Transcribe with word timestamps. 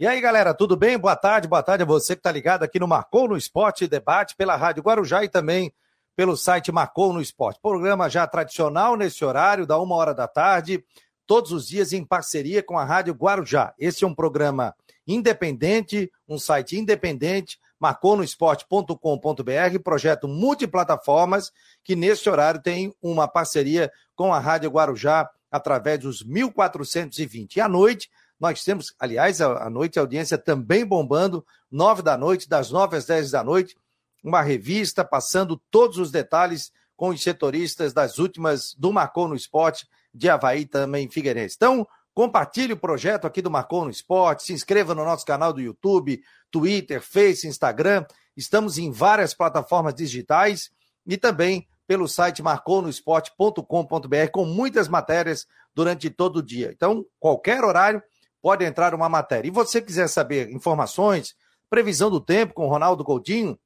E 0.00 0.06
aí, 0.06 0.20
galera, 0.20 0.54
tudo 0.54 0.76
bem? 0.76 0.96
Boa 0.96 1.16
tarde, 1.16 1.48
boa 1.48 1.60
tarde 1.60 1.82
a 1.82 1.86
você 1.86 2.14
que 2.14 2.20
está 2.20 2.30
ligado 2.30 2.62
aqui 2.62 2.78
no 2.78 2.86
Marcou 2.86 3.26
no 3.26 3.36
Esporte 3.36 3.88
Debate 3.88 4.36
pela 4.36 4.54
Rádio 4.54 4.80
Guarujá 4.80 5.24
e 5.24 5.28
também 5.28 5.72
pelo 6.14 6.36
site 6.36 6.70
Marcou 6.70 7.12
no 7.12 7.20
Esporte. 7.20 7.58
Programa 7.60 8.08
já 8.08 8.24
tradicional 8.24 8.96
nesse 8.96 9.24
horário, 9.24 9.66
da 9.66 9.76
uma 9.76 9.96
hora 9.96 10.14
da 10.14 10.28
tarde, 10.28 10.84
todos 11.26 11.50
os 11.50 11.66
dias 11.66 11.92
em 11.92 12.04
parceria 12.04 12.62
com 12.62 12.78
a 12.78 12.84
Rádio 12.84 13.12
Guarujá. 13.12 13.74
Esse 13.76 14.04
é 14.04 14.06
um 14.06 14.14
programa 14.14 14.72
independente, 15.04 16.08
um 16.28 16.38
site 16.38 16.78
independente, 16.78 17.58
marconosport.com.br, 17.80 19.80
projeto 19.82 20.28
multiplataformas, 20.28 21.50
que 21.82 21.96
nesse 21.96 22.30
horário 22.30 22.62
tem 22.62 22.94
uma 23.02 23.26
parceria 23.26 23.90
com 24.14 24.32
a 24.32 24.38
Rádio 24.38 24.70
Guarujá 24.70 25.28
através 25.50 25.98
dos 25.98 26.22
1420. 26.22 27.56
E 27.56 27.60
à 27.60 27.68
noite, 27.68 28.08
nós 28.38 28.62
temos, 28.62 28.94
aliás, 28.98 29.40
à 29.40 29.68
noite 29.68 29.98
a 29.98 30.02
audiência 30.02 30.38
também 30.38 30.86
bombando, 30.86 31.44
nove 31.70 32.02
da 32.02 32.16
noite, 32.16 32.48
das 32.48 32.70
nove 32.70 32.96
às 32.96 33.06
dez 33.06 33.30
da 33.30 33.42
noite, 33.42 33.76
uma 34.22 34.42
revista 34.42 35.04
passando 35.04 35.60
todos 35.70 35.98
os 35.98 36.10
detalhes 36.10 36.72
com 36.96 37.10
os 37.10 37.22
setoristas 37.22 37.92
das 37.92 38.18
últimas 38.18 38.74
do 38.74 38.92
Marcou 38.92 39.28
no 39.28 39.36
Esporte, 39.36 39.88
de 40.12 40.28
Havaí 40.28 40.66
também 40.66 41.08
Figueirense. 41.10 41.54
Então, 41.56 41.86
compartilhe 42.12 42.72
o 42.72 42.76
projeto 42.76 43.26
aqui 43.26 43.40
do 43.40 43.50
Marcou 43.50 43.84
no 43.84 43.90
Esporte, 43.90 44.42
se 44.42 44.52
inscreva 44.52 44.94
no 44.94 45.04
nosso 45.04 45.24
canal 45.24 45.52
do 45.52 45.60
YouTube, 45.60 46.20
Twitter, 46.50 47.00
Face, 47.00 47.46
Instagram. 47.46 48.04
Estamos 48.36 48.78
em 48.78 48.90
várias 48.90 49.34
plataformas 49.34 49.94
digitais 49.94 50.70
e 51.06 51.16
também 51.16 51.68
pelo 51.86 52.08
site 52.08 52.42
marconosport.com.br 52.42 54.30
com 54.32 54.44
muitas 54.44 54.88
matérias 54.88 55.46
durante 55.74 56.10
todo 56.10 56.36
o 56.38 56.42
dia. 56.42 56.70
Então, 56.74 57.06
qualquer 57.18 57.64
horário, 57.64 58.02
pode 58.42 58.64
entrar 58.64 58.94
uma 58.94 59.08
matéria. 59.08 59.48
E 59.48 59.52
você 59.52 59.80
quiser 59.80 60.08
saber 60.08 60.50
informações, 60.50 61.34
previsão 61.68 62.10
do 62.10 62.20
tempo 62.20 62.54
com 62.54 62.68
Ronaldo 62.68 63.04
Coutinho, 63.04 63.58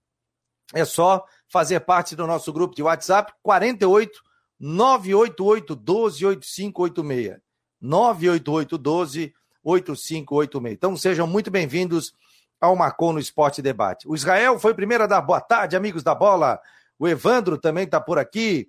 é 0.75 0.85
só 0.85 1.25
fazer 1.49 1.81
parte 1.81 2.17
do 2.17 2.27
nosso 2.27 2.53
grupo 2.53 2.75
de 2.75 2.83
WhatsApp 2.83 3.33
48 3.43 4.21
988 4.59 5.75
12 5.75 6.27
8586. 6.27 7.39
988 7.81 8.79
12 8.79 9.35
8586. 9.65 10.75
Então 10.75 10.97
sejam 10.97 11.27
muito 11.27 11.51
bem-vindos 11.51 12.15
ao 12.61 12.77
Marcon 12.77 13.13
no 13.13 13.19
Esporte 13.19 13.61
Debate. 13.61 14.09
O 14.09 14.15
Israel 14.15 14.59
foi 14.59 14.73
o 14.73 14.75
primeiro 14.75 15.05
a 15.05 15.09
dar 15.09 15.21
boa 15.21 15.41
tarde, 15.41 15.77
amigos 15.77 16.03
da 16.03 16.15
bola. 16.15 16.61
O 16.99 17.09
Evandro 17.09 17.59
também 17.59 17.85
está 17.85 18.01
por 18.01 18.19
aqui. 18.19 18.69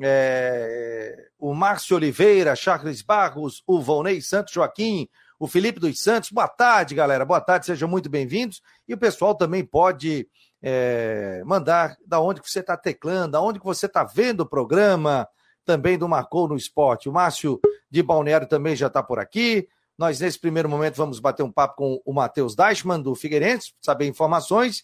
É... 0.00 1.28
o 1.38 1.54
Márcio 1.54 1.94
Oliveira, 1.94 2.56
Charles 2.56 3.00
Barros, 3.00 3.62
o 3.64 3.80
Volney 3.80 4.20
Santos 4.20 4.52
Joaquim, 4.52 5.08
o 5.44 5.46
Felipe 5.46 5.78
dos 5.78 6.00
Santos. 6.00 6.30
Boa 6.30 6.48
tarde, 6.48 6.94
galera. 6.94 7.22
Boa 7.22 7.38
tarde, 7.38 7.66
sejam 7.66 7.86
muito 7.86 8.08
bem-vindos. 8.08 8.62
E 8.88 8.94
o 8.94 8.98
pessoal 8.98 9.34
também 9.34 9.62
pode 9.62 10.26
é, 10.62 11.42
mandar 11.44 11.98
da 12.06 12.18
onde 12.18 12.40
que 12.40 12.50
você 12.50 12.60
está 12.60 12.78
teclando, 12.78 13.32
da 13.32 13.42
onde 13.42 13.58
que 13.58 13.64
você 13.66 13.84
está 13.84 14.04
vendo 14.04 14.40
o 14.40 14.48
programa, 14.48 15.28
também 15.62 15.98
do 15.98 16.08
Marcou 16.08 16.48
no 16.48 16.56
Esporte. 16.56 17.10
O 17.10 17.12
Márcio 17.12 17.60
de 17.90 18.02
Balneário 18.02 18.48
também 18.48 18.74
já 18.74 18.86
está 18.86 19.02
por 19.02 19.18
aqui. 19.18 19.68
Nós, 19.98 20.18
nesse 20.18 20.40
primeiro 20.40 20.66
momento, 20.66 20.96
vamos 20.96 21.20
bater 21.20 21.42
um 21.42 21.52
papo 21.52 21.76
com 21.76 22.00
o 22.06 22.14
Matheus 22.14 22.56
Deichmann, 22.56 23.02
do 23.02 23.14
Figueirense, 23.14 23.74
saber 23.82 24.06
informações. 24.06 24.82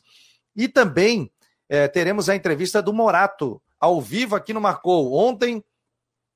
E 0.54 0.68
também 0.68 1.32
é, 1.70 1.88
teremos 1.88 2.28
a 2.28 2.36
entrevista 2.36 2.82
do 2.82 2.92
Morato, 2.92 3.62
ao 3.80 3.98
vivo 3.98 4.36
aqui 4.36 4.52
no 4.52 4.60
Marcou. 4.60 5.14
Ontem 5.14 5.64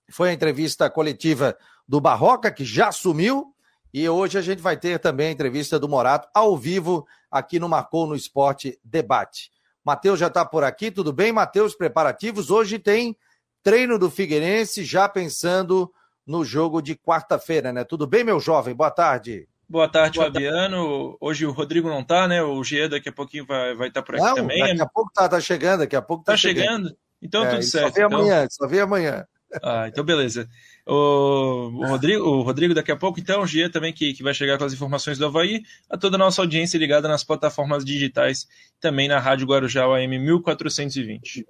foi 0.09 0.31
a 0.31 0.33
entrevista 0.33 0.89
coletiva 0.89 1.55
do 1.87 2.01
Barroca, 2.01 2.51
que 2.51 2.65
já 2.65 2.91
sumiu, 2.91 3.54
e 3.95 4.09
hoje 4.09 4.37
a 4.37 4.43
gente 4.43 4.61
vai 4.61 4.77
ter 4.77 4.99
também 4.99 5.29
a 5.29 5.31
entrevista 5.31 5.79
do 5.79 5.89
Morato 5.89 6.29
ao 6.35 6.57
vivo 6.57 7.07
aqui 7.31 7.61
no 7.61 7.69
Marcou 7.69 8.09
no 8.09 8.17
Esporte 8.17 8.77
Debate. 8.83 9.53
Matheus 9.85 10.19
já 10.19 10.27
está 10.27 10.45
por 10.45 10.65
aqui, 10.65 10.91
tudo 10.91 11.13
bem, 11.13 11.31
Matheus? 11.31 11.77
Preparativos? 11.77 12.51
Hoje 12.51 12.77
tem 12.81 13.17
treino 13.63 13.97
do 13.97 14.11
Figueirense, 14.11 14.83
já 14.83 15.09
pensando 15.09 15.93
no 16.27 16.45
jogo 16.45 16.83
de 16.83 16.97
quarta-feira, 16.97 17.73
né? 17.73 17.85
Tudo 17.85 18.05
bem, 18.05 18.25
meu 18.25 18.41
jovem? 18.41 18.75
Boa 18.75 18.91
tarde. 18.91 19.49
Boa 19.69 19.89
tarde, 19.89 20.19
Boa 20.19 20.27
Fabiano. 20.27 21.05
Tarde. 21.05 21.17
Hoje 21.21 21.47
o 21.47 21.53
Rodrigo 21.53 21.89
não 21.89 22.01
está, 22.01 22.27
né? 22.27 22.43
O 22.43 22.65
Gia 22.65 22.89
daqui 22.89 23.11
a 23.11 23.13
pouquinho 23.13 23.47
vai 23.47 23.69
estar 23.69 23.79
vai 23.79 23.91
tá 23.93 24.03
por 24.03 24.17
aqui 24.17 24.25
não, 24.25 24.35
também. 24.35 24.59
Daqui 24.59 24.83
a 24.83 24.89
pouco 24.89 25.13
tá, 25.15 25.29
tá 25.29 25.41
chegando, 25.41 25.79
daqui 25.81 25.95
a 25.95 26.03
pouco 26.03 26.25
tá, 26.25 26.33
tá 26.33 26.37
chegando. 26.37 26.67
chegando. 26.67 26.97
Então 27.23 27.45
é, 27.45 27.51
tudo 27.51 27.63
certo. 27.63 27.87
Só 27.87 27.95
vê 27.95 28.05
então... 28.05 28.19
amanhã, 28.19 28.47
só 28.51 28.67
vê 28.67 28.81
amanhã. 28.81 29.25
Ah, 29.63 29.87
então 29.87 30.03
beleza. 30.03 30.49
O, 30.87 31.71
o, 31.73 31.87
Rodrigo, 31.87 32.25
o 32.25 32.43
Rodrigo 32.43 32.75
daqui 32.75 32.93
a 32.93 32.97
pouco, 32.97 33.19
então, 33.19 33.43
o 33.43 33.47
Gia 33.47 33.71
também 33.71 33.93
que, 33.93 34.13
que 34.13 34.23
vai 34.23 34.35
chegar 34.35 34.59
com 34.59 34.65
as 34.65 34.73
informações 34.73 35.17
do 35.17 35.25
Havaí, 35.25 35.63
a 35.89 35.97
toda 35.97 36.17
a 36.17 36.19
nossa 36.19 36.43
audiência 36.43 36.77
ligada 36.77 37.09
nas 37.09 37.25
plataformas 37.25 37.85
digitais, 37.85 38.47
também 38.81 39.09
na 39.09 39.19
Rádio 39.19 39.47
Guarujá 39.47 39.85
AM 39.85 40.19
1420. 40.19 41.47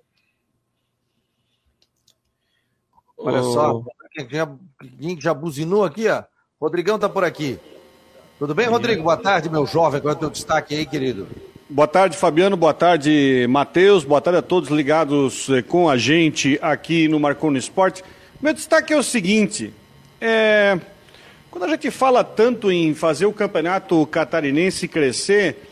Olha 3.19 3.41
o... 3.41 3.53
só, 3.53 3.83
quem 4.13 4.29
já, 4.31 4.49
quem 5.01 5.21
já 5.21 5.35
buzinou 5.35 5.85
aqui, 5.85 6.09
ó. 6.09 6.23
Rodrigão 6.61 6.99
tá 6.99 7.09
por 7.09 7.25
aqui. 7.25 7.59
Tudo 8.39 8.55
bem, 8.55 8.69
Rodrigo? 8.69 9.03
Boa 9.03 9.17
tarde, 9.17 9.51
meu 9.51 9.67
jovem. 9.67 10.01
Qual 10.01 10.13
é 10.13 10.17
o 10.17 10.19
teu 10.19 10.31
destaque 10.31 10.75
aí, 10.75 10.87
querido? 10.87 11.27
Boa 11.69 11.89
tarde, 11.89 12.17
Fabiano. 12.17 12.57
Boa 12.57 12.75
tarde, 12.75 13.47
Matheus. 13.49 14.05
Boa 14.05 14.21
tarde 14.21 14.39
a 14.39 14.43
todos 14.43 14.71
ligados 14.71 15.49
eh, 15.49 15.63
com 15.63 15.89
a 15.89 15.97
gente 15.97 16.59
aqui 16.63 17.09
no 17.09 17.19
Marconi 17.19 17.59
Esporte. 17.59 18.03
Meu 18.45 18.53
destaque 18.53 18.93
é 18.93 18.97
o 18.99 19.03
seguinte: 19.03 19.73
é... 20.21 20.79
quando 21.51 21.65
a 21.65 21.69
gente 21.69 21.91
fala 21.91 22.23
tanto 22.23 22.71
em 22.71 22.93
fazer 22.93 23.25
o 23.25 23.33
campeonato 23.33 24.07
catarinense 24.09 24.87
crescer, 24.87 25.67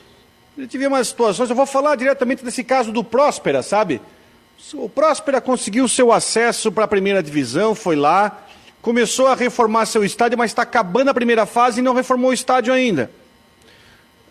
a 0.57 0.63
gente 0.63 0.79
vê 0.79 0.87
umas 0.87 1.09
situações. 1.09 1.51
Eu 1.51 1.57
vou 1.57 1.67
falar 1.67 1.97
diretamente 1.97 2.43
desse 2.43 2.65
caso 2.65 2.91
do 2.91 3.05
Próspera, 3.05 3.63
sabe? 3.63 4.01
O 4.73 4.89
Próspera 4.89 5.39
conseguiu 5.39 5.87
seu 5.87 6.11
acesso 6.11 6.73
para 6.73 6.85
a 6.85 6.89
primeira 6.89 7.23
divisão, 7.23 7.75
foi 7.75 7.95
lá, 7.95 8.43
começou 8.81 9.27
a 9.27 9.35
reformar 9.35 9.85
seu 9.85 10.03
estádio, 10.03 10.39
mas 10.39 10.51
está 10.51 10.63
acabando 10.63 11.11
a 11.11 11.15
primeira 11.15 11.45
fase 11.45 11.81
e 11.81 11.83
não 11.83 11.93
reformou 11.93 12.31
o 12.31 12.35
estádio 12.35 12.73
ainda 12.73 13.11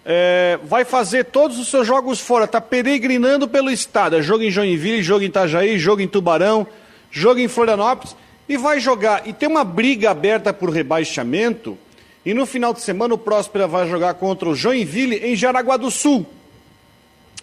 é, 0.03 0.57
vai 0.63 0.83
fazer 0.83 1.25
todos 1.25 1.59
os 1.59 1.67
seus 1.67 1.85
jogos 1.85 2.19
fora, 2.19 2.45
está 2.45 2.59
peregrinando 2.59 3.47
pelo 3.47 3.69
estado. 3.69 4.15
É 4.15 4.21
jogo 4.23 4.43
em 4.43 4.49
Joinville, 4.49 5.03
jogo 5.03 5.21
em 5.21 5.27
Itajaí, 5.27 5.77
jogo 5.77 6.01
em 6.01 6.07
Tubarão, 6.07 6.65
jogo 7.11 7.39
em 7.39 7.47
Florianópolis 7.47 8.15
e 8.51 8.57
vai 8.57 8.81
jogar. 8.81 9.25
E 9.25 9.31
tem 9.31 9.47
uma 9.47 9.63
briga 9.63 10.11
aberta 10.11 10.51
por 10.51 10.69
rebaixamento. 10.69 11.77
E 12.25 12.33
no 12.33 12.45
final 12.45 12.73
de 12.73 12.81
semana 12.81 13.13
o 13.13 13.17
Próspera 13.17 13.65
vai 13.65 13.87
jogar 13.87 14.13
contra 14.15 14.49
o 14.49 14.53
Joinville 14.53 15.15
em 15.23 15.37
Jaraguá 15.37 15.77
do 15.77 15.89
Sul. 15.89 16.25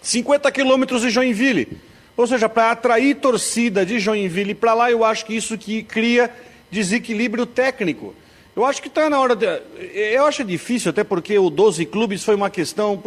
50 0.02 0.52
quilômetros 0.52 1.00
de 1.00 1.08
Joinville. 1.08 1.78
Ou 2.14 2.26
seja, 2.26 2.46
para 2.46 2.72
atrair 2.72 3.16
torcida 3.16 3.86
de 3.86 3.98
Joinville 3.98 4.54
para 4.54 4.74
lá, 4.74 4.90
eu 4.90 5.02
acho 5.02 5.24
que 5.24 5.34
isso 5.34 5.56
que 5.56 5.82
cria 5.82 6.30
desequilíbrio 6.70 7.46
técnico. 7.46 8.14
Eu 8.54 8.66
acho 8.66 8.82
que 8.82 8.88
está 8.88 9.08
na 9.08 9.18
hora 9.18 9.34
de. 9.34 9.46
Eu 9.94 10.26
acho 10.26 10.44
difícil, 10.44 10.90
até 10.90 11.02
porque 11.02 11.38
o 11.38 11.48
12 11.48 11.86
clubes 11.86 12.22
foi 12.22 12.34
uma 12.34 12.50
questão. 12.50 13.02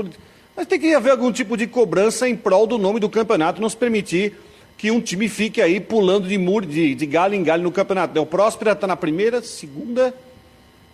Mas 0.58 0.66
tem 0.66 0.80
que 0.80 0.92
haver 0.96 1.12
algum 1.12 1.32
tipo 1.32 1.56
de 1.56 1.68
cobrança 1.68 2.28
em 2.28 2.36
prol 2.36 2.66
do 2.66 2.80
nome 2.80 3.00
do 3.00 3.10
campeonato, 3.10 3.62
não 3.62 3.70
se 3.70 3.78
permitir 3.78 4.34
que 4.82 4.90
um 4.90 5.00
time 5.00 5.30
fique 5.30 5.62
aí 5.62 5.80
pulando 5.80 6.28
de, 6.28 6.40
muro, 6.40 6.66
de, 6.66 6.96
de 6.96 7.06
galho 7.06 7.36
em 7.36 7.44
galho 7.44 7.62
no 7.62 7.72
campeonato. 7.72 8.20
O 8.20 8.26
Próspera 8.26 8.72
está 8.72 8.88
na 8.88 8.96
primeira, 8.96 9.40
segunda. 9.44 10.12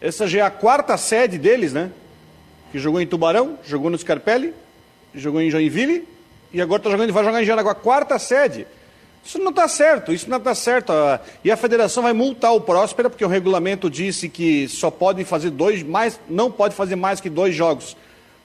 Essa 0.01 0.27
já 0.27 0.39
é 0.39 0.41
a 0.41 0.49
quarta 0.49 0.97
sede 0.97 1.37
deles, 1.37 1.71
né? 1.71 1.89
Que 2.69 2.79
jogou 2.79 2.99
em 2.99 3.07
Tubarão, 3.07 3.57
jogou 3.65 3.89
no 3.89 3.97
Scarpelli, 3.97 4.53
jogou 5.15 5.39
em 5.39 5.49
Joinville 5.49 6.05
e 6.51 6.59
agora 6.59 6.81
tá 6.81 6.89
jogando, 6.89 7.13
vai 7.13 7.23
jogar 7.23 7.41
em 7.41 7.45
Jaraguá. 7.45 7.73
Quarta 7.73 8.19
sede. 8.19 8.67
Isso 9.23 9.39
não 9.39 9.51
está 9.51 9.69
certo, 9.69 10.11
isso 10.11 10.29
não 10.29 10.37
está 10.37 10.53
certo. 10.53 10.91
E 11.41 11.49
a 11.49 11.55
federação 11.55 12.03
vai 12.03 12.11
multar 12.11 12.53
o 12.53 12.59
Próspera, 12.59 13.09
porque 13.09 13.23
o 13.23 13.29
regulamento 13.29 13.89
disse 13.89 14.27
que 14.27 14.67
só 14.67 14.91
pode 14.91 15.23
fazer 15.23 15.49
dois, 15.49 15.81
mais, 15.81 16.19
não 16.29 16.51
pode 16.51 16.75
fazer 16.75 16.97
mais 16.97 17.21
que 17.21 17.29
dois 17.29 17.55
jogos 17.55 17.95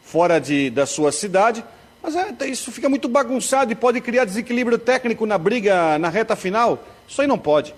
fora 0.04 0.38
de, 0.38 0.70
da 0.70 0.86
sua 0.86 1.10
cidade. 1.10 1.64
Mas 2.02 2.16
é, 2.16 2.46
isso 2.46 2.72
fica 2.72 2.88
muito 2.88 3.08
bagunçado 3.08 3.70
e 3.70 3.76
pode 3.76 4.00
criar 4.00 4.24
desequilíbrio 4.24 4.76
técnico 4.78 5.24
na 5.24 5.38
briga 5.38 5.98
na 5.98 6.08
reta 6.08 6.34
final. 6.34 6.82
Isso 7.08 7.20
aí 7.20 7.28
não 7.28 7.38
pode. 7.38 7.74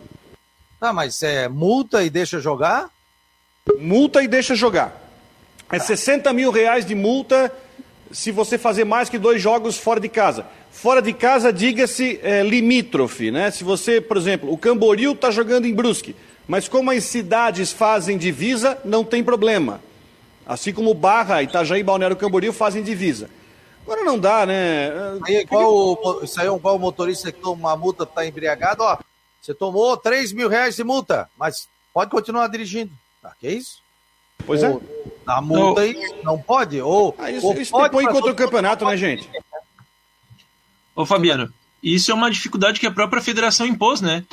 Tá, 0.80 0.92
mas 0.92 1.22
é 1.22 1.48
multa 1.48 2.02
e 2.02 2.08
deixa 2.08 2.40
jogar? 2.40 2.88
Multa 3.78 4.22
e 4.22 4.28
deixa 4.28 4.54
jogar. 4.54 5.00
É 5.70 5.78
60 5.78 6.32
mil 6.32 6.50
reais 6.50 6.86
de 6.86 6.94
multa 6.94 7.52
se 8.10 8.30
você 8.30 8.56
fazer 8.56 8.84
mais 8.84 9.08
que 9.08 9.18
dois 9.18 9.42
jogos 9.42 9.76
fora 9.76 10.00
de 10.00 10.08
casa. 10.08 10.46
Fora 10.70 11.02
de 11.02 11.12
casa, 11.12 11.52
diga-se 11.52 12.20
é, 12.22 12.42
limítrofe, 12.42 13.30
né? 13.30 13.50
Se 13.50 13.64
você, 13.64 14.00
por 14.00 14.16
exemplo, 14.16 14.52
o 14.52 14.58
Camboriú 14.58 15.12
está 15.12 15.30
jogando 15.30 15.66
em 15.66 15.74
Brusque, 15.74 16.14
mas 16.46 16.68
como 16.68 16.90
as 16.90 17.04
cidades 17.04 17.72
fazem 17.72 18.18
divisa, 18.18 18.78
não 18.84 19.04
tem 19.04 19.22
problema. 19.22 19.80
Assim 20.46 20.72
como 20.72 20.92
Barra, 20.94 21.42
Itajaí 21.42 21.80
e 21.80 21.84
Balneário 21.84 22.16
Camboriú 22.16 22.52
fazem 22.52 22.82
divisa. 22.82 23.30
Agora 23.84 24.02
não 24.02 24.18
dá, 24.18 24.46
né? 24.46 24.90
Aí, 25.26 25.42
igual 25.42 25.72
o, 25.72 26.20
isso 26.24 26.40
aí 26.40 26.48
é 26.48 26.54
igual 26.54 26.76
o 26.76 26.78
motorista 26.78 27.30
que 27.30 27.40
toma 27.40 27.68
uma 27.68 27.76
multa, 27.76 28.04
está 28.04 28.26
embriagado, 28.26 28.82
ó. 28.82 28.98
Você 29.40 29.52
tomou 29.52 29.96
3 29.96 30.32
mil 30.32 30.48
reais 30.48 30.74
de 30.74 30.82
multa, 30.82 31.28
mas 31.36 31.68
pode 31.92 32.10
continuar 32.10 32.48
dirigindo. 32.48 32.90
Tá, 33.20 33.32
que 33.38 33.48
isso? 33.48 33.82
Pois 34.46 34.62
é. 34.62 34.74
A 35.26 35.40
multa 35.40 35.82
não, 35.86 36.22
não 36.24 36.38
pode? 36.38 36.80
Ou, 36.80 37.14
ah, 37.18 37.30
isso, 37.30 37.46
ou 37.46 37.54
isso 37.54 37.70
pode 37.70 37.92
põe 37.92 38.06
contra 38.06 38.32
o 38.32 38.34
campeonato, 38.34 38.84
né, 38.86 38.96
gente? 38.96 39.28
Ô, 40.96 41.04
Fabiano, 41.04 41.52
isso 41.82 42.10
é 42.10 42.14
uma 42.14 42.30
dificuldade 42.30 42.80
que 42.80 42.86
a 42.86 42.90
própria 42.90 43.20
federação 43.20 43.66
impôs, 43.66 44.00
né? 44.00 44.24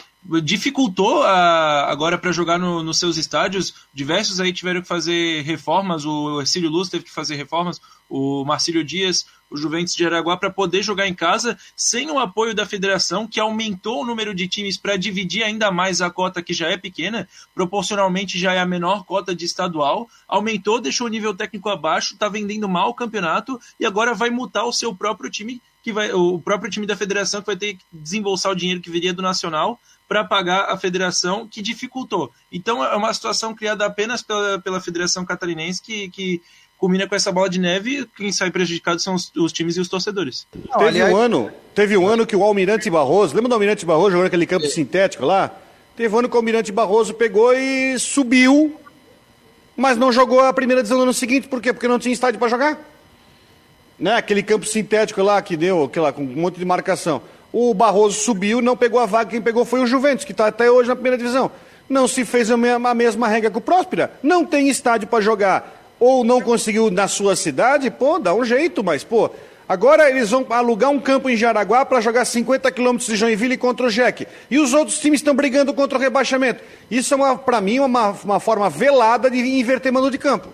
Dificultou 0.44 1.24
a, 1.24 1.92
agora 1.92 2.18
para 2.18 2.32
jogar 2.32 2.58
no, 2.58 2.82
nos 2.82 3.00
seus 3.00 3.18
estádios. 3.18 3.74
Diversos 3.94 4.40
aí 4.40 4.54
tiveram 4.54 4.82
que 4.82 4.88
fazer 4.88 5.42
reformas. 5.42 6.06
O 6.06 6.40
Ercílio 6.40 6.70
Luz 6.70 6.88
teve 6.88 7.04
que 7.04 7.12
fazer 7.12 7.36
reformas. 7.36 7.82
O 8.10 8.46
Marcílio 8.46 8.84
Dias, 8.84 9.26
o 9.52 9.58
Juventus 9.58 9.94
de 9.94 10.06
Araguá, 10.06 10.38
para 10.38 10.50
poder 10.50 10.82
jogar 10.82 11.08
em 11.08 11.14
casa 11.14 11.58
sem 11.76 12.10
o 12.10 12.18
apoio 12.18 12.56
da 12.56 12.66
federação, 12.66 13.28
que 13.28 13.40
aumentou 13.40 14.02
o 14.02 14.06
número 14.06 14.34
de 14.34 14.48
times 14.48 14.78
para 14.78 14.96
dividir 14.96 15.44
ainda 15.44 15.70
mais 15.70 16.02
a 16.02 16.10
cota 16.10 16.42
que 16.42 16.54
já 16.54 16.68
é 16.68 16.78
pequena, 16.78 17.28
proporcionalmente 17.54 18.40
já 18.40 18.54
é 18.54 18.60
a 18.60 18.66
menor 18.66 19.04
cota 19.04 19.36
de 19.36 19.46
estadual. 19.46 20.10
Aumentou, 20.28 20.80
deixou 20.80 21.08
o 21.08 21.10
nível 21.10 21.36
técnico 21.36 21.70
abaixo, 21.70 22.14
está 22.14 22.30
vendendo 22.30 22.70
mal 22.70 22.90
o 22.90 22.94
campeonato 22.94 23.60
e 23.80 23.86
agora 23.86 24.14
vai 24.14 24.30
multar 24.30 24.66
o 24.66 24.74
seu 24.74 24.96
próprio 24.96 25.30
time 25.30 25.62
que 25.84 25.92
vai, 25.92 26.12
o 26.14 26.40
próprio 26.40 26.70
time 26.70 26.86
da 26.86 26.96
federação 26.96 27.42
que 27.42 27.48
vai 27.48 27.58
ter 27.58 27.74
que 27.74 27.84
desembolsar 27.92 28.52
o 28.52 28.56
dinheiro 28.56 28.82
que 28.82 28.90
viria 28.90 29.14
do 29.14 29.22
Nacional 29.22 29.80
para 30.08 30.24
pagar 30.24 30.70
a 30.70 30.78
federação, 30.78 31.48
que 31.48 31.62
dificultou. 31.62 32.32
Então 32.52 32.84
é 32.84 32.96
uma 32.96 33.14
situação 33.14 33.56
criada 33.56 33.86
apenas 33.86 34.22
pela, 34.22 34.60
pela 34.60 34.82
Federação 34.82 35.26
Catarinense 35.26 35.82
que, 35.82 36.10
que 36.10 36.42
culmina 36.82 37.08
com 37.08 37.16
essa 37.16 37.32
bola 37.32 37.48
de 37.48 37.60
neve. 37.60 38.06
Quem 38.18 38.32
sai 38.32 38.50
prejudicado 38.52 39.00
são 39.00 39.14
os, 39.14 39.32
os 39.38 39.54
times 39.54 39.78
e 39.78 39.80
os 39.80 39.88
torcedores. 39.88 40.48
Não, 40.54 40.80
teve, 40.80 40.90
aliás... 40.90 41.14
um 41.14 41.16
ano, 41.16 41.52
teve 41.74 41.96
um 41.96 42.08
ano 42.08 42.26
que 42.26 42.36
o 42.36 42.44
Almirante 42.44 42.90
Barroso, 42.90 43.36
lembra 43.36 43.50
do 43.50 43.54
Almirante 43.54 43.86
Barroso 43.86 44.12
jogando 44.12 44.28
aquele 44.28 44.48
campo 44.48 44.66
é. 44.66 44.70
sintético 44.70 45.24
lá? 45.24 45.52
Teve 45.96 46.14
um 46.14 46.20
ano 46.20 46.28
que 46.28 46.36
o 46.36 46.40
Almirante 46.40 46.72
Barroso 46.72 47.14
pegou 47.14 47.54
e 47.54 47.98
subiu, 48.00 48.76
mas 49.78 49.96
não 49.96 50.12
jogou 50.12 50.40
a 50.40 50.52
primeira 50.52 50.82
divisão 50.82 50.98
no 50.98 51.04
ano 51.04 51.14
seguinte. 51.14 51.48
Por 51.48 51.62
quê? 51.62 51.72
Porque 51.72 51.88
não 51.88 52.00
tinha 52.00 52.12
estádio 52.12 52.40
para 52.40 52.50
jogar 52.50 52.92
né, 54.02 54.16
aquele 54.16 54.42
campo 54.42 54.66
sintético 54.66 55.22
lá 55.22 55.40
que 55.44 55.56
deu, 55.56 55.90
lá, 55.98 56.12
com 56.12 56.24
um 56.24 56.26
monte 56.26 56.58
de 56.58 56.66
marcação. 56.66 57.22
O 57.54 57.72
Barroso 57.72 58.20
subiu, 58.20 58.60
não 58.60 58.76
pegou 58.76 59.00
a 59.00 59.06
vaga, 59.06 59.30
quem 59.30 59.42
pegou 59.42 59.64
foi 59.64 59.80
o 59.80 59.86
Juventus, 59.86 60.26
que 60.26 60.32
está 60.32 60.48
até 60.48 60.72
hoje 60.72 60.90
na 60.90 60.96
primeira 60.96 61.18
divisão. 61.18 61.52
Não 61.88 62.08
se 62.08 62.26
fez 62.26 62.50
a 62.50 62.58
mesma, 62.58 62.90
a 62.90 62.94
mesma 62.96 63.28
regra 63.28 63.52
que 63.52 63.58
o 63.60 63.62
Próspera. 63.62 64.12
Não 64.24 64.44
tem 64.44 64.70
estádio 64.70 65.08
para 65.08 65.22
jogar. 65.22 65.81
Ou 66.02 66.24
não 66.24 66.42
conseguiu 66.42 66.90
na 66.90 67.08
sua 67.08 67.36
cidade, 67.36 67.92
pô, 67.92 68.18
dá 68.18 68.34
um 68.34 68.44
jeito, 68.44 68.84
mas, 68.84 69.04
pô. 69.04 69.30
Agora 69.70 70.10
eles 70.10 70.32
vão 70.32 70.44
alugar 70.50 70.90
um 70.90 71.00
campo 71.00 71.30
em 71.30 71.38
Jaraguá 71.38 71.86
para 71.86 72.02
jogar 72.02 72.26
50 72.26 72.72
quilômetros 72.72 73.08
de 73.08 73.16
Joinville 73.16 73.56
contra 73.56 73.86
o 73.86 73.90
Jeque. 73.90 74.28
E 74.50 74.58
os 74.58 74.74
outros 74.74 74.98
times 74.98 75.20
estão 75.20 75.36
brigando 75.36 75.72
contra 75.76 76.00
o 76.00 76.02
rebaixamento. 76.02 76.64
Isso 76.90 77.14
é, 77.14 77.38
para 77.38 77.62
mim, 77.62 77.78
uma, 77.78 78.10
uma 78.10 78.40
forma 78.40 78.68
velada 78.68 79.30
de 79.30 79.38
inverter 79.38 79.94
mano 79.94 80.10
de 80.10 80.18
campo. 80.18 80.50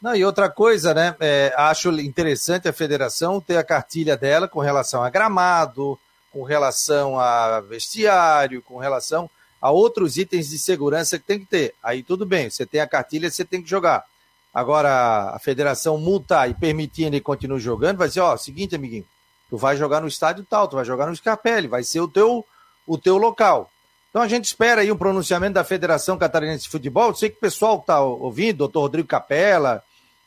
Não, 0.00 0.16
e 0.16 0.24
outra 0.24 0.48
coisa, 0.48 0.94
né? 0.94 1.14
É, 1.20 1.52
acho 1.58 1.90
interessante 2.00 2.66
a 2.66 2.72
federação 2.72 3.38
ter 3.38 3.58
a 3.58 3.62
cartilha 3.62 4.16
dela 4.16 4.48
com 4.48 4.60
relação 4.60 5.04
a 5.04 5.10
gramado, 5.10 5.98
com 6.32 6.42
relação 6.42 7.20
a 7.20 7.60
vestiário, 7.60 8.62
com 8.62 8.78
relação 8.78 9.28
a 9.60 9.70
outros 9.70 10.16
itens 10.16 10.48
de 10.48 10.58
segurança 10.58 11.18
que 11.18 11.26
tem 11.26 11.38
que 11.38 11.44
ter. 11.44 11.74
Aí 11.82 12.02
tudo 12.02 12.24
bem, 12.24 12.48
você 12.48 12.64
tem 12.64 12.80
a 12.80 12.86
cartilha, 12.86 13.30
você 13.30 13.44
tem 13.44 13.62
que 13.62 13.68
jogar. 13.68 14.04
Agora, 14.52 15.30
a 15.34 15.38
federação 15.38 15.96
multar 15.96 16.50
e 16.50 16.54
permitir 16.54 17.04
ele 17.04 17.20
continue 17.20 17.60
jogando, 17.60 17.98
vai 17.98 18.08
ser, 18.08 18.20
ó, 18.20 18.36
seguinte, 18.36 18.74
amiguinho, 18.74 19.06
tu 19.48 19.56
vai 19.56 19.76
jogar 19.76 20.00
no 20.00 20.08
estádio 20.08 20.44
tal, 20.48 20.66
tu 20.66 20.76
vai 20.76 20.84
jogar 20.84 21.06
no 21.06 21.14
Scarpelli, 21.14 21.68
vai 21.68 21.84
ser 21.84 22.00
o 22.00 22.08
teu, 22.08 22.44
o 22.86 22.98
teu 22.98 23.16
local. 23.16 23.70
Então 24.10 24.20
a 24.20 24.28
gente 24.28 24.46
espera 24.46 24.80
aí 24.80 24.90
um 24.90 24.96
pronunciamento 24.96 25.54
da 25.54 25.62
Federação 25.62 26.18
Catarinense 26.18 26.64
de 26.64 26.70
Futebol. 26.70 27.10
Eu 27.10 27.14
sei 27.14 27.30
que 27.30 27.36
o 27.36 27.40
pessoal 27.40 27.78
está 27.78 28.00
ouvindo, 28.00 28.58
doutor 28.58 28.80
Rodrigo 28.80 29.06
Capella, 29.06 29.84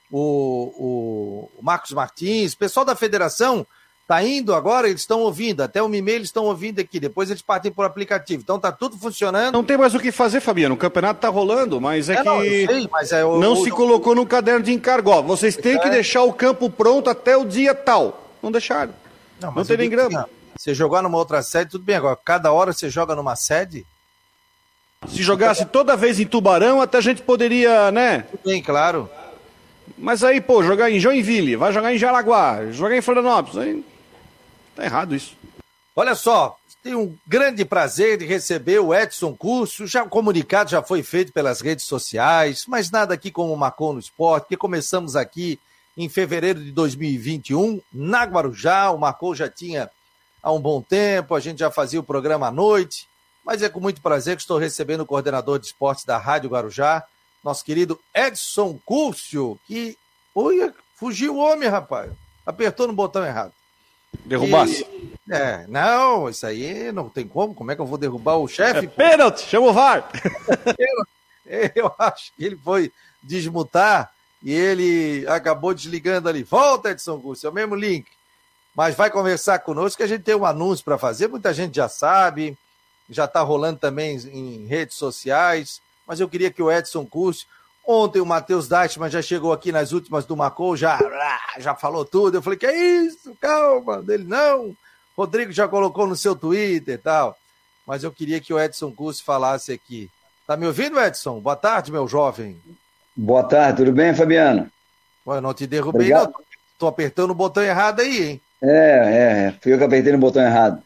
o, 0.10 1.50
o 1.58 1.62
Marcos 1.62 1.92
Martins, 1.92 2.54
o 2.54 2.58
pessoal 2.58 2.86
da 2.86 2.96
federação 2.96 3.68
está 4.04 4.24
indo 4.24 4.54
agora, 4.54 4.88
eles 4.88 5.02
estão 5.02 5.22
ouvindo, 5.22 5.62
até 5.62 5.82
o 5.82 5.94
e-mail 5.94 6.18
eles 6.18 6.28
estão 6.28 6.46
ouvindo 6.46 6.80
aqui, 6.80 7.00
depois 7.00 7.30
eles 7.30 7.42
partem 7.42 7.72
por 7.72 7.86
aplicativo. 7.86 8.44
Então 8.44 8.60
tá 8.60 8.72
tudo 8.72 8.98
funcionando. 8.98 9.54
Não 9.54 9.64
tem 9.64 9.78
mais 9.78 9.96
o 9.96 10.00
que 10.00 10.12
fazer, 10.12 10.42
Fabiano. 10.42 10.76
O 10.76 10.78
campeonato 10.78 11.22
tá 11.22 11.30
rolando, 11.30 11.80
mas 11.80 12.10
é, 12.10 12.14
é 12.14 12.18
que 12.18 12.24
não, 12.24 12.42
sei, 12.42 12.90
mas 12.92 13.12
é 13.12 13.26
o, 13.26 13.40
não 13.40 13.54
o, 13.54 13.64
se 13.64 13.72
colocou 13.72 14.14
no 14.14 14.26
caderno 14.26 14.64
de 14.64 14.74
encargo. 14.74 15.10
Ó, 15.10 15.22
vocês 15.22 15.56
têm 15.56 15.80
que 15.80 15.88
é. 15.88 15.92
deixar 15.92 16.24
o 16.24 16.34
campo 16.34 16.70
pronto 16.70 17.10
até 17.10 17.36
o 17.36 17.46
dia 17.46 17.74
tal. 17.74 18.30
Não 18.42 18.52
deixaram. 18.52 18.94
Não, 19.42 19.54
não 19.54 19.66
tem 19.66 19.78
nem 19.78 19.90
grama. 19.90 20.30
Você 20.56 20.74
jogar 20.74 21.02
numa 21.02 21.18
outra 21.18 21.42
sede, 21.42 21.72
tudo 21.72 21.84
bem. 21.84 21.96
Agora, 21.96 22.18
cada 22.24 22.52
hora 22.52 22.74
você 22.74 22.90
joga 22.90 23.16
numa 23.16 23.36
sede. 23.36 23.86
Se 25.08 25.22
jogasse 25.22 25.66
toda 25.66 25.98
vez 25.98 26.20
em 26.20 26.26
Tubarão, 26.26 26.82
até 26.82 26.98
a 26.98 27.02
gente 27.02 27.22
poderia, 27.22 27.92
né? 27.92 28.26
Tudo 28.30 28.42
bem, 28.46 28.62
claro. 28.62 29.10
Mas 29.98 30.24
aí, 30.24 30.40
pô, 30.40 30.64
jogar 30.64 30.90
em 30.90 31.00
Joinville, 31.00 31.58
vai 31.58 31.74
jogar 31.74 31.94
em 31.94 31.98
Jaraguá, 31.98 32.72
jogar 32.72 32.96
em 32.96 33.02
Florianópolis, 33.02 33.58
aí 33.58 33.84
tá 34.76 34.84
errado 34.84 35.16
isso. 35.16 35.36
Olha 35.96 36.16
só, 36.16 36.58
tenho 36.84 37.00
um 37.00 37.18
grande 37.26 37.64
prazer 37.64 38.18
de 38.18 38.26
receber 38.26 38.80
o 38.80 38.94
Edson 38.94 39.34
Curso. 39.34 39.88
Já 39.88 40.04
o 40.04 40.10
comunicado 40.10 40.70
já 40.70 40.84
foi 40.84 41.02
feito 41.02 41.32
pelas 41.32 41.62
redes 41.62 41.86
sociais, 41.86 42.66
mas 42.68 42.92
nada 42.92 43.14
aqui 43.14 43.32
como 43.32 43.56
Marcou 43.56 43.94
no 43.94 44.00
Esporte, 44.00 44.50
que 44.50 44.58
começamos 44.58 45.16
aqui 45.16 45.58
em 45.96 46.10
fevereiro 46.10 46.62
de 46.62 46.72
2021, 46.72 47.82
na 47.92 48.24
Guarujá. 48.24 48.92
O 48.92 48.98
Marcou 48.98 49.34
já 49.34 49.48
tinha 49.48 49.90
há 50.42 50.52
um 50.52 50.60
bom 50.60 50.82
tempo, 50.82 51.34
a 51.34 51.40
gente 51.40 51.60
já 51.60 51.72
fazia 51.72 52.02
o 52.02 52.04
programa 52.04 52.48
à 52.48 52.52
noite, 52.52 53.08
mas 53.46 53.62
é 53.62 53.70
com 53.70 53.80
muito 53.80 54.02
prazer 54.02 54.36
que 54.36 54.42
estou 54.42 54.58
recebendo 54.58 55.02
o 55.02 55.06
coordenador 55.06 55.60
de 55.60 55.68
esportes 55.68 56.04
da 56.04 56.18
Rádio 56.18 56.50
Guarujá, 56.50 57.04
nosso 57.42 57.64
querido 57.64 58.00
Edson 58.14 58.78
Curcio, 58.86 59.58
que. 59.66 59.98
Ui, 60.36 60.74
fugiu 60.96 61.36
o 61.36 61.40
homem, 61.40 61.70
rapaz. 61.70 62.12
Apertou 62.46 62.88
no 62.88 62.94
botão 62.94 63.24
errado. 63.24 63.54
Derrubasse. 64.26 64.84
E... 64.84 65.14
É, 65.32 65.66
não, 65.68 66.30
isso 66.30 66.46
aí 66.46 66.92
não 66.92 67.10
tem 67.10 67.28
como. 67.28 67.54
Como 67.56 67.72
é 67.72 67.76
que 67.76 67.82
eu 67.82 67.86
vou 67.86 67.98
derrubar 67.98 68.38
o 68.38 68.48
chefe? 68.48 68.86
É 68.86 68.90
pênalti, 68.90 69.42
chama 69.42 69.68
o 69.68 69.74
VAR. 69.74 70.10
eu 71.76 71.94
acho 71.98 72.34
que 72.36 72.46
ele 72.46 72.58
foi 72.58 72.92
desmutar 73.22 74.12
e 74.42 74.52
ele 74.54 75.26
acabou 75.28 75.74
desligando 75.74 76.28
ali. 76.28 76.44
Volta, 76.44 76.92
Edson 76.92 77.20
Curcio, 77.20 77.48
é 77.48 77.50
o 77.50 77.54
mesmo 77.54 77.76
link. 77.76 78.08
Mas 78.76 78.96
vai 78.96 79.10
conversar 79.10 79.60
conosco 79.60 79.98
que 79.98 80.04
a 80.04 80.08
gente 80.08 80.24
tem 80.24 80.36
um 80.36 80.46
anúncio 80.46 80.84
para 80.84 80.98
fazer. 80.98 81.28
Muita 81.28 81.54
gente 81.54 81.76
já 81.76 81.88
sabe, 81.88 82.58
já 83.10 83.26
está 83.26 83.42
rolando 83.42 83.80
também 83.80 84.18
em 84.18 84.66
redes 84.66 84.98
sociais 84.98 85.82
mas 86.08 86.20
eu 86.20 86.30
queria 86.30 86.52
que 86.52 86.62
o 86.62 86.72
Edson 86.72 87.06
Curso. 87.06 87.46
Ontem 87.86 88.22
o 88.22 88.26
Matheus 88.26 88.68
Deichmann 88.68 89.10
já 89.10 89.22
chegou 89.22 89.52
aqui 89.52 89.72
nas 89.72 89.92
últimas 89.92 90.26
do 90.26 90.38
Macou, 90.38 90.78
já, 90.78 90.98
já 91.60 91.76
falou 91.76 92.06
tudo. 92.06 92.38
Eu 92.38 92.42
falei, 92.42 92.58
que 92.58 92.66
é 92.66 92.78
isso? 92.78 93.36
Calma. 93.42 94.02
Dele, 94.02 94.24
não. 94.24 94.76
Rodrigo 95.18 95.52
já 95.52 95.68
colocou 95.68 96.08
no 96.08 96.16
seu 96.16 96.36
Twitter 96.36 96.96
e 96.96 96.98
tal. 96.98 97.38
Mas 97.86 98.04
eu 98.04 98.12
queria 98.12 98.40
que 98.40 98.54
o 98.54 98.60
Edson 98.60 98.92
Curso 98.92 99.24
falasse 99.24 99.74
aqui. 99.74 100.10
Tá 100.48 100.56
me 100.56 100.66
ouvindo, 100.66 101.00
Edson? 101.00 101.40
Boa 101.42 101.58
tarde, 101.58 101.92
meu 101.92 102.08
jovem. 102.08 102.58
Boa 103.16 103.44
tarde, 103.44 103.78
tudo 103.78 103.92
bem, 103.92 104.16
Fabiano? 104.16 104.70
Ué, 105.28 105.42
não 105.42 105.54
te 105.54 105.68
derrubei, 105.68 106.14
Obrigado. 106.14 106.32
não. 106.32 106.44
Tô 106.80 106.88
apertando 106.88 107.32
o 107.32 107.36
botão 107.36 107.64
errado 107.64 108.02
aí, 108.02 108.30
hein? 108.30 108.42
É, 108.62 108.68
é, 108.68 109.48
é. 109.48 109.56
fui 109.62 109.74
eu 109.74 109.78
que 109.78 109.84
apertei 109.84 110.12
no 110.12 110.18
botão 110.18 110.42
errado. 110.42 110.82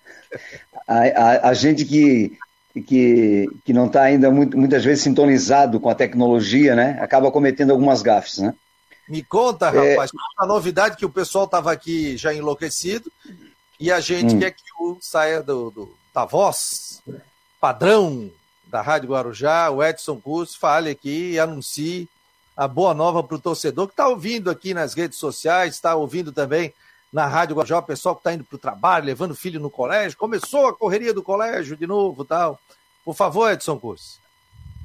A, 0.88 1.00
a, 1.00 1.50
a 1.50 1.54
gente 1.54 1.86
que 1.86 2.38
que, 2.82 3.48
que 3.64 3.74
não 3.74 3.88
está 3.88 4.04
ainda 4.04 4.30
muito, 4.32 4.58
muitas 4.58 4.84
vezes 4.84 5.04
sintonizado 5.04 5.80
com 5.80 5.90
a 5.90 5.96
tecnologia, 5.96 6.76
né? 6.76 6.98
Acaba 7.02 7.32
cometendo 7.32 7.72
algumas 7.72 8.02
gafes, 8.02 8.40
né? 8.40 8.54
Me 9.08 9.24
conta, 9.24 9.68
é. 9.68 9.92
rapaz, 9.92 10.12
é... 10.14 10.44
a 10.44 10.46
novidade 10.46 10.98
que 10.98 11.06
o 11.06 11.10
pessoal 11.10 11.46
estava 11.46 11.72
aqui 11.72 12.18
já 12.18 12.34
enlouquecido 12.34 13.12
e 13.80 13.92
a 13.92 14.00
gente 14.00 14.36
hum. 14.36 14.40
quer 14.40 14.52
que 14.52 14.64
o 14.80 14.98
saia 15.00 15.42
do, 15.42 15.72
do, 15.72 15.96
da 16.14 16.26
voz 16.26 17.02
padrão 17.60 18.30
da 18.66 18.82
Rádio 18.82 19.10
Guarujá, 19.10 19.70
o 19.70 19.84
Edson 19.84 20.20
Curso, 20.20 20.60
fale 20.60 20.90
aqui 20.90 21.32
e 21.32 21.40
anuncie 21.40 22.08
a 22.56 22.68
boa 22.68 22.94
nova 22.94 23.24
para 23.24 23.36
o 23.36 23.40
torcedor 23.40 23.88
que 23.88 23.94
está 23.94 24.08
ouvindo 24.08 24.50
aqui 24.50 24.74
nas 24.74 24.94
redes 24.94 25.18
sociais, 25.18 25.76
está 25.76 25.96
ouvindo 25.96 26.32
também 26.32 26.74
na 27.18 27.26
Rádio 27.26 27.56
Guarujá, 27.56 27.80
o 27.80 27.84
pessoal 27.84 28.14
que 28.14 28.20
está 28.20 28.32
indo 28.32 28.44
para 28.44 28.56
o 28.56 28.60
trabalho, 28.60 29.06
levando 29.06 29.34
filho 29.34 29.60
no 29.60 29.72
colégio, 29.72 30.16
começou 30.16 30.68
a 30.68 30.74
correria 30.74 31.12
do 31.12 31.24
colégio 31.24 31.76
de 31.76 31.88
novo 31.88 32.24
tal. 32.24 32.60
Por 33.04 33.16
favor, 33.16 33.52
Edson 33.52 33.80
Curso. 33.80 34.20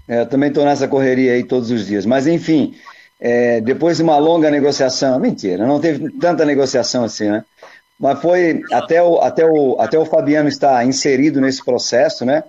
É, 0.08 0.22
eu 0.22 0.26
também 0.26 0.48
estou 0.48 0.64
nessa 0.64 0.88
correria 0.88 1.34
aí 1.34 1.44
todos 1.44 1.70
os 1.70 1.86
dias. 1.86 2.06
Mas, 2.06 2.26
enfim, 2.26 2.74
é, 3.20 3.60
depois 3.60 3.98
de 3.98 4.02
uma 4.02 4.16
longa 4.16 4.50
negociação, 4.50 5.20
mentira, 5.20 5.66
não 5.66 5.78
teve 5.78 6.10
tanta 6.12 6.46
negociação 6.46 7.04
assim, 7.04 7.28
né? 7.28 7.44
Mas 8.00 8.18
foi 8.18 8.62
até 8.72 9.02
o, 9.02 9.20
até 9.20 9.44
o, 9.44 9.76
até 9.78 9.98
o 9.98 10.06
Fabiano 10.06 10.48
estar 10.48 10.86
inserido 10.86 11.38
nesse 11.38 11.62
processo, 11.62 12.24
né? 12.24 12.44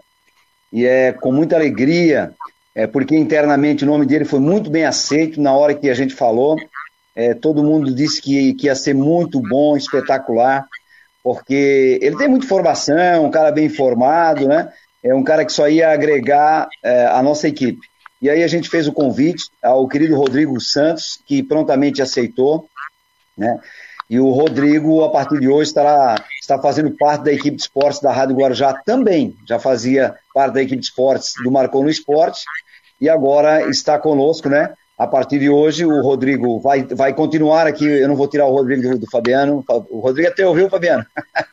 E 0.71 0.85
é 0.85 1.11
com 1.11 1.29
muita 1.29 1.57
alegria, 1.57 2.33
é 2.73 2.87
porque 2.87 3.17
internamente 3.17 3.83
o 3.83 3.87
nome 3.87 4.05
dele 4.05 4.23
foi 4.23 4.39
muito 4.39 4.69
bem 4.69 4.85
aceito 4.85 5.41
na 5.41 5.53
hora 5.53 5.75
que 5.75 5.89
a 5.89 5.93
gente 5.93 6.15
falou. 6.15 6.55
É, 7.15 7.33
todo 7.33 7.63
mundo 7.63 7.93
disse 7.93 8.21
que, 8.21 8.53
que 8.55 8.67
ia 8.67 8.75
ser 8.75 8.93
muito 8.93 9.39
bom, 9.39 9.77
espetacular, 9.77 10.65
porque 11.23 11.99
ele 12.01 12.17
tem 12.17 12.27
muita 12.27 12.47
formação, 12.47 13.25
um 13.25 13.31
cara 13.31 13.51
bem 13.51 13.69
formado, 13.69 14.47
né? 14.47 14.71
É 15.03 15.13
um 15.13 15.23
cara 15.23 15.45
que 15.45 15.51
só 15.53 15.67
ia 15.67 15.91
agregar 15.91 16.67
é, 16.83 17.05
a 17.05 17.21
nossa 17.21 17.47
equipe. 17.47 17.79
E 18.21 18.29
aí 18.29 18.41
a 18.41 18.47
gente 18.47 18.69
fez 18.69 18.87
o 18.87 18.93
convite 18.93 19.43
ao 19.61 19.87
querido 19.87 20.15
Rodrigo 20.15 20.59
Santos, 20.59 21.19
que 21.25 21.43
prontamente 21.43 22.01
aceitou, 22.01 22.67
né? 23.37 23.59
E 24.09 24.19
o 24.19 24.31
Rodrigo, 24.31 25.03
a 25.03 25.09
partir 25.09 25.39
de 25.39 25.47
hoje, 25.47 25.69
estará, 25.69 26.23
está 26.39 26.59
fazendo 26.59 26.91
parte 26.91 27.23
da 27.23 27.33
equipe 27.33 27.55
de 27.55 27.63
esportes 27.63 28.01
da 28.01 28.11
Rádio 28.11 28.35
Guarujá 28.35 28.73
também. 28.85 29.35
Já 29.47 29.59
fazia 29.59 30.15
parte 30.33 30.53
da 30.53 30.61
equipe 30.61 30.79
de 30.79 30.85
esportes 30.85 31.33
do 31.43 31.51
Marcou 31.51 31.83
no 31.83 31.89
Esporte 31.89 32.43
e 32.99 33.09
agora 33.09 33.67
está 33.69 33.97
conosco, 33.97 34.49
né? 34.49 34.73
A 35.03 35.07
partir 35.07 35.37
de 35.37 35.49
hoje, 35.49 35.85
o 35.85 36.01
Rodrigo 36.01 36.61
vai, 36.61 36.81
vai 36.83 37.13
continuar 37.13 37.67
aqui. 37.67 37.85
Eu 37.85 38.07
não 38.07 38.15
vou 38.15 38.25
tirar 38.25 38.45
o 38.45 38.55
Rodrigo 38.55 38.97
do, 38.97 39.09
Fabiano. 39.09 39.61
O 39.89 39.99
Rodrigo 39.99 40.29
é 40.29 40.31
teu, 40.31 40.53
viu, 40.53 40.69
Fabiano? 40.69 41.05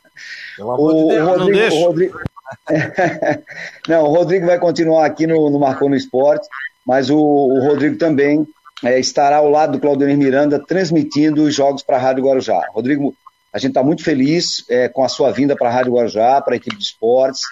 Pelo 0.57 0.71
amor 0.71 0.95
o, 0.95 1.02
de 1.02 1.09
Deus, 1.09 1.28
Rodrigo, 1.28 1.59
não 1.59 1.76
O 1.76 1.85
Rodrigo... 1.87 2.21
não, 3.88 4.04
o 4.04 4.14
Rodrigo 4.14 4.47
vai 4.47 4.59
continuar 4.61 5.04
aqui 5.04 5.26
no, 5.26 5.50
no 5.50 5.59
Marcou 5.59 5.88
no 5.88 5.97
Esporte, 5.97 6.47
mas 6.87 7.11
o, 7.11 7.19
o 7.19 7.61
Rodrigo 7.61 7.97
também 7.97 8.47
é, 8.85 9.00
estará 9.00 9.38
ao 9.38 9.50
lado 9.50 9.73
do 9.73 9.80
Claudio 9.80 10.07
Miranda 10.16 10.64
transmitindo 10.64 11.42
os 11.42 11.52
jogos 11.52 11.83
para 11.83 11.97
a 11.97 12.00
Rádio 12.00 12.25
Guarujá. 12.25 12.62
Rodrigo, 12.73 13.14
a 13.52 13.59
gente 13.59 13.71
está 13.71 13.83
muito 13.83 14.04
feliz 14.04 14.64
é, 14.69 14.88
com 14.88 15.02
a 15.02 15.09
sua 15.09 15.33
vinda 15.33 15.57
para 15.57 15.69
a 15.69 15.73
Rádio 15.73 15.95
Guarujá, 15.95 16.40
para 16.40 16.54
a 16.54 16.57
equipe 16.57 16.76
de 16.76 16.85
esportes. 16.85 17.42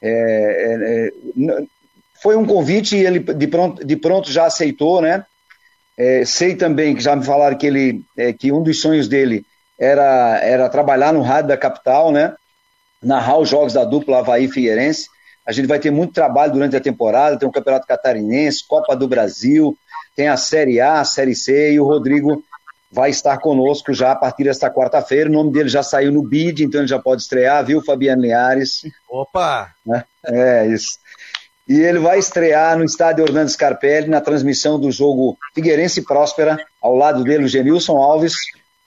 É, 0.00 0.10
é, 0.10 1.08
é 1.08 1.64
foi 2.24 2.36
um 2.36 2.46
convite 2.46 2.96
e 2.96 3.04
ele 3.04 3.18
de 3.18 3.46
pronto, 3.46 3.84
de 3.84 3.96
pronto 3.96 4.32
já 4.32 4.46
aceitou, 4.46 5.02
né? 5.02 5.26
É, 5.96 6.24
sei 6.24 6.56
também 6.56 6.94
que 6.94 7.02
já 7.02 7.14
me 7.14 7.24
falaram 7.24 7.56
que 7.56 7.66
ele 7.66 8.02
que 8.38 8.50
um 8.50 8.62
dos 8.62 8.80
sonhos 8.80 9.06
dele 9.06 9.44
era, 9.78 10.38
era 10.42 10.68
trabalhar 10.68 11.12
no 11.12 11.22
rádio 11.22 11.48
da 11.48 11.56
capital, 11.56 12.10
né? 12.10 12.34
Narrar 13.02 13.38
os 13.38 13.48
jogos 13.48 13.72
da 13.72 13.84
dupla 13.84 14.18
Havaí 14.18 14.48
Figueirense. 14.48 15.08
A 15.46 15.52
gente 15.52 15.66
vai 15.68 15.78
ter 15.78 15.90
muito 15.90 16.14
trabalho 16.14 16.52
durante 16.52 16.74
a 16.74 16.80
temporada, 16.80 17.38
tem 17.38 17.48
o 17.48 17.52
Campeonato 17.52 17.86
Catarinense, 17.86 18.66
Copa 18.66 18.96
do 18.96 19.06
Brasil, 19.06 19.76
tem 20.16 20.28
a 20.28 20.36
Série 20.36 20.80
A, 20.80 21.00
a 21.00 21.04
Série 21.04 21.34
C, 21.34 21.72
e 21.72 21.80
o 21.80 21.84
Rodrigo 21.84 22.42
vai 22.90 23.10
estar 23.10 23.36
conosco 23.38 23.92
já 23.92 24.12
a 24.12 24.16
partir 24.16 24.44
desta 24.44 24.70
quarta-feira. 24.70 25.28
O 25.28 25.32
nome 25.32 25.52
dele 25.52 25.68
já 25.68 25.82
saiu 25.82 26.12
no 26.12 26.22
BID, 26.22 26.64
então 26.64 26.80
ele 26.80 26.88
já 26.88 26.98
pode 26.98 27.22
estrear, 27.22 27.64
viu, 27.64 27.82
Fabiano 27.82 28.22
Linhares? 28.22 28.82
Opa! 29.10 29.74
Né? 29.84 30.04
É, 30.24 30.66
isso. 30.68 30.98
E 31.66 31.80
ele 31.80 31.98
vai 31.98 32.18
estrear 32.18 32.76
no 32.76 32.84
estádio 32.84 33.24
Orlando 33.24 33.50
Scarpelli, 33.50 34.08
na 34.08 34.20
transmissão 34.20 34.78
do 34.78 34.90
jogo 34.90 35.38
Figueirense 35.54 36.02
Próspera, 36.02 36.58
ao 36.80 36.94
lado 36.94 37.24
dele 37.24 37.44
o 37.44 37.48
Genilson 37.48 37.96
Alves, 37.96 38.34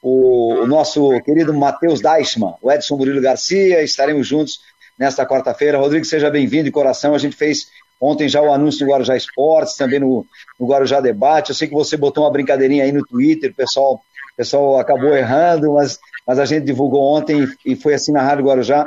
o, 0.01 0.61
o 0.61 0.67
nosso 0.67 1.19
querido 1.21 1.53
Matheus 1.53 2.01
Deichmann, 2.01 2.53
o 2.61 2.71
Edson 2.71 2.95
Murilo 2.97 3.21
Garcia, 3.21 3.81
estaremos 3.81 4.27
juntos 4.27 4.59
nesta 4.97 5.25
quarta-feira. 5.25 5.79
Rodrigo, 5.79 6.05
seja 6.05 6.29
bem-vindo 6.29 6.65
de 6.65 6.71
coração. 6.71 7.15
A 7.15 7.17
gente 7.17 7.35
fez 7.35 7.67
Ontem 7.99 8.29
já 8.29 8.41
o 8.41 8.53
anúncio 8.53 8.85
do 8.85 8.91
Guarujá 8.91 9.17
Esportes, 9.17 9.75
também 9.75 9.99
no, 9.99 10.25
no 10.59 10.67
Guarujá 10.67 10.99
Debate. 10.99 11.49
Eu 11.49 11.55
sei 11.55 11.67
que 11.67 11.73
você 11.73 11.97
botou 11.97 12.23
uma 12.23 12.31
brincadeirinha 12.31 12.83
aí 12.83 12.91
no 12.91 13.05
Twitter, 13.05 13.51
o 13.51 13.55
pessoal, 13.55 13.99
pessoal 14.35 14.79
acabou 14.79 15.15
errando, 15.15 15.73
mas, 15.73 15.99
mas 16.25 16.37
a 16.37 16.45
gente 16.45 16.65
divulgou 16.65 17.01
ontem 17.01 17.47
e 17.65 17.75
foi 17.75 17.95
assim 17.95 18.11
na 18.11 18.21
Rádio 18.21 18.45
Guarujá. 18.45 18.85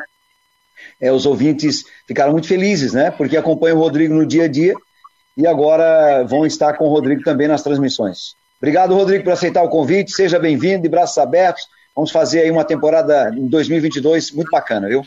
É, 1.01 1.11
os 1.13 1.25
ouvintes 1.27 1.85
ficaram 2.07 2.33
muito 2.33 2.47
felizes, 2.47 2.93
né? 2.93 3.11
Porque 3.11 3.37
acompanham 3.37 3.79
o 3.79 3.81
Rodrigo 3.81 4.15
no 4.15 4.27
dia 4.27 4.45
a 4.45 4.49
dia 4.49 4.75
e 5.37 5.47
agora 5.47 6.25
vão 6.25 6.45
estar 6.45 6.75
com 6.75 6.85
o 6.85 6.91
Rodrigo 6.91 7.23
também 7.23 7.49
nas 7.49 7.63
transmissões. 7.63 8.35
Obrigado, 8.61 8.95
Rodrigo, 8.95 9.25
por 9.25 9.33
aceitar 9.33 9.63
o 9.63 9.71
convite. 9.71 10.13
Seja 10.13 10.39
bem-vindo, 10.39 10.83
de 10.83 10.89
braços 10.89 11.17
abertos. 11.17 11.67
Vamos 11.97 12.11
fazer 12.11 12.41
aí 12.41 12.51
uma 12.51 12.65
temporada 12.65 13.33
em 13.35 13.49
2022 13.49 14.33
muito 14.33 14.51
bacana, 14.51 14.89
viu? 14.89 15.03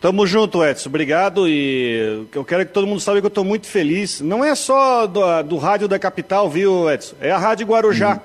Tamo 0.00 0.26
junto, 0.26 0.64
Edson. 0.64 0.88
Obrigado. 0.88 1.48
E 1.48 2.26
eu 2.32 2.44
quero 2.44 2.64
que 2.64 2.72
todo 2.72 2.86
mundo 2.86 3.00
saiba 3.00 3.20
que 3.20 3.26
eu 3.26 3.28
estou 3.28 3.44
muito 3.44 3.66
feliz. 3.66 4.20
Não 4.20 4.44
é 4.44 4.54
só 4.54 5.06
do, 5.06 5.42
do, 5.42 5.56
rádio 5.56 5.88
da 5.88 5.98
capital, 5.98 6.48
viu, 6.48 6.90
Edson? 6.90 7.16
É 7.20 7.30
a 7.30 7.38
Rádio 7.38 7.66
Guarujá. 7.66 8.12
Uhum. 8.12 8.20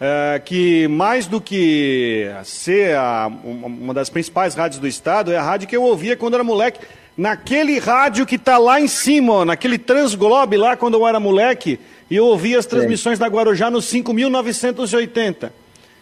É, 0.00 0.40
que 0.44 0.86
mais 0.86 1.26
do 1.26 1.40
que 1.40 2.30
ser 2.44 2.94
a, 2.94 3.26
uma 3.26 3.92
das 3.92 4.08
principais 4.08 4.54
rádios 4.54 4.80
do 4.80 4.86
estado, 4.86 5.32
é 5.32 5.36
a 5.36 5.42
rádio 5.42 5.66
que 5.66 5.76
eu 5.76 5.82
ouvia 5.82 6.16
quando 6.16 6.34
era 6.34 6.44
moleque. 6.44 6.80
Naquele 7.16 7.80
rádio 7.80 8.24
que 8.24 8.36
está 8.36 8.58
lá 8.58 8.80
em 8.80 8.86
cima, 8.86 9.32
ó, 9.32 9.44
naquele 9.44 9.76
Transglobe 9.76 10.56
lá 10.56 10.76
quando 10.76 10.94
eu 10.94 11.06
era 11.06 11.18
moleque, 11.18 11.80
e 12.08 12.14
eu 12.14 12.26
ouvia 12.26 12.60
as 12.60 12.66
transmissões 12.66 13.18
Sim. 13.18 13.24
da 13.24 13.28
Guarujá 13.28 13.70
no 13.70 13.78
5.980. 13.78 15.50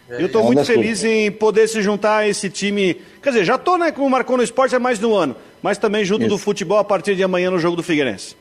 É, 0.09 0.21
eu 0.21 0.27
estou 0.27 0.43
muito 0.43 0.63
feliz 0.63 1.03
em 1.03 1.31
poder 1.31 1.67
se 1.67 1.81
juntar 1.81 2.17
a 2.17 2.27
esse 2.27 2.51
time. 2.51 3.01
Quer 3.21 3.29
dizer, 3.29 3.45
já 3.45 3.55
estou, 3.55 3.79
né, 3.79 3.91
como 3.91 4.09
marcou 4.09 4.37
no 4.37 4.43
esporte 4.43 4.75
há 4.75 4.79
mais 4.79 4.99
de 4.99 5.05
um 5.07 5.15
ano, 5.15 5.35
mas 5.61 5.79
também 5.79 6.05
junto 6.05 6.21
isso. 6.21 6.29
do 6.29 6.37
futebol 6.37 6.77
a 6.77 6.83
partir 6.83 7.15
de 7.15 7.23
amanhã 7.23 7.49
no 7.49 7.57
jogo 7.59 7.75
do 7.75 7.83
Figueirense. 7.83 8.35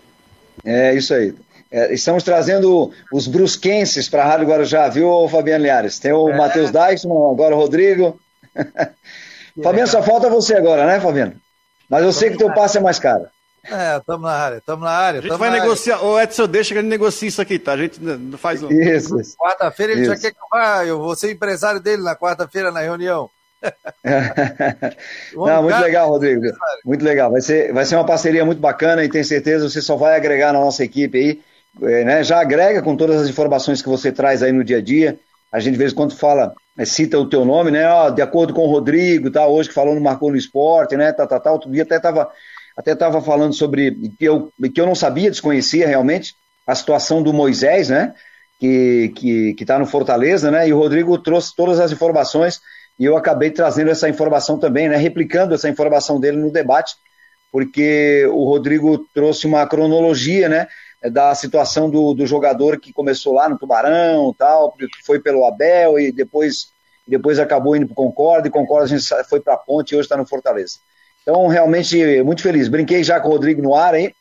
É 0.65 0.95
isso 0.95 1.15
aí. 1.15 1.35
É, 1.77 1.93
estamos 1.93 2.23
trazendo 2.23 2.91
os 3.13 3.27
brusquenses 3.27 4.09
para 4.09 4.23
a 4.23 4.27
Rádio 4.27 4.47
Guarujá, 4.47 4.89
viu, 4.89 5.29
Fabiano 5.29 5.63
Liares? 5.63 5.99
Tem 5.99 6.11
o 6.11 6.31
é. 6.31 6.35
Matheus 6.35 6.71
Dyson, 6.71 7.31
agora 7.31 7.55
o 7.55 7.59
Rodrigo. 7.59 8.19
Fabiano, 9.63 9.87
só 9.87 10.03
falta 10.03 10.31
você 10.31 10.55
agora, 10.55 10.87
né, 10.87 10.99
Fabiano? 10.99 11.35
Mas 11.87 12.03
eu 12.03 12.15
sei 12.15 12.31
que 12.31 12.39
teu 12.39 12.51
passe 12.55 12.79
é 12.79 12.81
mais 12.81 12.99
caro. 12.99 13.27
É, 13.63 13.99
estamos 13.99 14.23
na 14.23 14.33
área, 14.33 14.57
estamos 14.57 14.85
na 14.87 14.91
área. 14.91 15.19
A 15.19 15.23
gente 15.23 15.37
vai 15.37 15.51
negociar. 15.51 16.03
Ô, 16.03 16.19
Edson, 16.19 16.47
deixa 16.47 16.73
que 16.73 16.79
a 16.79 16.83
gente 16.83 16.91
negocie 16.91 17.29
isso 17.29 17.43
aqui, 17.43 17.59
tá? 17.59 17.73
A 17.73 17.77
gente 17.77 18.01
faz 18.39 18.63
um. 18.63 18.71
Isso. 18.71 19.21
isso. 19.21 19.37
Quarta-feira 19.37 19.93
ele 19.93 20.03
isso. 20.03 20.15
já 20.15 20.19
quer 20.19 20.31
que 20.31 20.39
eu 20.39 20.49
vá. 20.51 20.83
Eu 20.83 20.99
vou 20.99 21.15
ser 21.15 21.31
empresário 21.31 21.79
dele 21.79 22.03
na 22.03 22.17
quarta-feira 22.17 22.71
na 22.71 22.81
reunião. 22.81 23.29
Não, 25.35 25.63
muito 25.63 25.79
legal, 25.81 26.09
Rodrigo. 26.09 26.43
Muito 26.87 27.05
legal. 27.05 27.31
Vai 27.31 27.43
ser, 27.43 27.71
vai 27.75 27.85
ser 27.85 27.97
uma 27.97 28.07
parceria 28.07 28.47
muito 28.47 28.61
bacana 28.61 29.05
e 29.05 29.11
tenho 29.11 29.25
certeza 29.25 29.67
que 29.67 29.73
você 29.73 29.83
só 29.83 29.95
vai 29.97 30.17
agregar 30.17 30.55
na 30.55 30.61
nossa 30.61 30.83
equipe 30.83 31.19
aí. 31.19 31.43
É, 31.83 32.05
né? 32.05 32.25
Já 32.25 32.41
agrega 32.41 32.83
com 32.83 32.97
todas 32.97 33.21
as 33.21 33.29
informações 33.29 33.83
que 33.83 33.89
você 33.89 34.11
traz 34.11 34.43
aí 34.43 34.53
no 34.53 34.65
dia 34.65 34.79
a 34.79 34.83
dia. 34.83 35.19
A 35.53 35.61
gente, 35.61 35.73
de 35.75 35.79
vez 35.79 35.93
em 35.93 35.95
quando, 35.95 36.17
fala, 36.17 36.55
é, 36.77 36.85
cita 36.85 37.19
o 37.19 37.29
teu 37.29 37.45
nome, 37.45 37.71
né? 37.71 37.89
Ó, 37.89 38.11
de 38.11 38.23
acordo 38.23 38.53
com 38.53 38.63
o 38.63 38.71
Rodrigo, 38.71 39.31
tá? 39.31 39.47
Hoje 39.47 39.69
que 39.69 39.75
falou 39.75 39.95
no 39.95 40.01
Marcou 40.01 40.31
no 40.31 40.37
Esporte, 40.37 40.97
né? 40.97 41.13
Tá, 41.13 41.27
tá, 41.27 41.39
tá. 41.39 41.53
Outro 41.53 41.71
dia 41.71 41.83
até 41.83 41.97
estava 41.97 42.31
até 42.77 42.93
estava 42.93 43.23
falando 43.23 43.55
sobre 43.55 43.91
que 44.19 44.25
eu, 44.25 44.53
que 44.75 44.79
eu 44.79 44.85
não 44.85 44.95
sabia, 44.95 45.31
desconhecia 45.31 45.87
realmente 45.87 46.35
a 46.67 46.75
situação 46.75 47.23
do 47.23 47.33
Moisés, 47.33 47.89
né? 47.89 48.15
Que 48.59 49.13
que 49.17 49.57
está 49.59 49.79
no 49.79 49.87
Fortaleza, 49.87 50.51
né? 50.51 50.69
E 50.69 50.73
o 50.73 50.79
Rodrigo 50.79 51.17
trouxe 51.19 51.55
todas 51.57 51.81
as 51.81 51.93
informações 51.93 52.61
e 52.99 53.05
eu 53.05 53.17
acabei 53.17 53.51
trazendo 53.51 53.91
essa 53.91 54.09
informação 54.09 54.59
também, 54.59 54.89
né? 54.89 54.97
Replicando 54.97 55.55
essa 55.55 55.69
informação 55.69 56.21
dele 56.21 56.37
no 56.37 56.51
debate, 56.51 56.95
porque 57.51 58.27
o 58.31 58.45
Rodrigo 58.45 59.07
trouxe 59.15 59.47
uma 59.47 59.67
cronologia, 59.67 60.49
né? 60.49 60.67
Da 61.03 61.35
situação 61.35 61.91
do, 61.91 62.15
do 62.15 62.27
jogador 62.27 62.81
que 62.81 62.93
começou 62.93 63.35
lá 63.35 63.49
no 63.49 63.59
Tubarão, 63.59 64.35
tal, 64.37 64.75
foi 65.05 65.21
pelo 65.21 65.45
Abel 65.45 65.99
e 65.99 66.11
depois 66.11 66.75
depois 67.07 67.39
acabou 67.39 67.77
indo 67.77 67.87
para 67.87 67.93
o 67.93 67.97
Concorde, 67.97 68.49
e 68.49 68.51
Concorde 68.51 68.93
a 68.93 68.99
gente 68.99 69.29
foi 69.29 69.41
para 69.41 69.55
a 69.55 69.59
Ponte 69.59 69.93
e 69.93 69.95
hoje 69.95 70.07
está 70.07 70.17
no 70.17 70.27
Fortaleza. 70.27 70.79
Então, 71.23 71.47
realmente, 71.47 72.23
muito 72.23 72.43
feliz. 72.43 72.69
Brinquei 72.69 73.05
já 73.05 73.21
com 73.21 73.29
o 73.29 73.33
Rodrigo 73.33 73.63
no 73.63 73.75
ar, 73.75 73.95
hein? 73.95 74.15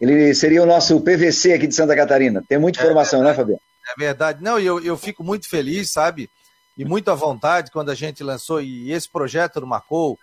Ele 0.00 0.32
seria 0.34 0.62
o 0.62 0.66
nosso 0.66 1.00
PVC 1.00 1.52
aqui 1.52 1.66
de 1.66 1.74
Santa 1.74 1.94
Catarina. 1.94 2.42
Tem 2.48 2.58
muita 2.58 2.80
informação, 2.80 3.20
é 3.20 3.24
né, 3.24 3.34
Fabiano? 3.34 3.60
É 3.88 3.98
verdade. 3.98 4.42
Não, 4.42 4.58
eu, 4.58 4.82
eu 4.82 4.96
fico 4.96 5.22
muito 5.22 5.48
feliz, 5.48 5.92
sabe? 5.92 6.30
E 6.76 6.84
muito 6.84 7.10
à 7.10 7.14
vontade 7.14 7.70
quando 7.70 7.90
a 7.90 7.94
gente 7.94 8.22
lançou 8.22 8.60
e 8.62 8.90
esse 8.92 9.08
projeto 9.08 9.60
do 9.60 9.66
Marcou. 9.66 10.18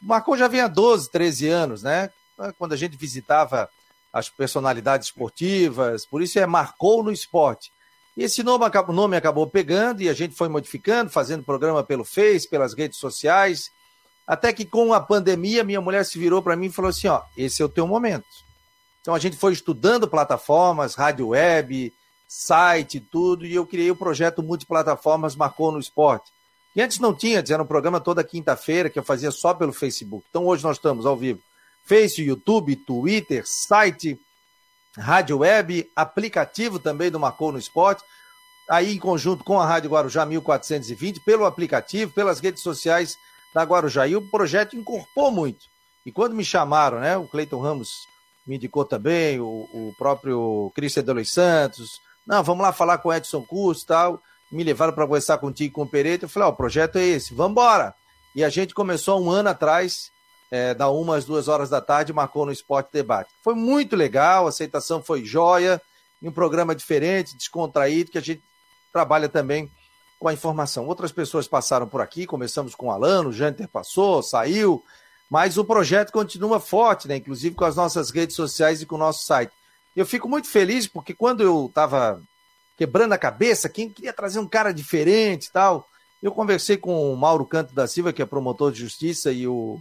O 0.00 0.06
Marcou 0.06 0.36
já 0.36 0.46
vem 0.48 0.60
há 0.60 0.68
12, 0.68 1.10
13 1.10 1.48
anos, 1.48 1.82
né? 1.82 2.10
Quando 2.58 2.74
a 2.74 2.76
gente 2.76 2.96
visitava 2.96 3.68
as 4.16 4.30
personalidades 4.30 5.08
esportivas, 5.08 6.06
por 6.06 6.22
isso 6.22 6.38
é 6.38 6.46
Marcou 6.46 7.02
no 7.02 7.12
Esporte. 7.12 7.70
E 8.16 8.22
esse 8.22 8.42
nome, 8.42 8.64
nome 8.88 9.14
acabou 9.14 9.46
pegando 9.46 10.00
e 10.00 10.08
a 10.08 10.14
gente 10.14 10.34
foi 10.34 10.48
modificando, 10.48 11.10
fazendo 11.10 11.44
programa 11.44 11.84
pelo 11.84 12.02
Face, 12.02 12.48
pelas 12.48 12.72
redes 12.72 12.98
sociais. 12.98 13.70
Até 14.26 14.54
que 14.54 14.64
com 14.64 14.94
a 14.94 15.00
pandemia, 15.00 15.62
minha 15.62 15.82
mulher 15.82 16.02
se 16.02 16.18
virou 16.18 16.42
para 16.42 16.56
mim 16.56 16.66
e 16.66 16.72
falou 16.72 16.88
assim: 16.88 17.08
ó, 17.08 17.20
esse 17.36 17.60
é 17.60 17.64
o 17.64 17.68
teu 17.68 17.86
momento. 17.86 18.24
Então 19.02 19.14
a 19.14 19.18
gente 19.18 19.36
foi 19.36 19.52
estudando 19.52 20.08
plataformas, 20.08 20.94
rádio 20.94 21.28
web, 21.28 21.92
site, 22.26 22.98
tudo, 22.98 23.44
e 23.44 23.54
eu 23.54 23.66
criei 23.66 23.90
o 23.90 23.96
projeto 23.96 24.42
Multiplataformas 24.42 25.36
Marcou 25.36 25.70
no 25.70 25.78
Esporte. 25.78 26.32
E 26.74 26.80
antes 26.80 26.98
não 26.98 27.14
tinha, 27.14 27.44
era 27.46 27.62
um 27.62 27.66
programa 27.66 28.00
toda 28.00 28.24
quinta-feira 28.24 28.88
que 28.88 28.98
eu 28.98 29.04
fazia 29.04 29.30
só 29.30 29.52
pelo 29.52 29.74
Facebook. 29.74 30.24
Então 30.30 30.46
hoje 30.46 30.64
nós 30.64 30.78
estamos 30.78 31.04
ao 31.04 31.18
vivo. 31.18 31.42
Face, 31.86 32.22
YouTube, 32.22 32.76
Twitter, 32.76 33.44
site, 33.46 34.18
rádio 34.98 35.38
web, 35.38 35.88
aplicativo 35.94 36.78
também 36.78 37.10
do 37.10 37.20
Marcou 37.20 37.52
no 37.52 37.58
Esporte. 37.58 38.02
Aí 38.68 38.94
em 38.94 38.98
conjunto 38.98 39.44
com 39.44 39.60
a 39.60 39.66
Rádio 39.66 39.90
Guarujá 39.90 40.26
1420, 40.26 41.20
pelo 41.20 41.46
aplicativo, 41.46 42.12
pelas 42.12 42.40
redes 42.40 42.62
sociais 42.62 43.16
da 43.54 43.62
Guarujá. 43.62 44.06
E 44.06 44.16
o 44.16 44.30
projeto 44.30 44.76
incorporou 44.76 45.30
muito. 45.30 45.66
E 46.04 46.10
quando 46.10 46.34
me 46.34 46.44
chamaram, 46.44 46.98
né, 46.98 47.16
o 47.16 47.28
Cleiton 47.28 47.60
Ramos 47.60 47.90
me 48.46 48.56
indicou 48.56 48.84
também, 48.84 49.38
o, 49.40 49.68
o 49.72 49.94
próprio 49.96 50.72
Cristian 50.74 51.04
Dois 51.04 51.32
Santos, 51.32 52.00
não, 52.26 52.42
vamos 52.42 52.64
lá 52.64 52.72
falar 52.72 52.98
com 52.98 53.08
o 53.08 53.14
Edson 53.14 53.42
Curso 53.42 53.84
e 53.84 53.86
tal, 53.86 54.22
me 54.50 54.64
levaram 54.64 54.92
para 54.92 55.06
conversar 55.06 55.38
contigo 55.38 55.74
com 55.74 55.82
o 55.82 55.88
Pereira, 55.88 56.24
eu 56.24 56.28
falei, 56.28 56.48
ó, 56.48 56.50
oh, 56.50 56.54
o 56.54 56.56
projeto 56.56 56.96
é 56.96 57.04
esse, 57.04 57.34
vamos 57.34 57.52
embora. 57.52 57.94
E 58.34 58.42
a 58.42 58.48
gente 58.48 58.74
começou 58.74 59.20
um 59.20 59.30
ano 59.30 59.48
atrás 59.48 60.10
é, 60.50 60.74
da 60.74 60.88
uma 60.88 61.16
às 61.16 61.24
duas 61.24 61.48
horas 61.48 61.68
da 61.68 61.80
tarde, 61.80 62.12
marcou 62.12 62.46
no 62.46 62.52
Esporte 62.52 62.92
Debate. 62.92 63.30
Foi 63.42 63.54
muito 63.54 63.96
legal, 63.96 64.46
a 64.46 64.48
aceitação 64.48 65.02
foi 65.02 65.24
jóia, 65.24 65.80
em 66.22 66.28
um 66.28 66.32
programa 66.32 66.74
diferente, 66.74 67.36
descontraído, 67.36 68.10
que 68.10 68.18
a 68.18 68.22
gente 68.22 68.42
trabalha 68.92 69.28
também 69.28 69.70
com 70.18 70.28
a 70.28 70.32
informação. 70.32 70.86
Outras 70.86 71.12
pessoas 71.12 71.46
passaram 71.46 71.86
por 71.86 72.00
aqui, 72.00 72.26
começamos 72.26 72.74
com 72.74 72.86
o 72.86 72.90
Alano, 72.90 73.28
o 73.28 73.32
Janter 73.32 73.68
passou, 73.68 74.22
saiu, 74.22 74.82
mas 75.28 75.58
o 75.58 75.64
projeto 75.64 76.12
continua 76.12 76.60
forte, 76.60 77.08
né? 77.08 77.16
inclusive 77.16 77.54
com 77.54 77.64
as 77.64 77.76
nossas 77.76 78.10
redes 78.10 78.36
sociais 78.36 78.80
e 78.80 78.86
com 78.86 78.94
o 78.94 78.98
nosso 78.98 79.26
site. 79.26 79.52
Eu 79.94 80.06
fico 80.06 80.28
muito 80.28 80.48
feliz 80.48 80.86
porque 80.86 81.12
quando 81.14 81.42
eu 81.42 81.66
estava 81.66 82.20
quebrando 82.76 83.12
a 83.12 83.18
cabeça, 83.18 83.68
quem 83.68 83.88
queria 83.88 84.12
trazer 84.12 84.38
um 84.38 84.46
cara 84.46 84.72
diferente 84.72 85.46
e 85.46 85.52
tal, 85.52 85.86
eu 86.22 86.30
conversei 86.32 86.76
com 86.76 87.12
o 87.12 87.16
Mauro 87.16 87.44
Canto 87.44 87.74
da 87.74 87.86
Silva, 87.86 88.12
que 88.12 88.22
é 88.22 88.26
promotor 88.26 88.72
de 88.72 88.80
justiça, 88.80 89.32
e 89.32 89.46
o 89.46 89.78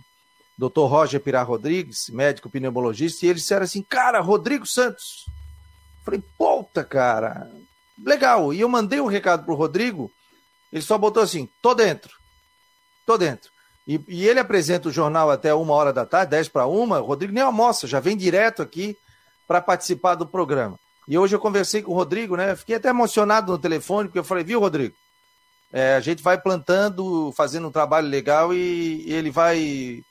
Dr. 0.58 0.88
Roger 0.88 1.20
Pirar 1.20 1.46
Rodrigues, 1.46 2.10
médico 2.10 2.50
pneumologista, 2.50 3.26
e 3.26 3.30
eles 3.30 3.42
disseram 3.42 3.64
assim, 3.64 3.82
cara, 3.82 4.22
Rodrigo 4.22 4.66
Santos. 4.66 5.26
Falei, 6.04 6.24
puta, 6.38 6.84
cara, 6.84 7.52
legal. 8.04 8.54
E 8.54 8.62
eu 8.62 8.70
mandei 8.70 9.02
um 9.02 9.08
recado 9.08 9.44
pro 9.44 9.56
Rodrigo, 9.56 10.12
ele 10.72 10.82
só 10.82 10.98
botou 10.98 11.22
assim, 11.22 11.50
tô 11.62 11.74
dentro, 11.74 12.14
tô 13.06 13.18
dentro. 13.18 13.52
E, 13.88 14.00
e 14.08 14.28
ele 14.28 14.40
apresenta 14.40 14.90
o 14.90 14.92
jornal 14.92 15.30
até 15.30 15.54
uma 15.54 15.74
hora 15.74 15.94
da 15.94 16.06
tarde, 16.06 16.32
10 16.32 16.50
para 16.50 16.66
uma, 16.66 17.02
o 17.02 17.06
Rodrigo 17.06 17.34
nem 17.34 17.44
almoça, 17.44 17.88
já 17.88 18.00
vem 18.00 18.18
direto 18.18 18.62
aqui 18.62 18.98
para 19.48 19.62
participar 19.62 20.16
do 20.16 20.26
programa. 20.26 20.80
E 21.08 21.18
hoje 21.18 21.36
eu 21.36 21.40
conversei 21.40 21.84
com 21.84 21.92
o 21.92 21.96
Rodrigo, 21.96 22.36
né? 22.36 22.56
Fiquei 22.56 22.78
até 22.78 22.90
emocionado 22.90 23.52
no 23.52 23.60
telefone, 23.60 24.08
porque 24.08 24.18
eu 24.18 24.24
falei, 24.24 24.44
viu, 24.44 24.60
Rodrigo? 24.60 24.96
É, 25.72 25.96
a 25.96 26.00
gente 26.00 26.24
vai 26.24 26.40
plantando, 26.40 27.32
fazendo 27.34 27.68
um 27.68 27.72
trabalho 27.72 28.08
legal 28.08 28.54
e, 28.54 29.04
e 29.06 29.14
ele 29.14 29.30
vai 29.30 30.02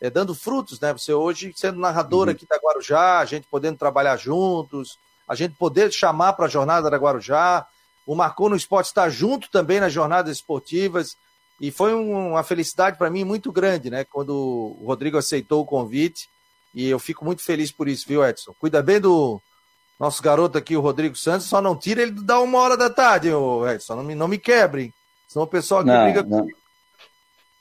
é, 0.00 0.08
dando 0.08 0.34
frutos, 0.34 0.80
né? 0.80 0.92
Você 0.92 1.12
hoje 1.12 1.52
sendo 1.56 1.80
narrador 1.80 2.26
uhum. 2.26 2.32
aqui 2.32 2.46
da 2.46 2.56
Guarujá, 2.56 3.18
a 3.18 3.24
gente 3.24 3.46
podendo 3.50 3.78
trabalhar 3.78 4.16
juntos, 4.16 4.98
a 5.26 5.34
gente 5.34 5.54
poder 5.54 5.92
chamar 5.92 6.34
para 6.34 6.46
a 6.46 6.48
jornada 6.48 6.88
da 6.88 6.96
Guarujá. 6.96 7.66
O 8.06 8.14
Marcou 8.14 8.48
no 8.48 8.56
Esporte 8.56 8.86
está 8.86 9.08
junto 9.08 9.50
também 9.50 9.80
nas 9.80 9.92
jornadas 9.92 10.36
esportivas. 10.36 11.16
E 11.60 11.70
foi 11.70 11.94
um, 11.94 12.30
uma 12.30 12.42
felicidade 12.42 12.96
para 12.96 13.10
mim 13.10 13.24
muito 13.24 13.50
grande, 13.50 13.90
né? 13.90 14.04
Quando 14.04 14.30
o 14.80 14.84
Rodrigo 14.86 15.18
aceitou 15.18 15.62
o 15.62 15.66
convite. 15.66 16.28
E 16.74 16.88
eu 16.88 16.98
fico 16.98 17.24
muito 17.24 17.42
feliz 17.42 17.72
por 17.72 17.88
isso, 17.88 18.06
viu, 18.06 18.24
Edson? 18.24 18.54
Cuida 18.58 18.80
bem 18.82 19.00
do 19.00 19.40
nosso 19.98 20.22
garoto 20.22 20.56
aqui, 20.56 20.76
o 20.76 20.80
Rodrigo 20.80 21.16
Santos. 21.16 21.48
Só 21.48 21.60
não 21.60 21.76
tira 21.76 22.02
ele 22.02 22.12
da 22.12 22.38
uma 22.38 22.58
hora 22.58 22.76
da 22.76 22.88
tarde, 22.88 23.28
Edson. 23.74 23.96
Não 23.96 24.04
me, 24.04 24.14
não 24.14 24.28
me 24.28 24.38
quebre. 24.38 24.94
Senão 25.26 25.44
o 25.44 25.48
pessoal 25.48 25.80
aqui 25.80 25.90
não, 25.90 26.04
briga 26.04 26.22
não. 26.22 26.38
comigo. 26.38 26.57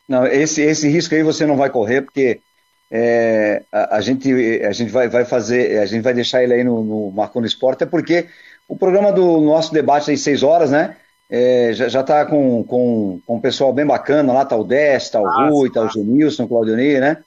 Não, 0.08 0.26
esse, 0.26 0.62
esse 0.62 0.88
risco 0.88 1.14
aí 1.14 1.24
você 1.24 1.46
não 1.46 1.58
vai 1.58 1.70
correr, 1.70 2.02
porque 2.02 2.42
é, 2.90 3.64
a, 3.72 3.98
a, 3.98 4.02
gente, 4.02 4.32
a 4.64 4.72
gente 4.72 4.92
vai, 4.92 5.10
vai 5.10 5.26
fazer, 5.26 5.80
a 5.80 5.86
gente 5.86 6.04
vai 6.04 6.14
deixar 6.14 6.44
ele 6.44 6.54
aí 6.54 6.64
no, 6.64 6.84
no 6.84 7.12
Marcou 7.12 7.42
no 7.42 7.48
Esporte, 7.48 7.84
é 7.84 7.88
porque 7.88 8.28
o 8.68 8.78
programa 8.78 9.12
do 9.12 9.40
nosso 9.42 9.74
debate 9.74 10.12
aí, 10.12 10.18
seis 10.18 10.44
horas, 10.44 10.72
né? 10.72 10.96
É, 11.30 11.72
já, 11.74 11.90
já 11.90 12.04
tá 12.04 12.26
com, 12.26 12.64
com, 12.64 13.20
com 13.26 13.36
um 13.36 13.42
pessoal 13.42 13.74
bem 13.74 13.86
bacana 13.86 14.32
lá, 14.32 14.46
tá 14.46 14.56
o 14.56 14.64
Dez, 14.64 15.10
tá 15.10 15.20
o 15.20 15.28
ah, 15.28 15.50
Rui, 15.50 15.70
tá 15.70 15.82
o 15.82 15.90
Genilson, 15.90 16.44
o 16.44 16.48
Claudionei, 16.48 17.00
né? 17.00 17.18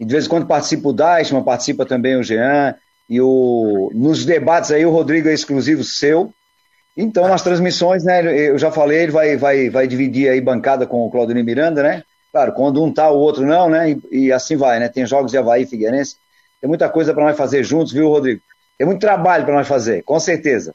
E 0.00 0.04
de 0.04 0.12
vez 0.12 0.26
em 0.26 0.28
quando 0.28 0.46
participa 0.46 0.88
o 0.88 0.92
Deichmann, 0.92 1.42
participa 1.42 1.84
também 1.84 2.16
o 2.16 2.22
Jean, 2.22 2.74
e 3.08 3.20
o, 3.20 3.90
nos 3.94 4.24
debates 4.24 4.70
aí 4.70 4.84
o 4.86 4.90
Rodrigo 4.90 5.28
é 5.28 5.34
exclusivo 5.34 5.84
seu. 5.84 6.32
Então, 7.00 7.28
nas 7.28 7.42
transmissões, 7.42 8.02
né, 8.02 8.20
eu 8.50 8.58
já 8.58 8.72
falei, 8.72 9.04
ele 9.04 9.12
vai, 9.12 9.36
vai, 9.36 9.70
vai 9.70 9.86
dividir 9.86 10.28
aí 10.28 10.40
bancada 10.40 10.84
com 10.84 11.06
o 11.06 11.10
Claudionei 11.12 11.44
Miranda, 11.44 11.80
né? 11.80 12.02
Claro, 12.32 12.52
quando 12.52 12.82
um 12.82 12.92
tá, 12.92 13.08
o 13.08 13.16
outro 13.16 13.46
não, 13.46 13.70
né? 13.70 13.92
E, 14.10 14.24
e 14.24 14.32
assim 14.32 14.56
vai, 14.56 14.80
né? 14.80 14.88
Tem 14.88 15.06
jogos 15.06 15.30
de 15.30 15.38
Havaí 15.38 15.62
e 15.62 15.66
Figueirense. 15.66 16.16
Tem 16.60 16.66
muita 16.66 16.88
coisa 16.88 17.14
para 17.14 17.22
nós 17.22 17.36
fazer 17.36 17.62
juntos, 17.62 17.92
viu, 17.92 18.08
Rodrigo? 18.08 18.42
Tem 18.76 18.84
muito 18.84 19.00
trabalho 19.00 19.44
para 19.44 19.54
nós 19.54 19.68
fazer, 19.68 20.02
com 20.02 20.18
certeza. 20.18 20.74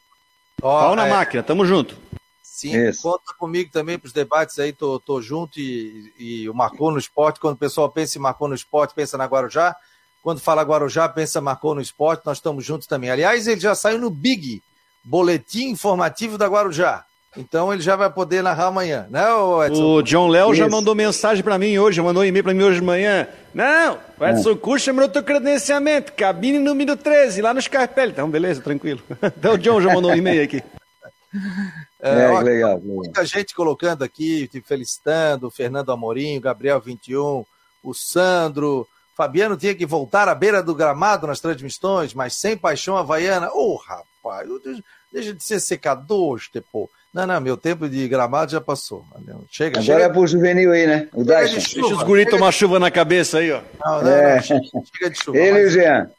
Ó, 0.62 0.80
Pau 0.80 0.96
na 0.96 1.06
é... 1.06 1.10
máquina, 1.10 1.42
tamo 1.42 1.66
junto. 1.66 1.94
Sim, 2.42 2.74
Isso. 2.74 3.02
conta 3.02 3.34
comigo 3.38 3.70
também 3.70 3.98
para 3.98 4.06
os 4.06 4.12
debates 4.14 4.58
aí, 4.58 4.72
tô, 4.72 4.98
tô 4.98 5.20
junto 5.20 5.60
e, 5.60 6.10
e 6.18 6.48
o 6.48 6.54
Marcou 6.54 6.90
no 6.90 6.98
Esporte, 6.98 7.38
quando 7.38 7.56
o 7.56 7.58
pessoal 7.58 7.90
pensa 7.90 8.16
em 8.16 8.22
Marcou 8.22 8.48
no 8.48 8.54
Esporte, 8.54 8.94
pensa 8.94 9.18
na 9.18 9.26
Guarujá, 9.26 9.76
quando 10.22 10.40
fala 10.40 10.62
Guarujá, 10.62 11.06
pensa 11.06 11.38
Marcou 11.42 11.74
no 11.74 11.82
Esporte, 11.82 12.24
nós 12.24 12.38
estamos 12.38 12.64
juntos 12.64 12.86
também. 12.86 13.10
Aliás, 13.10 13.46
ele 13.46 13.60
já 13.60 13.74
saiu 13.74 13.98
no 13.98 14.08
Big, 14.08 14.62
Boletim 15.04 15.68
Informativo 15.68 16.38
da 16.38 16.46
Guarujá. 16.46 17.04
Então 17.36 17.72
ele 17.72 17.82
já 17.82 17.96
vai 17.96 18.08
poder 18.08 18.42
narrar 18.42 18.66
amanhã, 18.66 19.08
né, 19.10 19.24
Edson? 19.66 19.82
O 19.82 20.02
John 20.02 20.28
Léo 20.28 20.54
já 20.54 20.68
mandou 20.68 20.94
mensagem 20.94 21.42
para 21.42 21.58
mim 21.58 21.76
hoje, 21.78 22.00
mandou 22.00 22.22
um 22.22 22.26
e-mail 22.26 22.44
para 22.44 22.54
mim 22.54 22.62
hoje 22.62 22.78
de 22.78 22.86
manhã. 22.86 23.26
Não, 23.52 23.98
o 24.18 24.24
Edson 24.24 24.52
é. 24.52 24.56
Curso 24.56 24.84
chamou 24.84 25.08
teu 25.08 25.22
credenciamento, 25.22 26.12
cabine 26.12 26.60
número 26.60 26.96
13, 26.96 27.42
lá 27.42 27.52
no 27.52 27.60
Scarpelli. 27.60 28.12
Então, 28.12 28.30
beleza, 28.30 28.60
tranquilo. 28.60 29.02
Então 29.36 29.54
o 29.54 29.58
John 29.58 29.80
já 29.80 29.92
mandou 29.92 30.12
um 30.12 30.16
e-mail 30.16 30.44
aqui. 30.44 30.62
É, 32.00 32.22
é 32.22 32.28
ó, 32.28 32.38
legal, 32.38 32.80
Muita 32.80 33.24
gente 33.24 33.52
colocando 33.52 34.04
aqui, 34.04 34.46
te 34.46 34.60
felicitando, 34.60 35.48
o 35.48 35.50
Fernando 35.50 35.90
Amorim, 35.90 36.40
Gabriel 36.40 36.80
21, 36.80 37.44
o 37.82 37.92
Sandro, 37.92 38.86
Fabiano 39.16 39.56
tinha 39.56 39.74
que 39.74 39.84
voltar 39.84 40.28
à 40.28 40.34
beira 40.34 40.62
do 40.62 40.74
gramado 40.74 41.26
nas 41.26 41.40
transmissões, 41.40 42.14
mas 42.14 42.34
sem 42.36 42.56
paixão 42.56 42.96
havaiana. 42.96 43.50
Ô, 43.52 43.72
oh, 43.72 43.76
rapaz, 43.76 44.13
deixa 45.12 45.32
de 45.32 45.42
ser 45.42 45.60
secador, 45.60 46.36
Estepô. 46.38 46.88
Não, 47.12 47.26
não, 47.26 47.40
meu 47.40 47.56
tempo 47.56 47.88
de 47.88 48.08
gramado 48.08 48.50
já 48.50 48.60
passou. 48.60 49.04
Chega, 49.48 49.78
Agora 49.78 50.00
chega. 50.00 50.04
é 50.04 50.08
pro 50.08 50.26
juvenil 50.26 50.72
aí, 50.72 50.86
né? 50.86 51.08
O. 51.12 51.22
De 51.22 51.26
Deixa 51.26 51.80
os 51.80 52.02
guris 52.02 52.28
tomar 52.28 52.50
de... 52.50 52.56
chuva 52.56 52.78
na 52.80 52.90
cabeça 52.90 53.38
aí, 53.38 53.52
ó. 53.52 53.60
Não, 53.84 54.02
não, 54.02 54.10
é. 54.10 54.34
não 54.36 54.42
chega, 54.42 55.10
de 55.10 55.22
chuva. 55.22 55.38
Ele 55.38 55.60
e 55.60 55.66
o 55.66 55.70
Jean. 55.70 56.10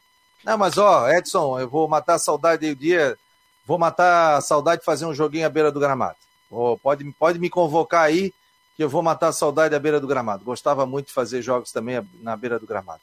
Não, 0.46 0.58
mas 0.58 0.78
ó, 0.78 1.10
Edson, 1.10 1.60
eu 1.60 1.68
vou 1.68 1.88
matar 1.88 2.14
a 2.14 2.20
saudade 2.20 2.74
do 2.74 2.80
dia 2.80 3.18
Vou 3.66 3.80
matar 3.80 4.38
a 4.38 4.42
saudade 4.42 4.82
de 4.82 4.86
fazer 4.86 5.06
um 5.06 5.14
joguinho 5.14 5.46
à 5.46 5.50
beira 5.50 5.72
do 5.72 5.80
gramado. 5.80 6.18
Oh, 6.52 6.78
pode, 6.78 7.04
pode 7.14 7.40
me 7.40 7.50
convocar 7.50 8.04
aí, 8.04 8.32
que 8.78 8.84
eu 8.84 8.90
vou 8.90 9.02
matar 9.02 9.30
a 9.30 9.34
saudade 9.34 9.74
à 9.74 9.80
beira 9.80 10.00
do 10.00 10.08
gramado. 10.08 10.46
Gostava 10.46 10.86
muito 10.86 11.08
de 11.08 11.14
fazer 11.14 11.42
jogos 11.42 11.72
também 11.72 12.00
na 12.22 12.38
beira 12.38 12.60
do 12.60 12.68
gramado. 12.68 13.02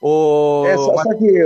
Oh, 0.00 0.64
é, 0.66 0.76
só, 0.76 1.02
só 1.02 1.14
que, 1.14 1.44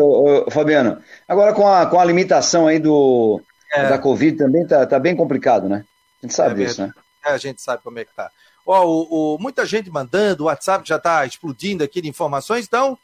Fabiano, 0.51 1.03
agora 1.27 1.53
com 1.53 1.67
a, 1.67 1.87
com 1.87 1.99
a 1.99 2.05
limitação 2.05 2.69
aí 2.69 2.79
do, 2.79 3.41
é. 3.73 3.89
da 3.89 3.99
Covid 3.99 4.37
também 4.37 4.65
tá, 4.65 4.87
tá 4.87 4.99
bem 4.99 5.17
complicado, 5.17 5.69
né? 5.69 5.85
A 6.23 6.27
gente 6.27 6.35
sabe 6.35 6.63
é 6.63 6.67
disso, 6.67 6.83
né? 6.83 6.93
É, 7.25 7.31
a 7.31 7.39
gente 7.39 7.61
sabe 7.61 7.83
como 7.83 7.99
é 7.99 8.05
que 8.05 8.15
tá. 8.15 8.31
Ó, 8.65 8.85
o, 8.87 9.35
o, 9.35 9.39
muita 9.39 9.67
gente 9.67 9.91
mandando, 9.91 10.45
o 10.45 10.47
WhatsApp 10.47 10.89
já 10.89 10.97
está 10.97 11.27
explodindo 11.27 11.83
aqui 11.83 12.01
de 12.01 12.09
informações, 12.09 12.65
então 12.65 12.97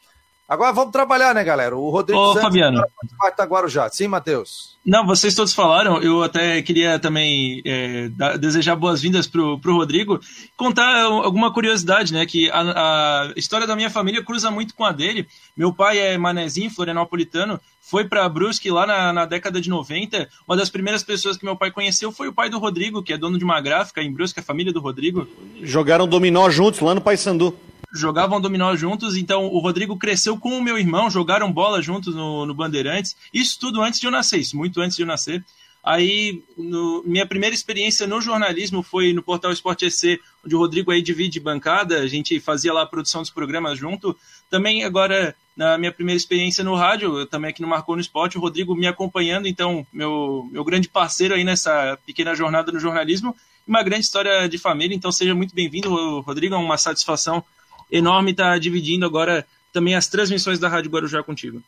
Agora 0.51 0.73
vamos 0.73 0.91
trabalhar, 0.91 1.33
né, 1.33 1.45
galera? 1.45 1.77
O 1.77 1.89
Rodrigo 1.89 2.19
Ô, 2.19 2.33
Santos 2.33 2.41
Fabiano. 2.41 2.83
Tá 3.37 3.45
Guarujá. 3.45 3.89
Sim, 3.89 4.09
Matheus? 4.09 4.77
Não, 4.85 5.07
vocês 5.07 5.33
todos 5.33 5.53
falaram. 5.53 6.01
Eu 6.01 6.21
até 6.21 6.61
queria 6.61 6.99
também 6.99 7.61
é, 7.65 8.09
desejar 8.37 8.75
boas-vindas 8.75 9.25
pro, 9.27 9.57
pro 9.59 9.77
Rodrigo. 9.77 10.19
Contar 10.57 11.03
alguma 11.03 11.53
curiosidade, 11.53 12.11
né? 12.11 12.25
Que 12.25 12.51
a, 12.51 12.59
a, 12.59 13.33
história 13.37 13.65
da 13.65 13.77
minha 13.77 13.89
família 13.89 14.21
cruza 14.25 14.51
muito 14.51 14.75
com 14.75 14.83
a 14.83 14.91
dele. 14.91 15.25
Meu 15.55 15.71
pai 15.71 15.99
é 15.99 16.17
manezinho, 16.17 16.69
florianopolitano. 16.69 17.57
Foi 17.79 18.03
para 18.03 18.27
Brusque 18.27 18.69
lá 18.69 18.85
na, 18.85 19.13
na 19.13 19.25
década 19.25 19.61
de 19.61 19.69
90. 19.69 20.27
Uma 20.45 20.57
das 20.57 20.69
primeiras 20.69 21.01
pessoas 21.01 21.37
que 21.37 21.45
meu 21.45 21.55
pai 21.55 21.71
conheceu 21.71 22.11
foi 22.11 22.27
o 22.27 22.33
pai 22.33 22.49
do 22.49 22.59
Rodrigo, 22.59 23.01
que 23.01 23.13
é 23.13 23.17
dono 23.17 23.37
de 23.37 23.45
uma 23.45 23.61
gráfica 23.61 24.01
em 24.01 24.11
Brusque, 24.11 24.41
a 24.41 24.43
família 24.43 24.73
do 24.73 24.81
Rodrigo. 24.81 25.25
Jogaram 25.61 26.05
dominó 26.05 26.49
juntos 26.49 26.81
lá 26.81 26.93
no 26.93 26.99
Paysandu 26.99 27.57
jogavam 27.93 28.39
dominó 28.39 28.75
juntos, 28.75 29.15
então 29.15 29.45
o 29.47 29.59
Rodrigo 29.59 29.97
cresceu 29.97 30.37
com 30.37 30.57
o 30.57 30.61
meu 30.61 30.77
irmão, 30.77 31.09
jogaram 31.09 31.51
bola 31.51 31.81
juntos 31.81 32.15
no, 32.15 32.45
no 32.45 32.53
Bandeirantes, 32.53 33.15
isso 33.33 33.59
tudo 33.59 33.81
antes 33.81 33.99
de 33.99 34.07
eu 34.07 34.11
nascer, 34.11 34.39
isso 34.39 34.57
muito 34.57 34.79
antes 34.81 34.95
de 34.95 35.03
eu 35.03 35.07
nascer. 35.07 35.43
Aí, 35.83 36.43
no, 36.55 37.01
minha 37.03 37.25
primeira 37.25 37.55
experiência 37.55 38.05
no 38.05 38.21
jornalismo 38.21 38.83
foi 38.83 39.13
no 39.13 39.23
portal 39.23 39.51
Esporte 39.51 39.85
EC, 39.85 40.19
onde 40.45 40.55
o 40.55 40.59
Rodrigo 40.59 40.91
aí 40.91 41.01
divide 41.01 41.39
bancada, 41.39 41.99
a 41.99 42.07
gente 42.07 42.39
fazia 42.39 42.71
lá 42.71 42.83
a 42.83 42.85
produção 42.85 43.21
dos 43.21 43.31
programas 43.31 43.79
junto. 43.79 44.15
Também 44.47 44.83
agora, 44.83 45.35
na 45.57 45.79
minha 45.79 45.91
primeira 45.91 46.17
experiência 46.17 46.63
no 46.63 46.75
rádio, 46.75 47.25
também 47.25 47.49
aqui 47.49 47.63
no 47.63 47.67
Marcou 47.67 47.95
no 47.95 48.01
Esporte, 48.01 48.37
o 48.37 48.41
Rodrigo 48.41 48.75
me 48.75 48.85
acompanhando, 48.85 49.47
então, 49.47 49.85
meu, 49.91 50.47
meu 50.51 50.63
grande 50.63 50.87
parceiro 50.87 51.33
aí 51.33 51.43
nessa 51.43 51.97
pequena 52.05 52.35
jornada 52.35 52.71
no 52.71 52.79
jornalismo, 52.79 53.35
uma 53.67 53.81
grande 53.81 54.05
história 54.05 54.47
de 54.47 54.59
família, 54.59 54.95
então 54.95 55.11
seja 55.11 55.33
muito 55.33 55.55
bem-vindo, 55.55 56.19
Rodrigo, 56.21 56.53
é 56.53 56.57
uma 56.59 56.77
satisfação 56.77 57.43
enorme 57.91 58.31
estar 58.31 58.53
tá 58.53 58.57
dividindo 58.57 59.05
agora 59.05 59.45
também 59.73 59.95
as 59.95 60.07
transmissões 60.07 60.59
da 60.59 60.69
Rádio 60.69 60.91
Guarujá 60.91 61.21
contigo. 61.23 61.61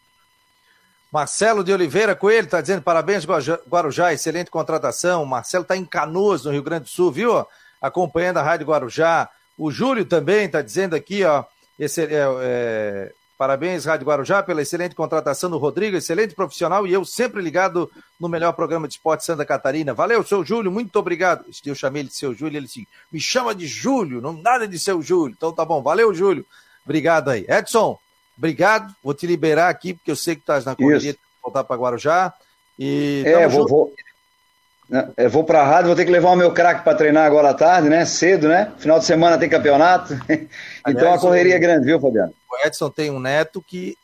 Marcelo 1.12 1.63
de 1.63 1.71
Oliveira 1.71 2.15
Coelho 2.15 2.45
está 2.45 2.59
dizendo 2.59 2.81
parabéns, 2.81 3.23
Guarujá, 3.23 4.13
excelente 4.13 4.49
contratação. 4.49 5.23
Marcelo 5.25 5.62
está 5.62 5.77
em 5.77 5.86
Canoas, 5.86 6.43
no 6.43 6.51
Rio 6.51 6.63
Grande 6.63 6.86
do 6.86 6.89
Sul, 6.89 7.12
viu? 7.12 7.45
Acompanhando 7.79 8.38
a 8.38 8.41
Rádio 8.43 8.65
Guarujá. 8.65 9.29
O 9.55 9.69
Júlio 9.69 10.05
também 10.05 10.45
está 10.45 10.62
dizendo 10.62 10.95
aqui, 10.95 11.23
ó, 11.23 11.43
esse, 11.77 12.01
é, 12.01 12.25
é, 12.41 13.13
Parabéns, 13.43 13.84
Rádio 13.84 14.08
Guarujá, 14.08 14.41
pela 14.41 14.62
excelente 14.62 14.95
contratação 14.95 15.49
do 15.49 15.58
Rodrigo, 15.58 15.97
excelente 15.97 16.34
profissional 16.34 16.88
e 16.88 16.93
eu 16.93 17.03
sempre 17.03 17.41
ligado 17.41 17.91
no 18.17 18.29
melhor 18.29 18.53
programa 18.53 18.88
de 18.88 18.93
esporte 18.93 19.25
Santa 19.25 19.45
Catarina. 19.45 19.93
Valeu, 19.93 20.23
seu 20.23 20.45
Júlio, 20.45 20.71
muito 20.71 20.97
obrigado. 20.97 21.43
Eu 21.65 21.75
chamei 21.75 22.03
ele 22.03 22.08
de 22.08 22.15
seu 22.15 22.34
Júlio, 22.34 22.56
ele 22.56 22.67
disse, 22.67 22.88
me 23.12 23.19
chama 23.19 23.53
de 23.53 23.67
Júlio, 23.67 24.21
não 24.21 24.32
nada 24.32 24.65
de 24.65 24.79
seu 24.79 25.01
Júlio. 25.01 25.36
Então 25.36 25.51
tá 25.51 25.65
bom, 25.65 25.82
valeu, 25.82 26.13
Júlio. 26.13 26.45
Obrigado 26.86 27.32
aí. 27.32 27.45
Edson, 27.49 27.99
obrigado. 28.38 28.95
Vou 29.03 29.13
te 29.13 29.27
liberar 29.27 29.67
aqui, 29.67 29.93
porque 29.93 30.12
eu 30.12 30.15
sei 30.15 30.36
que 30.36 30.41
estás 30.41 30.63
na 30.63 30.73
correria, 30.73 31.13
voltar 31.43 31.65
para 31.65 31.75
Guarujá. 31.75 32.34
E 32.79 33.23
é, 33.25 33.45
vou, 33.45 33.67
vou, 33.67 33.93
eu 35.17 35.29
vou 35.29 35.43
para 35.43 35.61
a 35.61 35.65
rádio, 35.65 35.87
vou 35.87 35.95
ter 35.95 36.05
que 36.05 36.11
levar 36.11 36.31
o 36.31 36.35
meu 36.35 36.51
craque 36.51 36.83
para 36.83 36.97
treinar 36.97 37.25
agora 37.25 37.49
à 37.49 37.53
tarde, 37.53 37.89
né? 37.89 38.05
Cedo, 38.05 38.47
né? 38.47 38.71
Final 38.77 38.99
de 38.99 39.05
semana 39.05 39.37
tem 39.37 39.49
campeonato. 39.49 40.13
então 40.29 40.47
Aliás, 40.83 41.17
a 41.17 41.19
correria 41.19 41.55
é 41.55 41.59
grande, 41.59 41.85
viu, 41.85 41.99
Fabiano? 41.99 42.33
O 42.51 42.67
Edson 42.67 42.89
tem 42.89 43.09
um 43.09 43.19
neto 43.19 43.61
que 43.61 43.97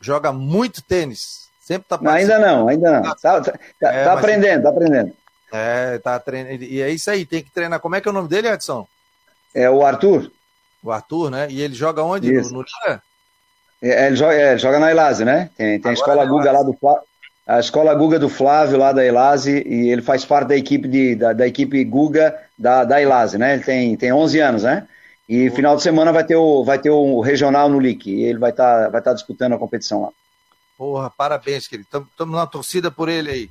joga 0.00 0.32
muito 0.32 0.82
tênis. 0.82 1.48
Sempre 1.60 1.86
tá 1.88 1.98
Ainda 2.12 2.38
não, 2.38 2.68
ainda 2.68 3.00
não. 3.00 3.02
Tá, 3.02 3.40
tá, 3.40 3.40
tá, 3.80 3.92
é, 3.92 4.04
tá 4.04 4.12
aprendendo, 4.12 4.62
tá 4.64 4.68
aprendendo. 4.68 5.12
É, 5.52 5.98
tá 5.98 6.18
treinando. 6.18 6.64
E 6.64 6.80
é 6.80 6.90
isso 6.90 7.10
aí, 7.10 7.24
tem 7.24 7.42
que 7.42 7.50
treinar. 7.50 7.78
Como 7.80 7.94
é 7.94 8.00
que 8.00 8.08
é 8.08 8.10
o 8.10 8.14
nome 8.14 8.28
dele, 8.28 8.48
Edson? 8.48 8.86
É 9.54 9.68
o 9.70 9.84
Arthur. 9.84 10.30
O 10.82 10.90
Arthur, 10.90 11.30
né? 11.30 11.46
E 11.50 11.60
ele 11.60 11.74
joga 11.74 12.02
onde? 12.02 12.32
Isso. 12.34 12.52
No, 12.52 12.60
no 12.60 12.66
é, 13.82 14.06
ele, 14.06 14.16
joga, 14.16 14.34
é, 14.34 14.50
ele 14.50 14.58
joga 14.58 14.78
na 14.78 14.90
Elase, 14.90 15.24
né? 15.24 15.50
Tem, 15.56 15.80
tem 15.80 15.90
a 15.90 15.94
escola 15.94 16.24
Guga 16.24 16.52
lá 16.52 16.62
do 16.62 16.72
a 17.46 17.58
escola 17.58 17.94
Guga 17.94 18.18
do 18.18 18.28
Flávio 18.28 18.78
lá 18.78 18.92
da 18.92 19.04
Elase 19.04 19.62
e 19.66 19.90
ele 19.90 20.02
faz 20.02 20.24
parte 20.24 20.48
da 20.48 20.56
equipe 20.56 20.86
de, 20.86 21.16
da, 21.16 21.32
da 21.32 21.46
equipe 21.46 21.84
Guga 21.84 22.38
da, 22.56 22.84
da 22.84 23.02
Elase, 23.02 23.36
né? 23.36 23.54
Ele 23.54 23.64
tem, 23.64 23.96
tem 23.96 24.12
11 24.12 24.40
anos, 24.40 24.62
né? 24.62 24.86
E 25.28 25.50
final 25.50 25.76
de 25.76 25.82
semana 25.82 26.12
vai 26.12 26.24
ter 26.24 26.36
o, 26.36 26.64
vai 26.64 26.78
ter 26.78 26.90
o 26.90 27.20
regional 27.20 27.68
no 27.68 27.80
LIC 27.80 28.10
e 28.10 28.22
ele 28.24 28.38
vai 28.38 28.50
estar 28.50 28.84
tá, 28.84 28.88
vai 28.88 29.02
tá 29.02 29.12
disputando 29.12 29.54
a 29.54 29.58
competição 29.58 30.02
lá. 30.02 30.08
Porra, 30.76 31.10
parabéns, 31.10 31.66
querido. 31.66 31.88
Estamos 32.10 32.36
na 32.36 32.46
torcida 32.46 32.90
por 32.90 33.08
ele 33.08 33.30
aí. 33.30 33.50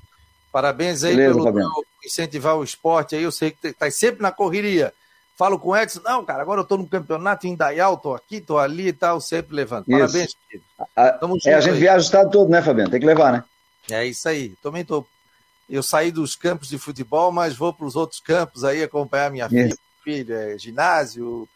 Parabéns 0.51 1.03
aí 1.03 1.15
Beleza, 1.15 1.33
pelo, 1.33 1.53
pelo 1.53 1.85
incentivar 2.03 2.57
o 2.57 2.63
esporte 2.63 3.15
aí. 3.15 3.23
Eu 3.23 3.31
sei 3.31 3.51
que 3.51 3.67
está 3.67 3.89
sempre 3.89 4.21
na 4.21 4.31
correria. 4.31 4.93
Falo 5.37 5.57
com 5.57 5.69
o 5.69 5.75
Edson, 5.75 6.01
não, 6.03 6.23
cara, 6.23 6.41
agora 6.41 6.59
eu 6.59 6.63
estou 6.63 6.77
no 6.77 6.87
campeonato 6.87 7.47
em 7.47 7.55
Dayal, 7.55 7.97
tô 7.97 8.13
aqui, 8.13 8.39
tô 8.39 8.59
ali 8.59 8.89
e 8.89 8.93
tal, 8.93 9.19
sempre 9.19 9.55
levando. 9.55 9.85
Parabéns, 9.85 10.35
querido. 10.47 10.65
A, 10.95 11.19
é, 11.45 11.53
a 11.55 11.61
gente 11.61 11.73
aí. 11.73 11.79
viaja 11.79 11.97
o 11.97 12.01
estado 12.01 12.29
todo, 12.29 12.49
né, 12.49 12.61
Fabiano? 12.61 12.91
Tem 12.91 12.99
que 12.99 13.05
levar, 13.05 13.31
né? 13.31 13.43
É 13.89 14.05
isso 14.05 14.27
aí. 14.27 14.49
Também 14.61 14.83
tô. 14.83 15.05
Eu 15.69 15.81
saí 15.81 16.11
dos 16.11 16.35
campos 16.35 16.67
de 16.67 16.77
futebol, 16.77 17.31
mas 17.31 17.55
vou 17.55 17.73
para 17.73 17.85
os 17.85 17.95
outros 17.95 18.19
campos 18.19 18.63
aí 18.63 18.83
acompanhar 18.83 19.31
minha 19.31 19.47
filha, 19.47 19.77
filha, 20.03 20.33
é, 20.33 20.57
ginásio, 20.57 21.47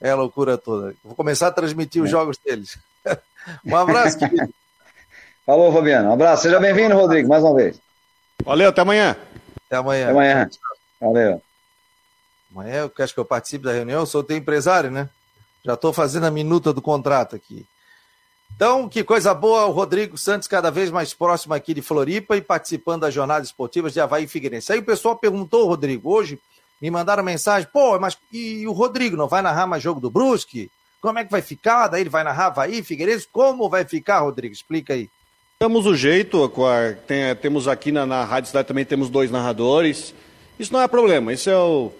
é 0.00 0.10
a 0.10 0.14
loucura 0.14 0.56
toda. 0.56 0.94
Vou 1.02 1.14
começar 1.14 1.48
a 1.48 1.52
transmitir 1.52 2.02
os 2.02 2.08
é. 2.08 2.12
jogos 2.12 2.38
deles. 2.38 2.78
um 3.64 3.76
abraço, 3.76 4.18
querido. 4.18 4.48
Falou, 5.44 5.72
Fabiano. 5.72 6.10
Um 6.10 6.12
abraço. 6.12 6.44
Seja 6.44 6.60
bem-vindo, 6.60 6.94
Rodrigo, 6.94 7.28
mais 7.28 7.42
uma 7.42 7.54
vez. 7.54 7.80
Valeu, 8.44 8.68
até 8.68 8.80
amanhã. 8.80 9.16
Até 9.66 9.76
amanhã. 9.76 10.04
Até 10.04 10.12
amanhã. 10.12 10.50
Valeu. 11.00 11.42
Amanhã 12.52 12.90
eu 12.96 13.04
acho 13.04 13.12
que 13.14 13.20
eu 13.20 13.24
participo 13.24 13.66
da 13.66 13.72
reunião, 13.72 14.00
eu 14.00 14.06
sou 14.06 14.24
teu 14.24 14.36
empresário, 14.36 14.90
né? 14.90 15.08
Já 15.64 15.74
estou 15.74 15.92
fazendo 15.92 16.26
a 16.26 16.30
minuta 16.30 16.72
do 16.72 16.80
contrato 16.80 17.36
aqui. 17.36 17.66
Então, 18.54 18.88
que 18.88 19.04
coisa 19.04 19.34
boa, 19.34 19.66
o 19.66 19.72
Rodrigo 19.72 20.16
Santos 20.16 20.48
cada 20.48 20.70
vez 20.70 20.90
mais 20.90 21.12
próximo 21.12 21.52
aqui 21.52 21.74
de 21.74 21.82
Floripa 21.82 22.36
e 22.36 22.40
participando 22.40 23.02
das 23.02 23.12
jornadas 23.12 23.48
esportivas 23.48 23.92
de 23.92 24.00
Havaí 24.00 24.24
e 24.24 24.28
Figueirense. 24.28 24.72
Aí 24.72 24.78
o 24.78 24.84
pessoal 24.84 25.16
perguntou, 25.16 25.66
Rodrigo, 25.66 26.10
hoje 26.10 26.38
me 26.80 26.90
mandaram 26.90 27.22
mensagem, 27.22 27.68
pô, 27.70 27.98
mas 27.98 28.16
e 28.32 28.66
o 28.66 28.72
Rodrigo 28.72 29.16
não 29.16 29.28
vai 29.28 29.42
narrar 29.42 29.66
mais 29.66 29.82
jogo 29.82 30.00
do 30.00 30.10
Brusque? 30.10 30.70
Como 31.00 31.18
é 31.18 31.24
que 31.24 31.30
vai 31.30 31.42
ficar? 31.42 31.88
Daí 31.88 32.00
ele 32.00 32.10
vai 32.10 32.24
narrar 32.24 32.46
Havaí, 32.46 32.82
Figueirense? 32.82 33.28
Como 33.30 33.68
vai 33.68 33.84
ficar, 33.84 34.20
Rodrigo? 34.20 34.54
Explica 34.54 34.94
aí. 34.94 35.10
Temos 35.58 35.86
o 35.86 35.94
jeito, 35.94 36.52
tem, 37.06 37.34
temos 37.36 37.66
aqui 37.66 37.90
na, 37.90 38.04
na 38.04 38.24
Rádio 38.24 38.48
Cidade 38.48 38.68
também 38.68 38.84
temos 38.84 39.08
dois 39.08 39.30
narradores. 39.30 40.14
Isso 40.58 40.72
não 40.72 40.80
é 40.80 40.88
problema, 40.88 41.32
isso 41.32 41.48
é 41.48 41.56
o, 41.56 41.92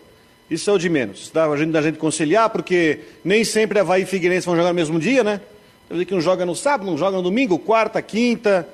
isso 0.50 0.68
é 0.68 0.72
o 0.72 0.78
de 0.78 0.88
menos. 0.88 1.30
Dá 1.30 1.46
a 1.46 1.56
gente, 1.56 1.70
da 1.70 1.82
gente 1.82 1.98
conciliar, 1.98 2.50
porque 2.50 3.00
nem 3.24 3.44
sempre 3.44 3.78
Havaí 3.78 4.02
e 4.02 4.06
Figueirense 4.06 4.46
vão 4.46 4.56
jogar 4.56 4.70
no 4.70 4.74
mesmo 4.74 4.98
dia, 4.98 5.24
né? 5.24 5.40
Tem 5.88 6.04
que 6.04 6.14
não 6.14 6.20
joga 6.20 6.44
no 6.44 6.54
sábado, 6.54 6.90
não 6.90 6.98
joga 6.98 7.16
no 7.16 7.22
domingo, 7.22 7.58
quarta, 7.58 8.02
quinta. 8.02 8.68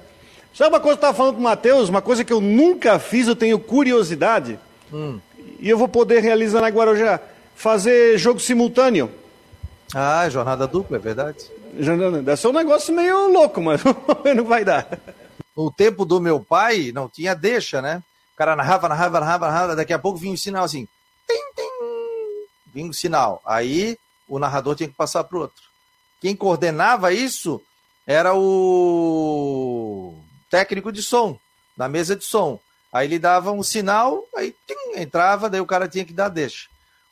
Sabe 0.54 0.74
uma 0.74 0.80
coisa 0.80 0.98
que 0.98 1.04
eu 1.04 1.08
estava 1.08 1.16
falando 1.16 1.34
com 1.34 1.40
o 1.40 1.44
Matheus? 1.44 1.88
Uma 1.88 2.02
coisa 2.02 2.24
que 2.24 2.32
eu 2.32 2.40
nunca 2.40 2.98
fiz, 2.98 3.26
eu 3.26 3.36
tenho 3.36 3.58
curiosidade. 3.58 4.58
Hum. 4.92 5.18
E 5.58 5.68
eu 5.68 5.78
vou 5.78 5.88
poder 5.88 6.22
realizar 6.22 6.60
na 6.60 6.68
Guarujá. 6.68 7.20
Fazer 7.54 8.18
jogo 8.18 8.40
simultâneo. 8.40 9.10
Ah, 9.94 10.28
jornada 10.28 10.66
dupla, 10.66 10.96
é 10.96 11.00
verdade. 11.00 11.38
Deve 11.72 12.36
ser 12.36 12.48
um 12.48 12.52
negócio 12.52 12.94
meio 12.94 13.28
louco, 13.28 13.60
mas 13.62 13.82
não 14.36 14.44
vai 14.44 14.64
dar. 14.64 14.86
No 15.56 15.70
tempo 15.70 16.04
do 16.04 16.20
meu 16.20 16.40
pai, 16.40 16.92
não 16.94 17.08
tinha 17.08 17.34
deixa, 17.34 17.80
né? 17.80 18.02
O 18.34 18.36
cara 18.36 18.56
narrava, 18.56 18.88
narrava, 18.88 19.20
narrava, 19.20 19.46
narrava. 19.46 19.76
Daqui 19.76 19.92
a 19.92 19.98
pouco 19.98 20.18
vinha 20.18 20.32
um 20.32 20.36
sinal 20.36 20.64
assim. 20.64 20.88
Tim, 21.26 21.34
tim. 21.56 22.72
Vinha 22.74 22.88
um 22.88 22.92
sinal. 22.92 23.40
Aí 23.44 23.98
o 24.28 24.38
narrador 24.38 24.74
tinha 24.74 24.88
que 24.88 24.94
passar 24.94 25.24
para 25.24 25.38
o 25.38 25.40
outro. 25.42 25.71
Quem 26.22 26.36
coordenava 26.36 27.12
isso 27.12 27.60
era 28.06 28.32
o 28.32 30.14
técnico 30.48 30.92
de 30.92 31.02
som, 31.02 31.36
na 31.76 31.88
mesa 31.88 32.14
de 32.14 32.24
som. 32.24 32.60
Aí 32.92 33.08
ele 33.08 33.18
dava 33.18 33.50
um 33.50 33.60
sinal, 33.60 34.22
aí 34.36 34.54
tim, 34.64 35.00
entrava, 35.00 35.50
daí 35.50 35.60
o 35.60 35.66
cara 35.66 35.88
tinha 35.88 36.04
que 36.04 36.12
dar 36.12 36.28
deixa. 36.28 36.68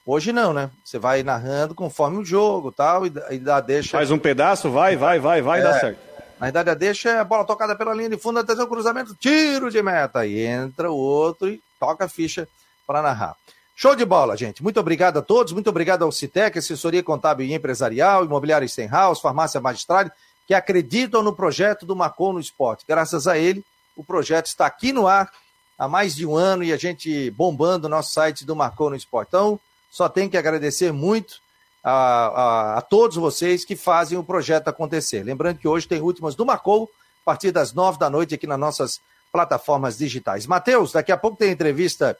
Hoje 0.07 0.33
não, 0.33 0.53
né? 0.53 0.71
Você 0.85 0.97
vai 0.97 1.25
narrando 1.25 1.75
conforme 1.75 2.19
o 2.19 2.25
jogo 2.25 2.71
tal, 2.71 3.05
e, 3.05 3.13
e 3.33 3.39
dá 3.39 3.61
deixa. 3.61 3.99
Faz 3.99 4.13
um 4.13 4.19
pedaço, 4.19 4.71
vai, 4.71 4.97
vai, 4.97 5.19
vai, 5.19 5.43
vai, 5.43 5.59
é, 5.59 5.63
dá 5.65 5.81
certo. 5.81 5.99
Na 6.39 6.47
verdade, 6.47 6.71
a 6.71 6.75
deixa 6.75 7.11
é 7.11 7.19
a 7.19 7.25
bola 7.25 7.45
tocada 7.45 7.75
pela 7.75 7.93
linha 7.93 8.11
de 8.11 8.17
fundo, 8.17 8.39
atenção, 8.39 8.69
cruzamento, 8.69 9.13
tiro 9.17 9.73
de 9.73 9.83
meta. 9.83 10.21
Aí 10.21 10.39
entra 10.39 10.89
o 10.89 10.97
outro 10.97 11.49
e 11.49 11.61
toca 11.81 12.05
a 12.05 12.09
ficha 12.09 12.47
para 12.87 13.03
narrar. 13.03 13.35
Show 13.83 13.97
de 13.97 14.05
bola, 14.05 14.37
gente. 14.37 14.63
Muito 14.63 14.79
obrigado 14.79 15.21
a 15.21 15.23
todos. 15.23 15.55
Muito 15.55 15.71
obrigado 15.71 16.03
ao 16.03 16.13
Citec, 16.13 16.59
assessoria 16.59 17.03
contábil 17.03 17.47
e 17.47 17.55
empresarial, 17.55 18.27
imobiliária 18.27 18.69
Stenhouse, 18.69 19.23
farmácia 19.23 19.59
magistrade, 19.59 20.13
que 20.47 20.53
acreditam 20.53 21.23
no 21.23 21.35
projeto 21.35 21.87
do 21.87 21.97
Marcon 21.97 22.35
no 22.35 22.41
Esporte. 22.41 22.85
Graças 22.87 23.27
a 23.27 23.39
ele, 23.39 23.65
o 23.97 24.05
projeto 24.05 24.49
está 24.49 24.67
aqui 24.67 24.93
no 24.93 25.07
ar 25.07 25.33
há 25.79 25.89
mais 25.89 26.15
de 26.15 26.27
um 26.27 26.37
ano 26.37 26.63
e 26.63 26.75
a 26.75 26.77
gente 26.77 27.31
bombando 27.31 27.87
o 27.87 27.89
nosso 27.89 28.13
site 28.13 28.45
do 28.45 28.55
Marcon 28.55 28.91
no 28.91 28.97
Esporte. 28.97 29.29
Então, 29.29 29.59
só 29.91 30.11
tem 30.11 30.29
que 30.29 30.37
agradecer 30.37 30.93
muito 30.93 31.41
a, 31.83 31.93
a, 31.93 32.79
a, 32.81 32.83
todos 32.83 33.17
vocês 33.17 33.65
que 33.65 33.77
fazem 33.77 34.19
o 34.19 34.23
projeto 34.23 34.69
acontecer. 34.69 35.23
Lembrando 35.23 35.57
que 35.57 35.67
hoje 35.67 35.89
tem 35.89 36.03
últimas 36.03 36.35
do 36.35 36.45
Marcou, 36.45 36.91
a 37.23 37.25
partir 37.25 37.51
das 37.51 37.73
nove 37.73 37.99
da 37.99 38.11
noite 38.11 38.35
aqui 38.35 38.47
nas 38.47 38.61
nossas 38.61 39.01
plataformas 39.33 39.97
digitais. 39.97 40.47
Matheus, 40.47 40.93
daqui 40.93 41.11
a 41.11 41.17
pouco 41.17 41.39
tem 41.39 41.51
entrevista 41.51 42.15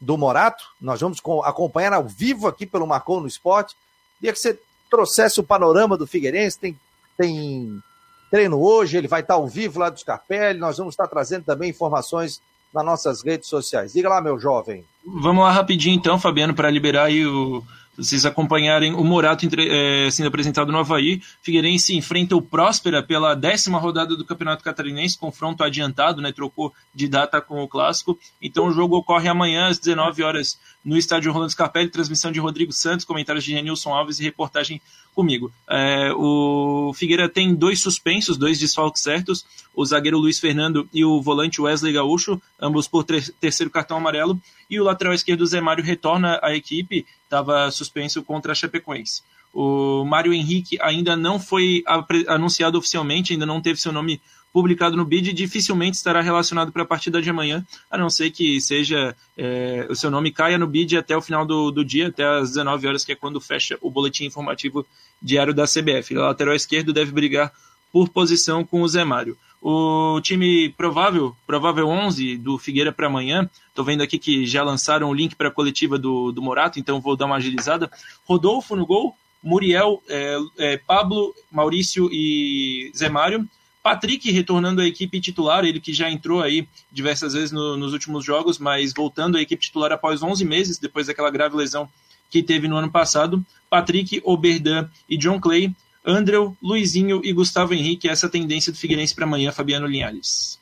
do 0.00 0.16
Morato. 0.16 0.64
Nós 0.80 1.00
vamos 1.00 1.20
acompanhar 1.44 1.92
ao 1.92 2.04
vivo 2.04 2.46
aqui 2.46 2.66
pelo 2.66 2.86
Marcou 2.86 3.20
no 3.20 3.26
Esporte. 3.26 3.76
Queria 4.18 4.32
que 4.32 4.38
você 4.38 4.58
trouxesse 4.90 5.40
o 5.40 5.44
panorama 5.44 5.96
do 5.96 6.06
Figueirense. 6.06 6.58
Tem, 6.58 6.78
tem 7.16 7.82
treino 8.30 8.60
hoje, 8.60 8.96
ele 8.96 9.08
vai 9.08 9.20
estar 9.20 9.34
ao 9.34 9.46
vivo 9.46 9.80
lá 9.80 9.90
do 9.90 9.98
Scarpelli. 9.98 10.58
Nós 10.58 10.78
vamos 10.78 10.92
estar 10.92 11.06
trazendo 11.06 11.44
também 11.44 11.70
informações 11.70 12.40
nas 12.72 12.84
nossas 12.84 13.24
redes 13.24 13.48
sociais. 13.48 13.92
Diga 13.92 14.08
lá, 14.08 14.20
meu 14.20 14.38
jovem. 14.38 14.84
Vamos 15.04 15.44
lá 15.44 15.50
rapidinho 15.50 15.94
então, 15.94 16.18
Fabiano, 16.18 16.54
para 16.54 16.70
liberar 16.70 17.04
aí 17.04 17.26
o, 17.26 17.62
vocês 17.96 18.26
acompanharem 18.26 18.94
o 18.94 19.02
Morato 19.02 19.46
entre, 19.46 19.68
é, 19.68 20.10
sendo 20.10 20.26
apresentado 20.26 20.70
no 20.70 20.78
Havaí. 20.78 21.22
Figueirense 21.42 21.96
enfrenta 21.96 22.36
o 22.36 22.42
Próspera 22.42 23.02
pela 23.02 23.34
décima 23.34 23.78
rodada 23.78 24.16
do 24.16 24.24
Campeonato 24.24 24.62
Catarinense, 24.62 25.18
confronto 25.18 25.64
adiantado, 25.64 26.20
né? 26.20 26.32
Trocou 26.32 26.72
de 26.94 27.08
data 27.08 27.40
com 27.40 27.62
o 27.62 27.68
clássico. 27.68 28.18
Então 28.40 28.66
o 28.66 28.72
jogo 28.72 28.96
ocorre 28.96 29.28
amanhã 29.28 29.68
às 29.68 29.78
19 29.78 30.22
horas 30.22 30.58
no 30.86 30.96
estádio 30.96 31.32
Rolando 31.32 31.50
Scarpelli, 31.50 31.90
transmissão 31.90 32.30
de 32.30 32.38
Rodrigo 32.38 32.72
Santos, 32.72 33.04
comentários 33.04 33.44
de 33.44 33.50
Genilson 33.50 33.92
Alves 33.92 34.20
e 34.20 34.22
reportagem 34.22 34.80
comigo. 35.16 35.52
É, 35.68 36.12
o 36.14 36.92
Figueira 36.94 37.28
tem 37.28 37.52
dois 37.52 37.80
suspensos, 37.80 38.36
dois 38.36 38.56
desfalques 38.56 39.02
certos, 39.02 39.44
o 39.74 39.84
zagueiro 39.84 40.16
Luiz 40.16 40.38
Fernando 40.38 40.88
e 40.94 41.04
o 41.04 41.20
volante 41.20 41.60
Wesley 41.60 41.92
Gaúcho, 41.92 42.40
ambos 42.60 42.86
por 42.86 43.02
terceiro 43.02 43.68
cartão 43.68 43.96
amarelo, 43.96 44.40
e 44.70 44.78
o 44.78 44.84
lateral 44.84 45.12
esquerdo 45.12 45.44
Zé 45.44 45.60
Mário 45.60 45.82
retorna 45.82 46.38
à 46.40 46.54
equipe, 46.54 47.04
estava 47.24 47.68
suspenso 47.72 48.22
contra 48.22 48.52
a 48.52 48.54
Chapecoense. 48.54 49.22
O 49.52 50.04
Mário 50.04 50.32
Henrique 50.32 50.78
ainda 50.80 51.16
não 51.16 51.40
foi 51.40 51.82
anunciado 52.28 52.78
oficialmente, 52.78 53.32
ainda 53.32 53.46
não 53.46 53.60
teve 53.60 53.80
seu 53.80 53.90
nome 53.90 54.20
publicado 54.56 54.96
no 54.96 55.04
BID 55.04 55.34
dificilmente 55.34 55.98
estará 55.98 56.22
relacionado 56.22 56.72
para 56.72 56.82
a 56.82 56.86
partida 56.86 57.20
de 57.20 57.28
amanhã, 57.28 57.62
a 57.90 57.98
não 57.98 58.08
ser 58.08 58.30
que 58.30 58.58
seja 58.58 59.14
é, 59.36 59.86
o 59.90 59.94
seu 59.94 60.10
nome 60.10 60.32
caia 60.32 60.56
no 60.56 60.66
BID 60.66 60.96
até 60.96 61.14
o 61.14 61.20
final 61.20 61.44
do, 61.44 61.70
do 61.70 61.84
dia, 61.84 62.08
até 62.08 62.24
às 62.24 62.48
19 62.52 62.88
horas, 62.88 63.04
que 63.04 63.12
é 63.12 63.14
quando 63.14 63.38
fecha 63.38 63.76
o 63.82 63.90
boletim 63.90 64.24
informativo 64.24 64.86
diário 65.20 65.52
da 65.52 65.66
CBF. 65.66 66.16
O 66.16 66.22
lateral 66.22 66.54
esquerdo 66.54 66.90
deve 66.90 67.12
brigar 67.12 67.52
por 67.92 68.08
posição 68.08 68.64
com 68.64 68.80
o 68.80 68.88
Zé 68.88 69.04
Mário. 69.04 69.36
O 69.60 70.22
time 70.22 70.70
provável, 70.70 71.36
provável 71.46 71.86
11 71.88 72.38
do 72.38 72.56
Figueira 72.56 72.90
para 72.90 73.08
amanhã, 73.08 73.50
estou 73.68 73.84
vendo 73.84 74.02
aqui 74.02 74.18
que 74.18 74.46
já 74.46 74.62
lançaram 74.62 75.10
o 75.10 75.14
link 75.14 75.36
para 75.36 75.48
a 75.48 75.52
coletiva 75.52 75.98
do, 75.98 76.32
do 76.32 76.40
Morato, 76.40 76.80
então 76.80 76.98
vou 76.98 77.14
dar 77.14 77.26
uma 77.26 77.36
agilizada. 77.36 77.90
Rodolfo 78.24 78.74
no 78.74 78.86
gol, 78.86 79.14
Muriel, 79.42 80.02
é, 80.08 80.38
é, 80.56 80.76
Pablo, 80.78 81.34
Maurício 81.52 82.08
e 82.10 82.90
Zé 82.96 83.10
Mário. 83.10 83.46
Patrick 83.86 84.32
retornando 84.32 84.80
à 84.80 84.84
equipe 84.84 85.20
titular, 85.20 85.64
ele 85.64 85.78
que 85.78 85.94
já 85.94 86.10
entrou 86.10 86.42
aí 86.42 86.66
diversas 86.90 87.34
vezes 87.34 87.52
no, 87.52 87.76
nos 87.76 87.92
últimos 87.92 88.24
jogos, 88.24 88.58
mas 88.58 88.92
voltando 88.92 89.38
à 89.38 89.40
equipe 89.40 89.62
titular 89.62 89.92
após 89.92 90.24
11 90.24 90.44
meses, 90.44 90.76
depois 90.76 91.06
daquela 91.06 91.30
grave 91.30 91.56
lesão 91.56 91.88
que 92.28 92.42
teve 92.42 92.66
no 92.66 92.76
ano 92.76 92.90
passado. 92.90 93.46
Patrick, 93.70 94.20
Oberdan 94.24 94.88
e 95.08 95.16
John 95.16 95.38
Clay. 95.38 95.72
Andrew, 96.04 96.56
Luizinho 96.60 97.20
e 97.22 97.32
Gustavo 97.32 97.74
Henrique. 97.74 98.08
Essa 98.08 98.28
tendência 98.28 98.72
do 98.72 98.78
Figueirense 98.78 99.14
para 99.14 99.24
amanhã, 99.24 99.52
Fabiano 99.52 99.86
Linhares. 99.86 100.58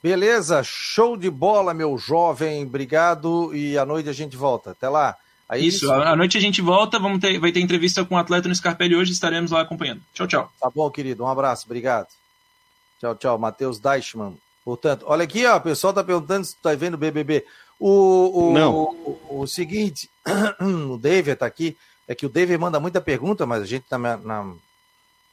Beleza, 0.00 0.62
show 0.62 1.16
de 1.16 1.28
bola, 1.28 1.74
meu 1.74 1.98
jovem. 1.98 2.62
Obrigado 2.62 3.52
e 3.56 3.76
à 3.76 3.84
noite 3.84 4.08
a 4.08 4.12
gente 4.12 4.36
volta. 4.36 4.70
Até 4.70 4.88
lá. 4.88 5.16
Aí, 5.48 5.66
isso, 5.66 5.90
à 5.90 6.14
noite 6.14 6.38
a 6.38 6.40
gente 6.40 6.62
volta, 6.62 6.96
vamos 7.00 7.18
ter, 7.18 7.40
vai 7.40 7.50
ter 7.50 7.58
entrevista 7.58 8.04
com 8.04 8.14
o 8.14 8.18
atleta 8.18 8.48
no 8.48 8.54
Scarpelli 8.54 8.94
hoje, 8.94 9.10
estaremos 9.10 9.50
lá 9.50 9.62
acompanhando. 9.62 10.00
Tchau, 10.14 10.28
tchau. 10.28 10.52
Tá 10.60 10.70
bom, 10.72 10.88
querido, 10.92 11.24
um 11.24 11.26
abraço, 11.26 11.64
obrigado. 11.66 12.06
Tchau, 12.98 13.14
tchau, 13.14 13.38
Matheus 13.38 13.78
Deichmann. 13.78 14.36
Portanto, 14.64 15.04
olha 15.08 15.24
aqui, 15.24 15.46
ó, 15.46 15.56
o 15.56 15.60
pessoal 15.60 15.92
tá 15.92 16.04
perguntando 16.04 16.44
se 16.44 16.54
tu 16.54 16.62
tá 16.62 16.74
vendo 16.74 16.94
o 16.94 16.98
BBB. 16.98 17.44
O, 17.78 18.48
o, 18.48 18.52
Não. 18.52 18.74
O, 18.74 19.20
o, 19.30 19.40
o 19.40 19.46
seguinte, 19.46 20.10
o 20.90 20.98
David 20.98 21.36
tá 21.36 21.46
aqui, 21.46 21.76
é 22.06 22.14
que 22.14 22.26
o 22.26 22.28
David 22.28 22.58
manda 22.58 22.80
muita 22.80 23.00
pergunta, 23.00 23.46
mas 23.46 23.62
a 23.62 23.66
gente 23.66 23.84
tá 23.88 23.96
na, 23.96 24.16
na, 24.16 24.54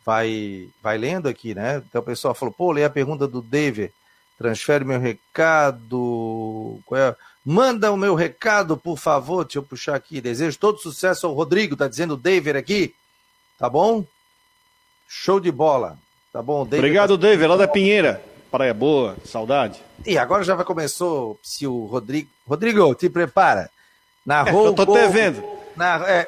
vai, 0.06 0.69
vai 0.82 0.97
lendo 0.97 1.28
aqui, 1.28 1.56
né? 1.56 1.78
Então 1.78 2.01
o 2.01 2.06
pessoal 2.06 2.36
falou, 2.36 2.54
pô, 2.54 2.71
lê 2.71 2.84
a 2.84 2.89
pergunta 2.89 3.28
do 3.28 3.41
David, 3.41 3.91
transfere 4.38 4.86
meu 4.86 4.99
recado, 4.99 6.80
é? 6.93 7.15
Manda 7.43 7.91
o 7.91 7.97
meu 7.97 8.15
recado, 8.15 8.75
por 8.75 8.97
favor. 8.97 9.45
Deixa 9.45 9.60
eu 9.60 9.63
puxar 9.63 9.95
aqui. 9.95 10.19
Desejo 10.19 10.58
todo 10.58 10.80
sucesso 10.80 11.28
ao 11.28 11.34
Rodrigo, 11.34 11.75
tá 11.75 11.88
dizendo 11.88 12.15
o 12.15 12.17
David 12.17 12.58
aqui. 12.58 12.95
Tá 13.58 13.69
bom? 13.69 14.04
Show 15.08 15.39
de 15.39 15.51
bola. 15.51 15.97
Tá 16.36 16.41
bom, 16.41 16.65
David. 16.65 16.80
Obrigado. 16.80 17.17
David, 17.17 17.48
lá 17.48 17.56
da 17.56 17.65
Pinheira. 17.65 18.21
Praia 18.52 18.74
Boa, 18.74 19.15
saudade. 19.24 19.82
E 20.06 20.17
agora 20.17 20.43
já 20.43 20.62
começou 20.65 21.39
se 21.41 21.65
o 21.65 21.86
Rodrigo. 21.86 22.30
Rodrigo, 22.45 22.93
te 22.93 23.10
prepara. 23.10 23.69
Narrou. 24.26 24.65
É, 24.65 24.67
eu 24.67 24.74
tô 24.74 24.82
até 24.82 25.08
vendo. 25.08 25.41
Na, 25.78 25.95
é, 26.06 26.28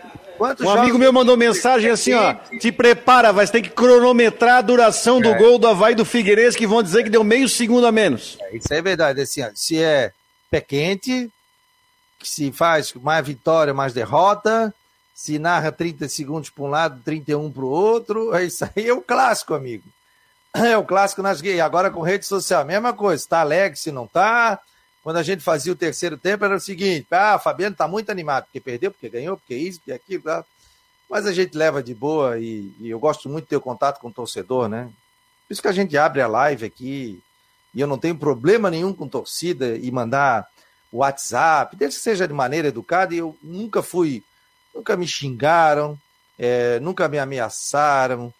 um 0.62 0.70
amigo 0.70 0.98
meu 0.98 1.12
mandou 1.12 1.36
mensagem 1.36 1.91
assim, 1.91 2.13
ó. 2.13 2.36
Te 2.58 2.72
prepara, 2.72 3.34
vai 3.34 3.46
ter 3.48 3.62
que 3.62 3.70
cronometrar 3.70 4.60
a 4.60 4.62
duração 4.62 5.20
do 5.20 5.28
é. 5.28 5.38
gol 5.38 5.60
do 5.60 5.67
Havaí 5.67 5.93
do 5.93 6.06
Figueirense, 6.06 6.58
que 6.58 6.65
vão 6.65 6.82
dizer 6.82 7.04
que 7.04 7.10
deu 7.10 7.26
meio 7.26 7.50
segundo 7.50 7.86
a 7.86 7.91
menos. 7.91 8.38
É, 8.43 8.56
isso 8.56 8.74
é 8.74 8.82
verdade. 8.82 9.20
Assim, 9.20 9.43
ó, 9.43 9.50
se 9.54 9.78
é 9.84 10.13
pé 10.50 10.62
quente, 10.62 11.30
que 12.17 12.30
se 12.30 12.50
faz 12.54 12.93
mais 12.93 13.28
vitória, 13.28 13.74
mais 13.74 13.91
derrota, 13.91 14.74
se 15.13 15.38
narra 15.38 15.70
30 15.70 16.08
segundos 16.08 16.50
para 16.50 16.63
um 16.63 16.70
lado, 16.70 17.02
31 17.04 17.52
para 17.52 17.65
o 17.65 17.70
outro, 17.70 18.34
é 18.34 18.46
isso 18.46 18.63
aí 18.74 18.88
é 18.88 18.93
o 18.93 19.02
clássico, 19.02 19.54
amigo. 19.54 19.84
É 20.55 20.77
o 20.77 20.83
clássico 20.83 21.21
nas 21.21 21.41
gays. 21.41 21.60
Agora 21.60 21.91
com 21.91 22.01
rede 22.01 22.25
social, 22.25 22.65
mesma 22.65 22.93
coisa. 22.93 23.21
Está 23.21 23.41
alegre 23.41 23.77
se 23.77 23.91
não 23.91 24.05
está. 24.05 24.60
Quando 25.03 25.17
a 25.17 25.23
gente 25.23 25.41
fazia 25.43 25.71
o 25.71 25.75
terceiro 25.75 26.17
tempo, 26.17 26.43
era 26.43 26.55
o 26.55 26.60
seguinte: 26.60 27.07
ah, 27.12 27.39
Fabiano 27.39 27.73
está 27.73 27.88
muito 27.88 28.10
animado, 28.10 28.45
porque 28.45 28.60
perdeu, 28.60 28.91
porque 28.91 29.07
ganhou, 29.07 29.38
porque 29.38 29.55
isso, 29.55 29.79
porque 29.79 29.93
aquilo. 29.93 30.23
Tá? 30.23 30.43
Mas 31.10 31.25
a 31.25 31.31
gente 31.31 31.57
leva 31.57 31.81
de 31.81 31.93
boa 31.93 32.38
e, 32.38 32.73
e, 32.79 32.89
eu 32.89 32.99
gosto 32.99 33.29
muito 33.29 33.45
de 33.45 33.49
ter 33.49 33.55
o 33.55 33.62
contato 33.62 33.99
com 33.99 34.10
o 34.10 34.13
torcedor, 34.13 34.67
né? 34.67 34.89
Por 35.47 35.53
isso 35.53 35.62
que 35.62 35.67
a 35.67 35.73
gente 35.73 35.97
abre 35.97 36.21
a 36.21 36.27
live 36.27 36.65
aqui 36.65 37.21
e 37.73 37.79
eu 37.79 37.88
não 37.88 37.97
tenho 37.97 38.17
problema 38.17 38.69
nenhum 38.69 38.93
com 38.93 39.07
torcida 39.07 39.77
e 39.77 39.89
mandar 39.91 40.45
WhatsApp, 40.91 41.75
desde 41.75 41.97
que 41.97 42.03
seja 42.03 42.27
de 42.27 42.33
maneira 42.33 42.67
educada, 42.67 43.13
e 43.13 43.19
eu 43.19 43.38
nunca 43.41 43.81
fui, 43.81 44.23
nunca 44.73 44.97
me 44.97 45.07
xingaram, 45.07 45.97
é, 46.38 46.79
nunca 46.79 47.07
me 47.07 47.19
ameaçaram, 47.19 48.33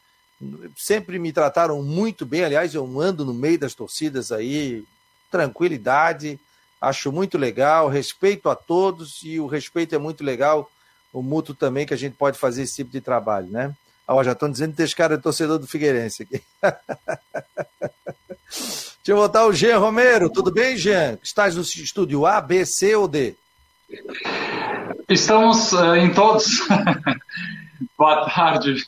sempre 0.76 1.20
me 1.20 1.32
trataram 1.32 1.82
muito 1.84 2.26
bem. 2.26 2.44
Aliás, 2.44 2.74
eu 2.74 2.86
ando 3.00 3.26
no 3.26 3.34
meio 3.34 3.60
das 3.60 3.74
torcidas 3.74 4.32
aí, 4.32 4.84
tranquilidade, 5.32 6.40
acho 6.80 7.12
muito 7.12 7.38
legal, 7.38 7.90
respeito 7.90 8.50
a 8.50 8.56
todos 8.56 9.22
e 9.24 9.40
o 9.40 9.48
respeito 9.48 9.96
é 9.96 9.98
muito 9.98 10.24
legal, 10.24 10.70
o 11.12 11.22
mútuo 11.22 11.56
também, 11.56 11.86
que 11.86 11.94
a 11.94 11.98
gente 11.98 12.16
pode 12.16 12.38
fazer 12.38 12.64
esse 12.64 12.76
tipo 12.76 12.92
de 12.92 13.02
trabalho, 13.02 13.48
né? 13.48 13.76
Ó, 14.08 14.24
já 14.24 14.32
estão 14.32 14.50
dizendo 14.50 14.76
que 14.76 14.82
esse 14.82 14.96
cara 14.96 15.16
é 15.16 15.18
torcedor 15.18 15.60
do 15.60 15.68
Figueirense 15.68 16.24
aqui. 16.24 16.42
Deixa 18.50 18.92
eu 19.08 19.18
botar 19.18 19.46
o 19.46 19.54
Jean 19.54 19.80
Romero. 19.80 20.30
Tudo 20.30 20.52
bem, 20.52 20.78
Jean? 20.78 21.18
Estás 21.22 21.56
no 21.56 21.62
estúdio 21.62 22.26
A, 22.26 22.40
B, 22.40 22.66
C 22.66 22.96
ou 22.96 23.08
D? 23.08 23.36
Estamos 25.10 25.72
uh, 25.74 25.96
em 25.96 26.14
todos. 26.14 26.60
Boa 27.98 28.30
tarde. 28.30 28.86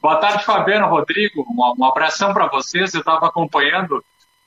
Boa 0.00 0.16
tarde, 0.16 0.44
Fabiano, 0.44 0.86
Rodrigo. 0.86 1.44
Um, 1.50 1.84
abração 1.84 2.32
para 2.32 2.46
vocês. 2.46 2.94
Eu 2.94 3.00
estava 3.00 3.26
acompanhando 3.26 4.04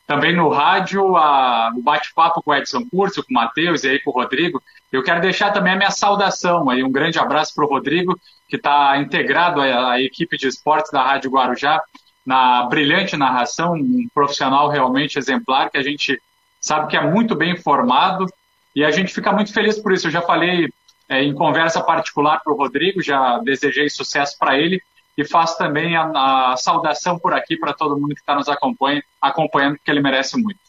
também 0.07 0.33
no 0.33 0.47
rádio 0.47 1.17
a, 1.17 1.73
o 1.75 1.81
bate-papo 1.81 2.41
com 2.41 2.51
o 2.51 2.55
Edson 2.55 2.85
Curso, 2.89 3.21
com 3.21 3.31
o 3.31 3.33
Matheus 3.33 3.83
e 3.83 3.89
aí 3.89 3.99
com 3.99 4.11
o 4.11 4.13
Rodrigo. 4.13 4.63
Eu 4.93 5.03
quero 5.03 5.19
deixar 5.19 5.51
também 5.51 5.73
a 5.73 5.75
minha 5.75 5.91
saudação 5.91 6.69
aí, 6.69 6.81
um 6.83 6.91
grande 6.91 7.19
abraço 7.19 7.53
para 7.53 7.65
o 7.65 7.67
Rodrigo, 7.67 8.17
que 8.47 8.55
está 8.55 8.97
integrado 8.97 9.59
à, 9.59 9.91
à 9.91 10.01
equipe 10.01 10.37
de 10.37 10.47
esportes 10.47 10.89
da 10.89 11.03
Rádio 11.03 11.31
Guarujá 11.31 11.81
na 12.25 12.63
brilhante 12.63 13.17
narração, 13.17 13.73
um 13.73 14.07
profissional 14.13 14.69
realmente 14.69 15.19
exemplar, 15.19 15.69
que 15.69 15.77
a 15.77 15.83
gente 15.83 16.21
sabe 16.61 16.87
que 16.87 16.95
é 16.95 17.01
muito 17.01 17.35
bem 17.35 17.51
informado 17.51 18.25
e 18.73 18.85
a 18.85 18.91
gente 18.91 19.13
fica 19.13 19.33
muito 19.33 19.51
feliz 19.51 19.77
por 19.79 19.91
isso. 19.91 20.07
Eu 20.07 20.11
já 20.11 20.21
falei 20.21 20.69
é, 21.09 21.23
em 21.23 21.33
conversa 21.33 21.83
particular 21.83 22.39
para 22.41 22.53
o 22.53 22.55
Rodrigo, 22.55 23.01
já 23.01 23.37
desejei 23.39 23.89
sucesso 23.89 24.37
para 24.39 24.57
ele 24.57 24.81
e 25.17 25.25
faço 25.25 25.57
também 25.57 25.95
a, 25.95 26.51
a 26.51 26.57
saudação 26.57 27.17
por 27.17 27.33
aqui 27.33 27.57
para 27.57 27.73
todo 27.73 27.97
mundo 27.99 28.13
que 28.13 28.21
está 28.21 28.35
nos 28.35 28.49
acompanha, 28.49 29.03
acompanhando, 29.21 29.77
porque 29.77 29.89
ele 29.89 30.01
merece 30.01 30.37
muito. 30.37 30.59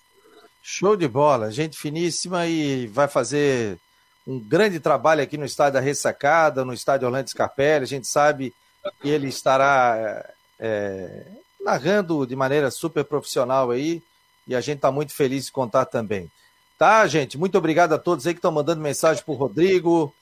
Show 0.63 0.97
de 0.97 1.07
bola, 1.07 1.51
gente 1.51 1.79
finíssima 1.79 2.47
e 2.47 2.87
vai 2.89 3.09
fazer 3.09 3.79
um 4.27 4.39
grande 4.39 4.81
trabalho 4.81 5.23
aqui 5.23 5.37
no 5.37 5.45
estádio 5.45 5.75
da 5.75 5.81
Ressacada, 5.81 6.65
no 6.65 6.73
estádio 6.73 7.07
Orlando 7.07 7.31
Scarpelli. 7.31 7.85
A 7.85 7.89
gente 7.89 8.07
sabe 8.07 8.53
que 9.01 9.09
ele 9.09 9.29
estará 9.29 10.25
é, 10.59 11.27
narrando 11.61 12.27
de 12.27 12.35
maneira 12.35 12.71
super 12.71 13.05
profissional 13.05 13.71
aí, 13.71 14.03
e 14.47 14.55
a 14.55 14.61
gente 14.61 14.77
está 14.77 14.91
muito 14.91 15.13
feliz 15.13 15.47
de 15.47 15.53
contar 15.53 15.87
também. 15.87 16.31
Tá, 16.79 17.07
gente? 17.07 17.39
Muito 17.39 17.57
obrigado 17.57 17.95
a 17.95 17.99
todos 17.99 18.27
aí 18.27 18.35
que 18.35 18.39
estão 18.39 18.53
mandando 18.53 18.81
mensagem 18.81 19.23
para 19.25 19.33
o 19.33 19.37
Rodrigo 19.37 20.15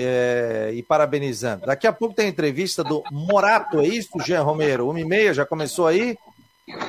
é, 0.00 0.70
e 0.74 0.82
parabenizando. 0.82 1.66
Daqui 1.66 1.86
a 1.86 1.92
pouco 1.92 2.14
tem 2.14 2.26
a 2.26 2.30
entrevista 2.30 2.84
do 2.84 3.02
Morato, 3.10 3.80
é 3.80 3.86
isso, 3.86 4.10
Jean 4.24 4.42
Romero? 4.42 4.88
Uma 4.88 5.00
e 5.00 5.04
meia, 5.04 5.34
já 5.34 5.44
começou 5.44 5.86
aí? 5.86 6.16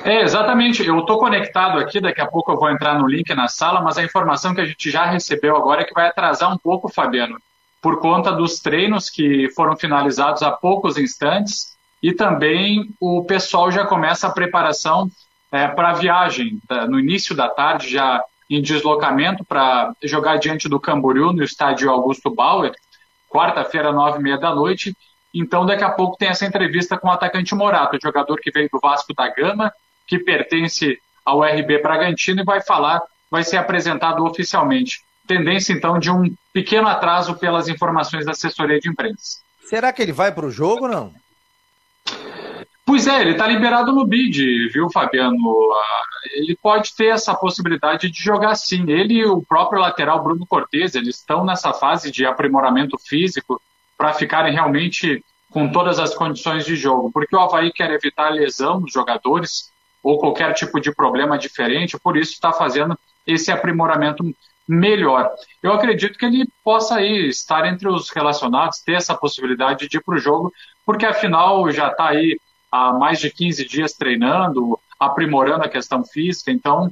É, 0.04 0.22
exatamente. 0.22 0.86
Eu 0.86 1.00
estou 1.00 1.18
conectado 1.18 1.78
aqui, 1.78 2.00
daqui 2.00 2.20
a 2.20 2.26
pouco 2.26 2.52
eu 2.52 2.56
vou 2.56 2.70
entrar 2.70 2.98
no 2.98 3.08
link 3.08 3.34
na 3.34 3.48
sala, 3.48 3.80
mas 3.80 3.98
a 3.98 4.04
informação 4.04 4.54
que 4.54 4.60
a 4.60 4.64
gente 4.64 4.90
já 4.90 5.06
recebeu 5.06 5.56
agora 5.56 5.82
é 5.82 5.84
que 5.84 5.94
vai 5.94 6.06
atrasar 6.06 6.52
um 6.52 6.58
pouco, 6.58 6.88
Fabiano, 6.88 7.36
por 7.82 7.98
conta 7.98 8.30
dos 8.30 8.60
treinos 8.60 9.10
que 9.10 9.50
foram 9.56 9.76
finalizados 9.76 10.42
há 10.42 10.52
poucos 10.52 10.96
instantes 10.96 11.74
e 12.02 12.12
também 12.12 12.90
o 13.00 13.24
pessoal 13.24 13.72
já 13.72 13.84
começa 13.84 14.26
a 14.26 14.32
preparação 14.32 15.10
é, 15.50 15.66
para 15.66 15.90
a 15.90 15.94
viagem, 15.94 16.60
no 16.88 17.00
início 17.00 17.34
da 17.34 17.48
tarde, 17.48 17.90
já 17.90 18.22
em 18.48 18.60
deslocamento 18.60 19.44
para 19.44 19.92
jogar 20.02 20.36
diante 20.36 20.68
do 20.68 20.80
Camboriú, 20.80 21.32
no 21.32 21.42
estádio 21.42 21.90
Augusto 21.90 22.30
Bauer, 22.34 22.72
quarta-feira, 23.30 23.92
nove 23.92 24.18
e 24.18 24.22
meia 24.22 24.36
da 24.36 24.54
noite. 24.54 24.94
Então, 25.32 25.64
daqui 25.64 25.84
a 25.84 25.90
pouco 25.90 26.16
tem 26.18 26.28
essa 26.28 26.44
entrevista 26.44 26.98
com 26.98 27.08
o 27.08 27.12
atacante 27.12 27.54
Morato, 27.54 27.98
jogador 28.02 28.36
que 28.40 28.50
veio 28.50 28.68
do 28.70 28.80
Vasco 28.80 29.14
da 29.14 29.28
Gama, 29.28 29.72
que 30.06 30.18
pertence 30.18 30.98
ao 31.24 31.42
RB 31.42 31.80
Bragantino 31.80 32.42
e 32.42 32.44
vai 32.44 32.60
falar, 32.60 33.00
vai 33.30 33.44
ser 33.44 33.56
apresentado 33.56 34.24
oficialmente. 34.24 35.00
Tendência, 35.26 35.72
então, 35.72 35.98
de 35.98 36.10
um 36.10 36.34
pequeno 36.52 36.88
atraso 36.88 37.36
pelas 37.36 37.68
informações 37.68 38.26
da 38.26 38.32
assessoria 38.32 38.80
de 38.80 38.88
imprensa. 38.88 39.38
Será 39.68 39.92
que 39.92 40.02
ele 40.02 40.12
vai 40.12 40.32
para 40.32 40.46
o 40.46 40.50
jogo 40.50 40.86
ou 40.86 40.90
não? 40.90 41.14
Pois 42.90 43.06
é, 43.06 43.20
ele 43.20 43.30
está 43.30 43.46
liberado 43.46 43.92
no 43.92 44.04
bid, 44.04 44.68
viu, 44.70 44.90
Fabiano? 44.90 45.38
Ah, 45.72 46.02
ele 46.32 46.58
pode 46.60 46.92
ter 46.96 47.06
essa 47.06 47.32
possibilidade 47.32 48.10
de 48.10 48.20
jogar 48.20 48.56
sim. 48.56 48.90
Ele 48.90 49.14
e 49.14 49.24
o 49.24 49.40
próprio 49.42 49.80
lateral 49.80 50.20
Bruno 50.20 50.44
Cortes, 50.44 50.96
eles 50.96 51.18
estão 51.18 51.44
nessa 51.44 51.72
fase 51.72 52.10
de 52.10 52.26
aprimoramento 52.26 52.98
físico 52.98 53.62
para 53.96 54.12
ficarem 54.12 54.52
realmente 54.52 55.24
com 55.52 55.70
todas 55.70 56.00
as 56.00 56.16
condições 56.16 56.64
de 56.64 56.74
jogo. 56.74 57.12
Porque 57.12 57.36
o 57.36 57.38
Havaí 57.38 57.70
quer 57.72 57.92
evitar 57.92 58.30
lesão 58.30 58.80
dos 58.80 58.92
jogadores 58.92 59.70
ou 60.02 60.18
qualquer 60.18 60.52
tipo 60.54 60.80
de 60.80 60.92
problema 60.92 61.38
diferente, 61.38 61.96
por 61.96 62.16
isso 62.16 62.32
está 62.32 62.52
fazendo 62.52 62.98
esse 63.24 63.52
aprimoramento 63.52 64.24
melhor. 64.66 65.30
Eu 65.62 65.72
acredito 65.72 66.18
que 66.18 66.26
ele 66.26 66.48
possa 66.64 66.96
aí 66.96 67.28
estar 67.28 67.64
entre 67.66 67.88
os 67.88 68.10
relacionados, 68.10 68.80
ter 68.80 68.94
essa 68.94 69.14
possibilidade 69.14 69.86
de 69.86 69.96
ir 69.96 70.02
para 70.02 70.16
o 70.16 70.18
jogo, 70.18 70.52
porque 70.84 71.06
afinal 71.06 71.70
já 71.70 71.86
está 71.86 72.08
aí 72.08 72.36
há 72.70 72.92
mais 72.92 73.18
de 73.18 73.30
15 73.30 73.66
dias 73.66 73.92
treinando, 73.92 74.78
aprimorando 74.98 75.64
a 75.64 75.68
questão 75.68 76.04
física. 76.04 76.50
Então, 76.50 76.90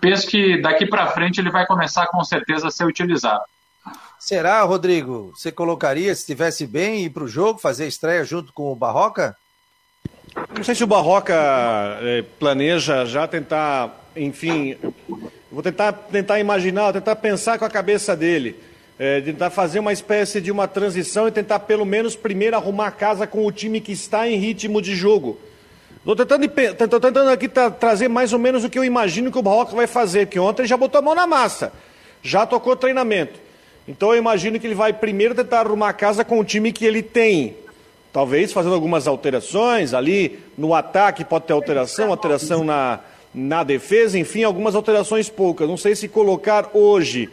penso 0.00 0.26
que 0.26 0.60
daqui 0.60 0.86
para 0.86 1.08
frente 1.08 1.40
ele 1.40 1.50
vai 1.50 1.66
começar 1.66 2.06
com 2.06 2.22
certeza 2.24 2.68
a 2.68 2.70
ser 2.70 2.84
utilizado. 2.84 3.42
Será, 4.18 4.62
Rodrigo? 4.62 5.32
Você 5.34 5.52
colocaria, 5.52 6.14
se 6.14 6.22
estivesse 6.22 6.66
bem, 6.66 7.04
ir 7.04 7.10
para 7.10 7.24
o 7.24 7.28
jogo, 7.28 7.58
fazer 7.58 7.86
estreia 7.86 8.24
junto 8.24 8.52
com 8.52 8.72
o 8.72 8.76
Barroca? 8.76 9.36
Não 10.56 10.64
sei 10.64 10.74
se 10.74 10.84
o 10.84 10.88
Barroca 10.88 11.34
eh, 12.02 12.24
planeja 12.38 13.06
já 13.06 13.26
tentar, 13.26 13.90
enfim, 14.16 14.76
vou 15.50 15.62
tentar, 15.62 15.92
tentar 15.92 16.38
imaginar, 16.38 16.92
tentar 16.92 17.16
pensar 17.16 17.58
com 17.58 17.64
a 17.64 17.70
cabeça 17.70 18.16
dele. 18.16 18.60
É, 18.98 19.20
tentar 19.20 19.50
fazer 19.50 19.78
uma 19.78 19.92
espécie 19.92 20.40
de 20.40 20.50
uma 20.50 20.66
transição 20.66 21.28
e 21.28 21.30
tentar 21.30 21.60
pelo 21.60 21.86
menos 21.86 22.16
primeiro 22.16 22.56
arrumar 22.56 22.88
a 22.88 22.90
casa 22.90 23.26
com 23.26 23.46
o 23.46 23.52
time 23.52 23.80
que 23.80 23.92
está 23.92 24.28
em 24.28 24.36
ritmo 24.36 24.82
de 24.82 24.94
jogo. 24.94 25.38
Estou 25.98 26.16
tentando, 26.16 26.48
tentando 26.48 27.30
aqui 27.30 27.48
tra 27.48 27.70
trazer 27.70 28.08
mais 28.08 28.32
ou 28.32 28.38
menos 28.38 28.64
o 28.64 28.70
que 28.70 28.78
eu 28.78 28.84
imagino 28.84 29.30
que 29.30 29.38
o 29.38 29.42
Barroca 29.42 29.76
vai 29.76 29.86
fazer, 29.86 30.26
porque 30.26 30.38
ontem 30.38 30.66
já 30.66 30.76
botou 30.76 30.98
a 30.98 31.02
mão 31.02 31.14
na 31.14 31.26
massa, 31.26 31.72
já 32.22 32.44
tocou 32.46 32.74
treinamento. 32.74 33.38
Então 33.86 34.12
eu 34.12 34.18
imagino 34.18 34.58
que 34.58 34.66
ele 34.66 34.74
vai 34.74 34.92
primeiro 34.92 35.34
tentar 35.34 35.60
arrumar 35.60 35.90
a 35.90 35.92
casa 35.92 36.24
com 36.24 36.38
o 36.38 36.44
time 36.44 36.72
que 36.72 36.84
ele 36.84 37.02
tem. 37.02 37.56
Talvez 38.12 38.52
fazendo 38.52 38.74
algumas 38.74 39.06
alterações 39.06 39.94
ali 39.94 40.38
no 40.56 40.74
ataque, 40.74 41.24
pode 41.24 41.44
ter 41.44 41.52
alteração, 41.52 42.10
alteração 42.10 42.64
na, 42.64 43.00
na 43.34 43.62
defesa, 43.62 44.18
enfim, 44.18 44.42
algumas 44.42 44.74
alterações 44.74 45.28
poucas. 45.28 45.68
Não 45.68 45.76
sei 45.76 45.94
se 45.94 46.08
colocar 46.08 46.70
hoje 46.74 47.28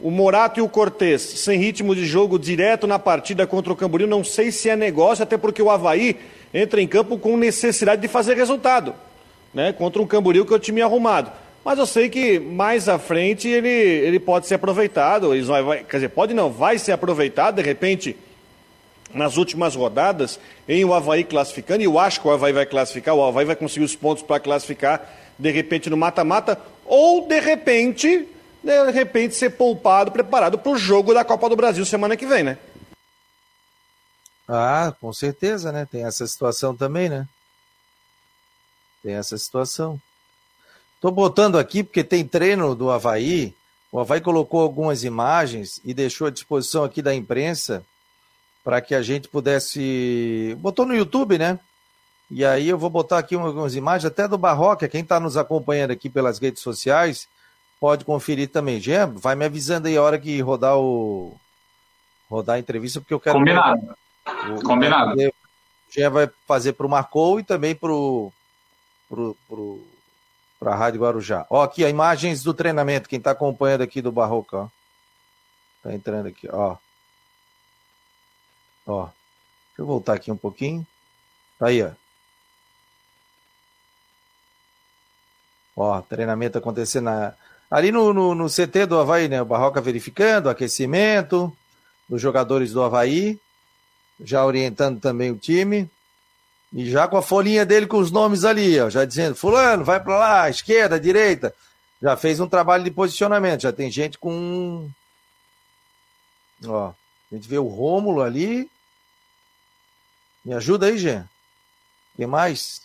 o 0.00 0.10
Morato 0.10 0.60
e 0.60 0.62
o 0.62 0.68
Cortez 0.68 1.22
sem 1.22 1.58
ritmo 1.58 1.94
de 1.94 2.06
jogo 2.06 2.38
direto 2.38 2.86
na 2.86 2.98
partida 2.98 3.46
contra 3.46 3.72
o 3.72 3.76
Camboriú, 3.76 4.06
não 4.06 4.22
sei 4.22 4.52
se 4.52 4.68
é 4.68 4.76
negócio, 4.76 5.22
até 5.22 5.36
porque 5.36 5.60
o 5.60 5.70
Havaí 5.70 6.16
entra 6.54 6.80
em 6.80 6.86
campo 6.86 7.18
com 7.18 7.36
necessidade 7.36 8.00
de 8.00 8.08
fazer 8.08 8.36
resultado, 8.36 8.94
né? 9.52 9.72
Contra 9.72 10.00
um 10.00 10.06
Camboriú 10.06 10.46
que 10.46 10.52
é 10.52 10.56
o 10.56 10.60
time 10.60 10.80
arrumado. 10.80 11.32
Mas 11.64 11.78
eu 11.78 11.86
sei 11.86 12.08
que 12.08 12.38
mais 12.38 12.88
à 12.88 12.98
frente 12.98 13.48
ele, 13.48 13.68
ele 13.68 14.20
pode 14.20 14.46
ser 14.46 14.54
aproveitado, 14.54 15.34
ele 15.34 15.44
vai, 15.44 15.62
vai, 15.62 15.84
quer 15.84 15.96
dizer, 15.96 16.08
pode 16.10 16.32
não, 16.32 16.50
vai 16.50 16.78
ser 16.78 16.92
aproveitado, 16.92 17.56
de 17.56 17.62
repente, 17.62 18.16
nas 19.12 19.36
últimas 19.36 19.74
rodadas, 19.74 20.38
em 20.68 20.84
o 20.84 20.94
Havaí 20.94 21.24
classificando, 21.24 21.82
e 21.82 21.86
eu 21.86 21.98
acho 21.98 22.20
que 22.20 22.28
o 22.28 22.30
Havaí 22.30 22.52
vai 22.52 22.64
classificar, 22.64 23.14
o 23.14 23.22
Havaí 23.22 23.44
vai 23.44 23.56
conseguir 23.56 23.84
os 23.84 23.96
pontos 23.96 24.22
para 24.22 24.40
classificar, 24.40 25.12
de 25.38 25.50
repente 25.50 25.90
no 25.90 25.96
mata-mata, 25.96 26.58
ou 26.86 27.26
de 27.26 27.40
repente 27.40 28.26
de 28.62 28.90
repente 28.90 29.34
ser 29.34 29.50
poupado, 29.50 30.10
preparado 30.10 30.58
para 30.58 30.72
o 30.72 30.78
jogo 30.78 31.14
da 31.14 31.24
Copa 31.24 31.48
do 31.48 31.56
Brasil 31.56 31.84
semana 31.84 32.16
que 32.16 32.26
vem, 32.26 32.42
né? 32.42 32.58
Ah, 34.48 34.94
com 35.00 35.12
certeza, 35.12 35.70
né? 35.70 35.86
Tem 35.90 36.04
essa 36.04 36.26
situação 36.26 36.74
também, 36.74 37.08
né? 37.08 37.28
Tem 39.02 39.14
essa 39.14 39.36
situação. 39.36 40.00
Tô 41.00 41.10
botando 41.10 41.58
aqui 41.58 41.84
porque 41.84 42.02
tem 42.02 42.26
treino 42.26 42.74
do 42.74 42.90
Havaí. 42.90 43.54
O 43.92 44.00
Havaí 44.00 44.20
colocou 44.20 44.62
algumas 44.62 45.04
imagens 45.04 45.80
e 45.84 45.94
deixou 45.94 46.26
à 46.26 46.30
disposição 46.30 46.82
aqui 46.82 47.00
da 47.00 47.14
imprensa 47.14 47.84
para 48.64 48.80
que 48.80 48.94
a 48.94 49.02
gente 49.02 49.28
pudesse. 49.28 50.56
Botou 50.58 50.84
no 50.84 50.94
YouTube, 50.94 51.38
né? 51.38 51.58
E 52.30 52.44
aí 52.44 52.68
eu 52.68 52.76
vou 52.76 52.90
botar 52.90 53.18
aqui 53.18 53.34
algumas 53.34 53.74
imagens, 53.74 54.04
até 54.04 54.28
do 54.28 54.36
Barroca, 54.36 54.88
quem 54.88 55.00
está 55.00 55.18
nos 55.18 55.36
acompanhando 55.36 55.92
aqui 55.92 56.10
pelas 56.10 56.38
redes 56.38 56.62
sociais, 56.62 57.26
pode 57.80 58.04
conferir 58.04 58.48
também. 58.48 58.80
Jean, 58.80 59.12
vai 59.14 59.34
me 59.34 59.44
avisando 59.44 59.88
aí 59.88 59.96
a 59.96 60.02
hora 60.02 60.18
que 60.18 60.40
rodar 60.40 60.76
o 60.76 61.36
rodar 62.28 62.56
a 62.56 62.58
entrevista, 62.58 63.00
porque 63.00 63.14
eu 63.14 63.20
quero. 63.20 63.38
Combinado. 63.38 63.96
O, 64.50 64.62
Combinado. 64.62 65.14
O 65.14 65.32
Jean 65.90 66.10
vai 66.10 66.30
fazer 66.46 66.74
para 66.74 66.86
o 66.86 66.90
Marcou 66.90 67.40
e 67.40 67.44
também 67.44 67.74
para 67.74 67.92
o 67.92 68.32
pro, 69.08 69.36
pro, 69.48 69.80
a 70.60 70.74
Rádio 70.74 71.00
Guarujá. 71.00 71.46
Ó, 71.48 71.62
aqui, 71.62 71.84
a 71.84 71.88
imagens 71.88 72.42
do 72.42 72.52
treinamento, 72.52 73.08
quem 73.08 73.18
está 73.18 73.30
acompanhando 73.30 73.82
aqui 73.82 74.02
do 74.02 74.12
Barroco, 74.12 74.56
ó. 74.56 74.68
Tá 75.82 75.94
entrando 75.94 76.28
aqui, 76.28 76.48
ó. 76.52 76.76
Ó. 78.86 79.04
Deixa 79.04 79.82
eu 79.82 79.86
voltar 79.86 80.14
aqui 80.14 80.30
um 80.30 80.36
pouquinho. 80.36 80.86
Tá 81.58 81.68
aí, 81.68 81.82
ó. 81.82 81.92
Ó, 85.76 86.02
treinamento 86.02 86.58
acontecendo 86.58 87.04
na, 87.04 87.34
Ali 87.70 87.92
no, 87.92 88.12
no, 88.14 88.34
no, 88.34 88.48
CT 88.48 88.86
do 88.86 88.98
Havaí, 88.98 89.28
né? 89.28 89.42
O 89.42 89.46
Barroca 89.46 89.80
verificando, 89.80 90.48
aquecimento 90.48 91.54
dos 92.08 92.20
jogadores 92.20 92.72
do 92.72 92.82
Havaí, 92.82 93.38
já 94.20 94.44
orientando 94.44 95.00
também 95.00 95.30
o 95.30 95.36
time. 95.36 95.90
E 96.72 96.90
já 96.90 97.08
com 97.08 97.16
a 97.16 97.22
folhinha 97.22 97.64
dele 97.64 97.86
com 97.86 97.98
os 97.98 98.10
nomes 98.10 98.44
ali, 98.44 98.78
ó, 98.78 98.90
já 98.90 99.04
dizendo, 99.04 99.34
fulano, 99.34 99.84
vai 99.84 100.02
para 100.02 100.18
lá, 100.18 100.50
esquerda, 100.50 101.00
direita. 101.00 101.54
Já 102.00 102.16
fez 102.16 102.40
um 102.40 102.48
trabalho 102.48 102.84
de 102.84 102.90
posicionamento, 102.90 103.62
já 103.62 103.72
tem 103.72 103.90
gente 103.90 104.18
com. 104.18 104.88
Ó, 106.66 106.88
a 106.88 107.34
gente 107.34 107.48
vê 107.48 107.58
o 107.58 107.66
Rômulo 107.66 108.22
ali. 108.22 108.70
Me 110.44 110.54
ajuda 110.54 110.86
aí, 110.86 110.96
Gê. 110.96 111.22
Quem 112.16 112.26
mais? 112.26 112.82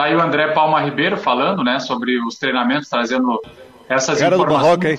Tá 0.00 0.04
aí 0.04 0.16
o 0.16 0.20
André 0.22 0.48
Palma 0.52 0.80
Ribeiro 0.80 1.18
falando, 1.18 1.62
né, 1.62 1.78
sobre 1.78 2.18
os 2.24 2.36
treinamentos, 2.36 2.88
trazendo 2.88 3.38
essas 3.86 4.18
Cara 4.18 4.34
informações. 4.34 4.48
Do 4.48 4.64
Barroca, 4.64 4.90
hein? 4.90 4.98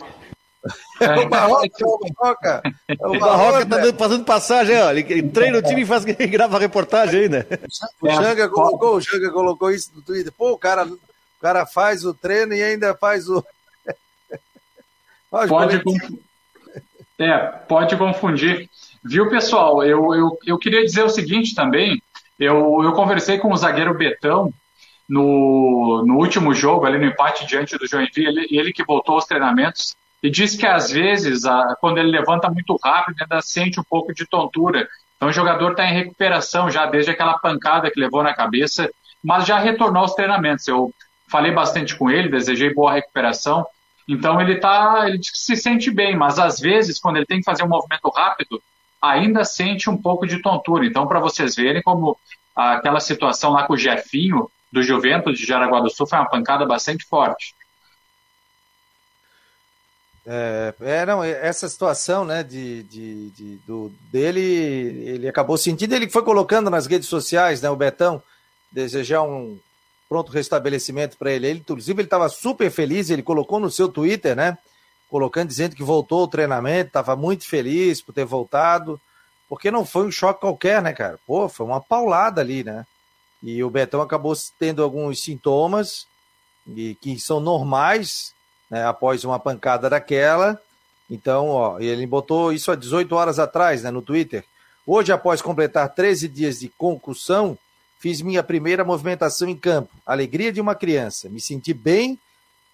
É. 1.01 1.19
o 1.21 1.27
Barroca, 1.27 1.67
o 1.81 2.13
Barroca. 2.13 2.61
O 2.99 3.19
Barroca 3.19 3.65
tá 3.65 3.77
dando, 3.79 3.97
fazendo 3.97 4.23
passagem, 4.25 4.79
ó. 4.79 4.91
Ele 4.91 5.23
treina 5.23 5.57
o 5.57 5.63
time 5.63 5.81
e 5.81 5.85
faz, 5.87 6.05
grava 6.29 6.59
reportagem 6.59 7.21
aí, 7.21 7.29
né? 7.29 7.47
O 7.99 8.11
Xanga 8.11 8.47
colocou, 8.47 8.97
o 8.97 9.01
Xanga 9.01 9.31
colocou 9.31 9.71
isso 9.71 9.89
no 9.95 10.03
Twitter. 10.03 10.31
Pô, 10.31 10.51
o 10.51 10.57
cara, 10.59 10.85
o 10.85 10.99
cara 11.41 11.65
faz 11.65 12.05
o 12.05 12.13
treino 12.13 12.53
e 12.53 12.61
ainda 12.61 12.93
faz 12.93 13.27
o. 13.27 13.43
pode, 15.49 15.81
é, 17.17 17.37
pode 17.67 17.97
confundir. 17.97 18.69
Viu, 19.03 19.31
pessoal? 19.31 19.83
Eu, 19.83 20.13
eu, 20.13 20.37
eu 20.45 20.59
queria 20.59 20.85
dizer 20.85 21.01
o 21.01 21.09
seguinte 21.09 21.55
também. 21.55 21.99
Eu, 22.39 22.83
eu 22.83 22.93
conversei 22.93 23.39
com 23.39 23.51
o 23.51 23.57
zagueiro 23.57 23.95
Betão, 23.95 24.53
no, 25.11 26.05
no 26.07 26.15
último 26.15 26.53
jogo, 26.53 26.85
ali 26.85 26.97
no 26.97 27.05
empate 27.05 27.45
diante 27.45 27.77
do 27.77 27.85
Joinville, 27.85 28.27
ele, 28.29 28.47
ele 28.49 28.71
que 28.71 28.81
voltou 28.81 29.15
aos 29.15 29.25
treinamentos 29.25 29.93
e 30.23 30.29
disse 30.29 30.57
que 30.57 30.65
às 30.65 30.89
vezes, 30.89 31.43
a, 31.43 31.75
quando 31.81 31.97
ele 31.97 32.09
levanta 32.09 32.49
muito 32.49 32.79
rápido, 32.81 33.17
ainda 33.19 33.41
sente 33.41 33.77
um 33.77 33.83
pouco 33.83 34.13
de 34.13 34.25
tontura. 34.25 34.87
Então 35.17 35.27
o 35.27 35.33
jogador 35.33 35.71
está 35.71 35.85
em 35.85 35.93
recuperação 35.93 36.71
já 36.71 36.85
desde 36.85 37.11
aquela 37.11 37.37
pancada 37.37 37.91
que 37.91 37.99
levou 37.99 38.23
na 38.23 38.33
cabeça, 38.33 38.89
mas 39.21 39.45
já 39.45 39.59
retornou 39.59 40.03
aos 40.03 40.13
treinamentos. 40.13 40.65
Eu 40.65 40.93
falei 41.29 41.51
bastante 41.51 41.93
com 41.93 42.09
ele, 42.09 42.29
desejei 42.29 42.73
boa 42.73 42.93
recuperação. 42.93 43.65
Então 44.07 44.39
ele 44.39 44.61
tá, 44.61 45.09
ele 45.09 45.19
se 45.21 45.57
sente 45.57 45.91
bem, 45.91 46.15
mas 46.15 46.39
às 46.39 46.57
vezes 46.57 47.01
quando 47.01 47.17
ele 47.17 47.25
tem 47.25 47.39
que 47.39 47.45
fazer 47.45 47.63
um 47.63 47.69
movimento 47.69 48.09
rápido, 48.15 48.63
ainda 49.01 49.43
sente 49.43 49.89
um 49.89 49.97
pouco 49.97 50.25
de 50.25 50.41
tontura. 50.41 50.85
Então 50.85 51.05
para 51.05 51.19
vocês 51.19 51.53
verem 51.53 51.81
como 51.81 52.17
aquela 52.55 53.01
situação 53.01 53.51
lá 53.51 53.63
com 53.63 53.73
o 53.73 53.77
Jefinho, 53.77 54.49
do 54.71 54.81
Juventus 54.81 55.37
de 55.37 55.45
Jaraguá 55.45 55.79
do 55.81 55.89
Sul 55.89 56.07
foi 56.07 56.19
uma 56.19 56.29
pancada 56.29 56.65
bastante 56.65 57.05
forte. 57.05 57.53
É, 60.25 60.73
é 60.81 61.05
não, 61.05 61.23
essa 61.23 61.67
situação, 61.67 62.23
né, 62.23 62.43
de, 62.43 62.83
de, 62.83 63.29
de, 63.31 63.55
do, 63.67 63.91
dele, 64.11 64.39
ele 64.39 65.27
acabou 65.27 65.57
sentindo, 65.57 65.93
ele 65.93 66.09
foi 66.09 66.23
colocando 66.23 66.69
nas 66.69 66.85
redes 66.85 67.09
sociais, 67.09 67.61
né, 67.61 67.69
o 67.69 67.75
Betão, 67.75 68.21
desejar 68.71 69.23
um 69.23 69.59
pronto 70.07 70.31
restabelecimento 70.31 71.17
para 71.17 71.31
ele. 71.31 71.47
ele. 71.47 71.59
Inclusive, 71.59 72.01
ele 72.01 72.07
estava 72.07 72.29
super 72.29 72.69
feliz, 72.69 73.09
ele 73.09 73.23
colocou 73.23 73.59
no 73.59 73.71
seu 73.71 73.89
Twitter, 73.89 74.35
né, 74.35 74.57
colocando, 75.09 75.47
dizendo 75.47 75.75
que 75.75 75.83
voltou 75.83 76.21
ao 76.21 76.27
treinamento, 76.27 76.87
estava 76.87 77.15
muito 77.15 77.45
feliz 77.45 78.01
por 78.01 78.13
ter 78.13 78.25
voltado, 78.25 79.01
porque 79.49 79.69
não 79.71 79.85
foi 79.85 80.05
um 80.05 80.11
choque 80.11 80.39
qualquer, 80.39 80.81
né, 80.81 80.93
cara? 80.93 81.19
Pô, 81.27 81.49
foi 81.49 81.65
uma 81.65 81.81
paulada 81.81 82.39
ali, 82.39 82.63
né? 82.63 82.85
E 83.41 83.63
o 83.63 83.69
Betão 83.69 84.01
acabou 84.01 84.33
tendo 84.59 84.83
alguns 84.83 85.21
sintomas 85.21 86.07
e 86.67 86.95
que 86.95 87.19
são 87.19 87.39
normais 87.39 88.33
né, 88.69 88.85
após 88.85 89.23
uma 89.23 89.39
pancada 89.39 89.89
daquela. 89.89 90.61
Então, 91.09 91.49
ó, 91.49 91.79
ele 91.79 92.05
botou 92.05 92.53
isso 92.53 92.71
há 92.71 92.75
18 92.75 93.13
horas 93.15 93.39
atrás 93.39 93.83
né, 93.83 93.91
no 93.91 94.01
Twitter. 94.01 94.45
Hoje, 94.85 95.11
após 95.11 95.41
completar 95.41 95.93
13 95.93 96.27
dias 96.27 96.59
de 96.59 96.69
concussão, 96.69 97.57
fiz 97.99 98.21
minha 98.21 98.41
primeira 98.41 98.83
movimentação 98.83 99.47
em 99.49 99.55
campo. 99.55 99.89
Alegria 100.05 100.51
de 100.51 100.61
uma 100.61 100.75
criança. 100.75 101.29
Me 101.29 101.39
senti 101.39 101.73
bem 101.73 102.17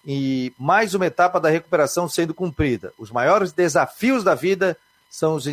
e 0.05 0.53
mais 0.57 0.93
uma 0.93 1.05
etapa 1.05 1.39
da 1.39 1.49
recuperação 1.49 2.07
sendo 2.07 2.33
cumprida. 2.33 2.93
Os 2.97 3.11
maiores 3.11 3.51
desafios 3.51 4.23
da 4.23 4.35
vida 4.35 4.77
são 5.09 5.35
os, 5.35 5.45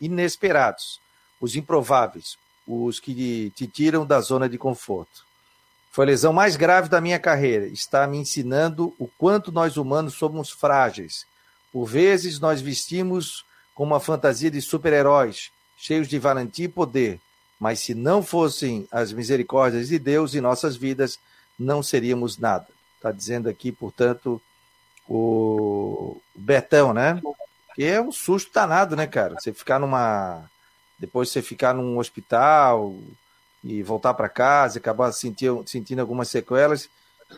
inesperados, 0.00 1.00
os 1.40 1.54
improváveis, 1.54 2.36
os 2.68 3.00
que 3.00 3.50
te 3.56 3.66
tiram 3.66 4.04
da 4.04 4.20
zona 4.20 4.46
de 4.46 4.58
conforto. 4.58 5.26
Foi 5.90 6.04
a 6.04 6.08
lesão 6.08 6.32
mais 6.32 6.54
grave 6.54 6.88
da 6.88 7.00
minha 7.00 7.18
carreira. 7.18 7.66
Está 7.66 8.06
me 8.06 8.18
ensinando 8.18 8.94
o 8.98 9.08
quanto 9.08 9.50
nós 9.50 9.78
humanos 9.78 10.14
somos 10.14 10.50
frágeis. 10.50 11.26
Por 11.72 11.86
vezes 11.86 12.38
nós 12.38 12.60
vestimos 12.60 13.44
com 13.74 13.84
uma 13.84 13.98
fantasia 13.98 14.50
de 14.50 14.60
super-heróis, 14.60 15.50
cheios 15.78 16.06
de 16.06 16.18
valentia 16.18 16.66
e 16.66 16.68
poder. 16.68 17.18
Mas 17.58 17.80
se 17.80 17.94
não 17.94 18.22
fossem 18.22 18.86
as 18.92 19.12
misericórdias 19.12 19.88
de 19.88 19.98
Deus 19.98 20.34
em 20.34 20.40
nossas 20.40 20.76
vidas, 20.76 21.18
não 21.58 21.82
seríamos 21.82 22.36
nada. 22.38 22.68
Está 22.96 23.10
dizendo 23.10 23.48
aqui, 23.48 23.72
portanto, 23.72 24.40
o 25.08 26.20
Betão, 26.34 26.92
né? 26.92 27.20
Que 27.74 27.84
é 27.84 28.00
um 28.00 28.12
susto 28.12 28.52
danado, 28.52 28.94
né, 28.94 29.06
cara? 29.06 29.34
Você 29.38 29.52
ficar 29.52 29.78
numa 29.78 30.48
depois 30.98 31.30
você 31.30 31.40
ficar 31.40 31.74
num 31.74 31.98
hospital 31.98 32.94
e 33.62 33.82
voltar 33.82 34.14
para 34.14 34.28
casa, 34.28 34.78
acabar 34.78 35.12
sentindo, 35.12 35.62
sentindo 35.66 36.00
algumas 36.00 36.28
sequelas. 36.28 36.88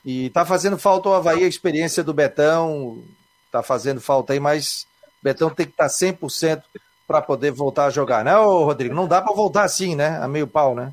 E 0.04 0.30
tá 0.30 0.44
fazendo 0.44 0.78
falta 0.78 1.08
ao 1.08 1.14
Havaí 1.14 1.44
a 1.44 1.48
experiência 1.48 2.02
do 2.02 2.14
Betão, 2.14 3.02
tá 3.50 3.62
fazendo 3.62 4.00
falta 4.00 4.32
aí, 4.32 4.40
mas 4.40 4.86
Betão 5.22 5.50
tem 5.50 5.66
que 5.66 5.72
estar 5.72 5.88
tá 5.88 5.90
100% 5.90 6.62
para 7.06 7.20
poder 7.20 7.50
voltar 7.50 7.86
a 7.86 7.90
jogar, 7.90 8.24
né, 8.24 8.34
Rodrigo? 8.34 8.94
Não 8.94 9.08
dá 9.08 9.20
para 9.20 9.34
voltar 9.34 9.64
assim, 9.64 9.96
né? 9.96 10.18
A 10.22 10.28
meio 10.28 10.46
pau, 10.46 10.74
né? 10.74 10.92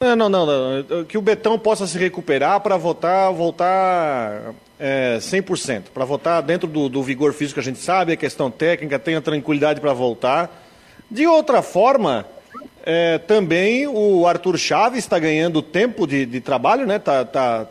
Não, 0.00 0.16
não, 0.16 0.28
não, 0.28 0.46
não. 0.46 1.04
Que 1.04 1.16
o 1.16 1.22
Betão 1.22 1.56
possa 1.56 1.86
se 1.86 1.96
recuperar 1.96 2.60
para 2.60 2.76
voltar, 2.76 3.30
voltar 3.30 4.52
é, 4.78 5.18
100%, 5.20 5.84
para 5.94 6.04
voltar 6.04 6.40
dentro 6.40 6.66
do, 6.66 6.88
do, 6.88 7.02
vigor 7.02 7.32
físico 7.32 7.60
a 7.60 7.62
gente 7.62 7.78
sabe, 7.78 8.12
a 8.12 8.16
questão 8.16 8.50
técnica, 8.50 8.98
tenha 8.98 9.20
tranquilidade 9.20 9.80
para 9.80 9.92
voltar. 9.92 10.61
De 11.12 11.26
outra 11.26 11.60
forma, 11.60 12.24
é, 12.86 13.18
também 13.18 13.86
o 13.86 14.26
Arthur 14.26 14.56
Chaves 14.56 15.00
está 15.00 15.18
ganhando 15.18 15.60
tempo 15.60 16.06
de, 16.06 16.24
de, 16.24 16.40
trabalho, 16.40 16.86
né? 16.86 16.98
Tá, 16.98 17.22
tá, 17.22 17.66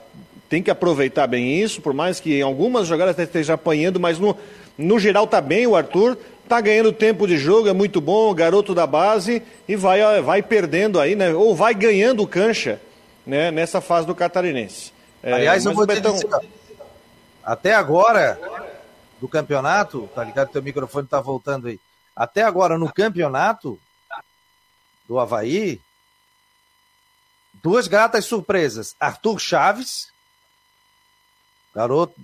tem 0.47 0.61
que 0.61 0.69
aproveitar 0.69 1.25
bem 1.25 1.59
isso, 1.59 1.81
por 1.81 1.91
mais 1.91 2.19
que 2.19 2.37
em 2.37 2.43
algumas 2.43 2.85
jogadas 2.85 3.17
esteja 3.17 3.55
apanhando, 3.55 3.99
mas 3.99 4.19
no, 4.19 4.37
no 4.77 4.99
geral 4.99 5.23
está 5.23 5.41
bem 5.41 5.65
o 5.65 5.75
Arthur. 5.75 6.19
Está 6.43 6.61
ganhando 6.61 6.93
tempo 6.93 7.25
de 7.25 7.35
jogo, 7.35 7.67
é 7.67 7.73
muito 7.73 7.99
bom, 7.99 8.31
garoto 8.31 8.75
da 8.75 8.85
base, 8.85 9.41
e 9.67 9.75
vai, 9.75 10.21
vai 10.21 10.43
perdendo 10.43 10.99
aí, 10.99 11.15
né? 11.15 11.33
Ou 11.33 11.55
vai 11.55 11.73
ganhando 11.73 12.27
cancha 12.27 12.79
né, 13.25 13.49
nessa 13.49 13.81
fase 13.81 14.05
do 14.05 14.13
catarinense. 14.13 14.93
É, 15.23 15.33
Aliás, 15.33 15.65
eu 15.65 15.73
vou 15.73 15.87
Betão... 15.87 16.13
dizer, 16.13 16.29
até 17.43 17.73
agora 17.73 18.37
do 19.19 19.27
campeonato, 19.27 20.07
tá 20.13 20.23
ligado? 20.23 20.49
Teu 20.49 20.61
microfone 20.61 21.07
tá 21.07 21.19
voltando 21.19 21.69
aí. 21.69 21.79
Até 22.15 22.43
agora 22.43 22.77
no 22.77 22.91
campeonato 22.91 23.79
do 25.07 25.19
Havaí, 25.19 25.81
duas 27.53 27.87
gratas 27.87 28.25
surpresas. 28.25 28.95
Arthur 28.99 29.39
Chaves, 29.39 30.11
garoto, 31.73 32.15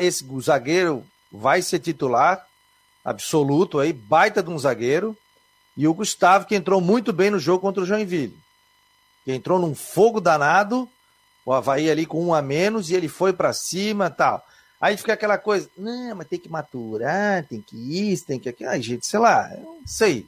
esse 0.00 0.24
zagueiro 0.40 1.06
vai 1.30 1.62
ser 1.62 1.80
titular 1.80 2.46
absoluto 3.04 3.78
aí, 3.78 3.92
baita 3.92 4.42
de 4.42 4.50
um 4.50 4.58
zagueiro. 4.58 5.16
E 5.76 5.88
o 5.88 5.94
Gustavo, 5.94 6.46
que 6.46 6.54
entrou 6.54 6.80
muito 6.80 7.12
bem 7.12 7.30
no 7.30 7.38
jogo 7.38 7.60
contra 7.60 7.82
o 7.82 7.86
Joinville. 7.86 8.38
Que 9.24 9.32
entrou 9.32 9.58
num 9.58 9.74
fogo 9.74 10.20
danado, 10.20 10.88
o 11.44 11.52
Havaí 11.52 11.90
ali 11.90 12.06
com 12.06 12.24
um 12.24 12.32
a 12.32 12.40
menos, 12.40 12.90
e 12.90 12.94
ele 12.94 13.08
foi 13.08 13.32
para 13.32 13.52
cima 13.52 14.08
tal. 14.08 14.44
Aí 14.80 14.96
fica 14.96 15.12
aquela 15.12 15.38
coisa, 15.38 15.70
não, 15.76 16.16
mas 16.16 16.28
tem 16.28 16.38
que 16.38 16.48
maturar, 16.48 17.44
tem 17.44 17.60
que 17.60 17.76
isso, 18.10 18.26
tem 18.26 18.38
que 18.38 18.48
aquilo. 18.48 18.70
Ai, 18.70 18.82
gente, 18.82 19.06
sei 19.06 19.18
lá, 19.18 19.50
não 19.58 19.80
sei. 19.86 20.26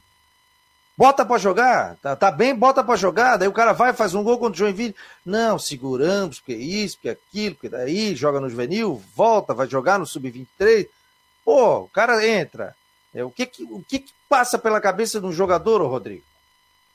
Bota 0.97 1.23
para 1.23 1.37
jogar, 1.37 1.95
tá, 1.97 2.15
tá 2.15 2.31
bem, 2.31 2.55
bota 2.55 2.83
para 2.83 2.95
jogar. 2.95 3.37
Daí 3.37 3.47
o 3.47 3.53
cara 3.53 3.71
vai, 3.71 3.93
faz 3.93 4.15
um 4.15 4.23
gol 4.23 4.39
contra 4.39 4.55
o 4.55 4.57
Joinville. 4.57 4.95
Não, 5.23 5.59
seguramos, 5.59 6.39
porque 6.39 6.55
isso, 6.55 6.97
porque 6.97 7.09
aquilo, 7.09 7.53
porque 7.53 7.69
daí 7.69 8.15
joga 8.15 8.39
no 8.39 8.49
juvenil, 8.49 8.99
volta, 9.15 9.53
vai 9.53 9.67
jogar 9.67 9.99
no 9.99 10.07
sub-23. 10.07 10.87
Pô, 11.45 11.81
o 11.81 11.89
cara 11.89 12.27
entra. 12.27 12.75
É, 13.13 13.23
o 13.23 13.29
que, 13.29 13.45
que 13.45 13.63
o 13.63 13.83
que, 13.87 13.99
que, 13.99 14.13
passa 14.27 14.57
pela 14.57 14.81
cabeça 14.81 15.19
de 15.21 15.25
um 15.27 15.31
jogador, 15.31 15.81
Rodrigo? 15.87 16.23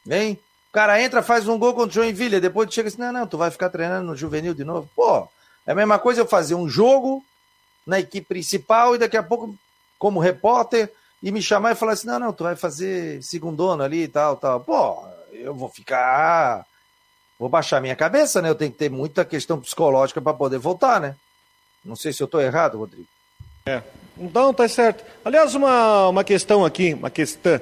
Hein? 0.08 0.38
O 0.68 0.72
cara 0.72 1.00
entra, 1.00 1.22
faz 1.22 1.46
um 1.46 1.58
gol 1.58 1.72
contra 1.72 1.90
o 1.90 2.04
Joinville, 2.04 2.40
depois 2.40 2.72
chega 2.74 2.88
assim, 2.88 3.00
não, 3.00 3.12
não, 3.12 3.26
tu 3.26 3.38
vai 3.38 3.52
ficar 3.52 3.70
treinando 3.70 4.08
no 4.08 4.16
juvenil 4.16 4.52
de 4.52 4.64
novo. 4.64 4.90
Pô, 4.96 5.28
é 5.64 5.70
a 5.70 5.74
mesma 5.76 5.98
coisa 5.98 6.20
eu 6.20 6.26
fazer 6.26 6.56
um 6.56 6.68
jogo 6.68 7.24
na 7.86 8.00
equipe 8.00 8.26
principal 8.26 8.94
e 8.94 8.98
daqui 8.98 9.16
a 9.16 9.22
pouco, 9.22 9.54
como 9.98 10.20
repórter, 10.20 10.92
e 11.22 11.30
me 11.30 11.40
chamar 11.40 11.72
e 11.72 11.76
falar 11.76 11.92
assim, 11.92 12.06
não, 12.06 12.18
não, 12.18 12.32
tu 12.32 12.44
vai 12.44 12.56
fazer 12.56 13.22
segundo 13.22 13.70
ali 13.80 14.04
e 14.04 14.08
tal, 14.08 14.36
tal. 14.36 14.60
Pô, 14.60 15.04
eu 15.32 15.54
vou 15.54 15.68
ficar... 15.68 16.66
Vou 17.38 17.48
baixar 17.48 17.80
minha 17.80 17.96
cabeça, 17.96 18.40
né? 18.40 18.48
Eu 18.48 18.54
tenho 18.54 18.70
que 18.70 18.78
ter 18.78 18.88
muita 18.88 19.24
questão 19.24 19.58
psicológica 19.58 20.20
para 20.20 20.32
poder 20.32 20.58
voltar, 20.58 21.00
né? 21.00 21.16
Não 21.84 21.96
sei 21.96 22.12
se 22.12 22.22
eu 22.22 22.26
estou 22.26 22.40
errado, 22.40 22.78
Rodrigo. 22.78 23.08
É, 23.66 23.82
então, 24.16 24.54
tá 24.54 24.68
certo. 24.68 25.04
Aliás, 25.24 25.52
uma, 25.56 26.08
uma 26.08 26.22
questão 26.22 26.64
aqui, 26.64 26.94
uma 26.94 27.10
questão. 27.10 27.60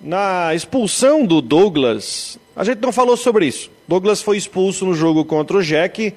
Na 0.00 0.54
expulsão 0.54 1.26
do 1.26 1.42
Douglas, 1.42 2.38
a 2.56 2.64
gente 2.64 2.80
não 2.80 2.92
falou 2.92 3.18
sobre 3.18 3.46
isso. 3.46 3.70
Douglas 3.86 4.22
foi 4.22 4.38
expulso 4.38 4.86
no 4.86 4.94
jogo 4.94 5.24
contra 5.24 5.58
o 5.58 5.62
Jack 5.62 6.14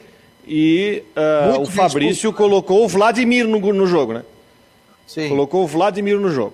e 0.53 1.01
uh, 1.15 1.61
o 1.61 1.65
Fabrício 1.65 2.33
colocou 2.33 2.83
o 2.83 2.87
Vladimir 2.87 3.47
no, 3.47 3.57
no 3.57 3.87
jogo, 3.87 4.11
né? 4.11 4.23
Sim. 5.07 5.29
Colocou 5.29 5.63
o 5.63 5.67
Vladimir 5.67 6.19
no 6.19 6.29
jogo. 6.29 6.53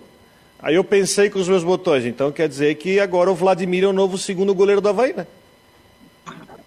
Aí 0.59 0.75
eu 0.75 0.83
pensei 0.83 1.31
com 1.31 1.39
os 1.39 1.49
meus 1.49 1.63
botões, 1.63 2.05
então 2.05 2.31
quer 2.31 2.47
dizer 2.47 2.75
que 2.75 2.99
agora 2.99 3.31
o 3.31 3.35
Vladimir 3.35 3.85
é 3.85 3.87
o 3.87 3.93
novo 3.93 4.15
segundo 4.15 4.53
goleiro 4.53 4.81
do 4.81 4.89
Havaí, 4.89 5.15
né? 5.17 5.25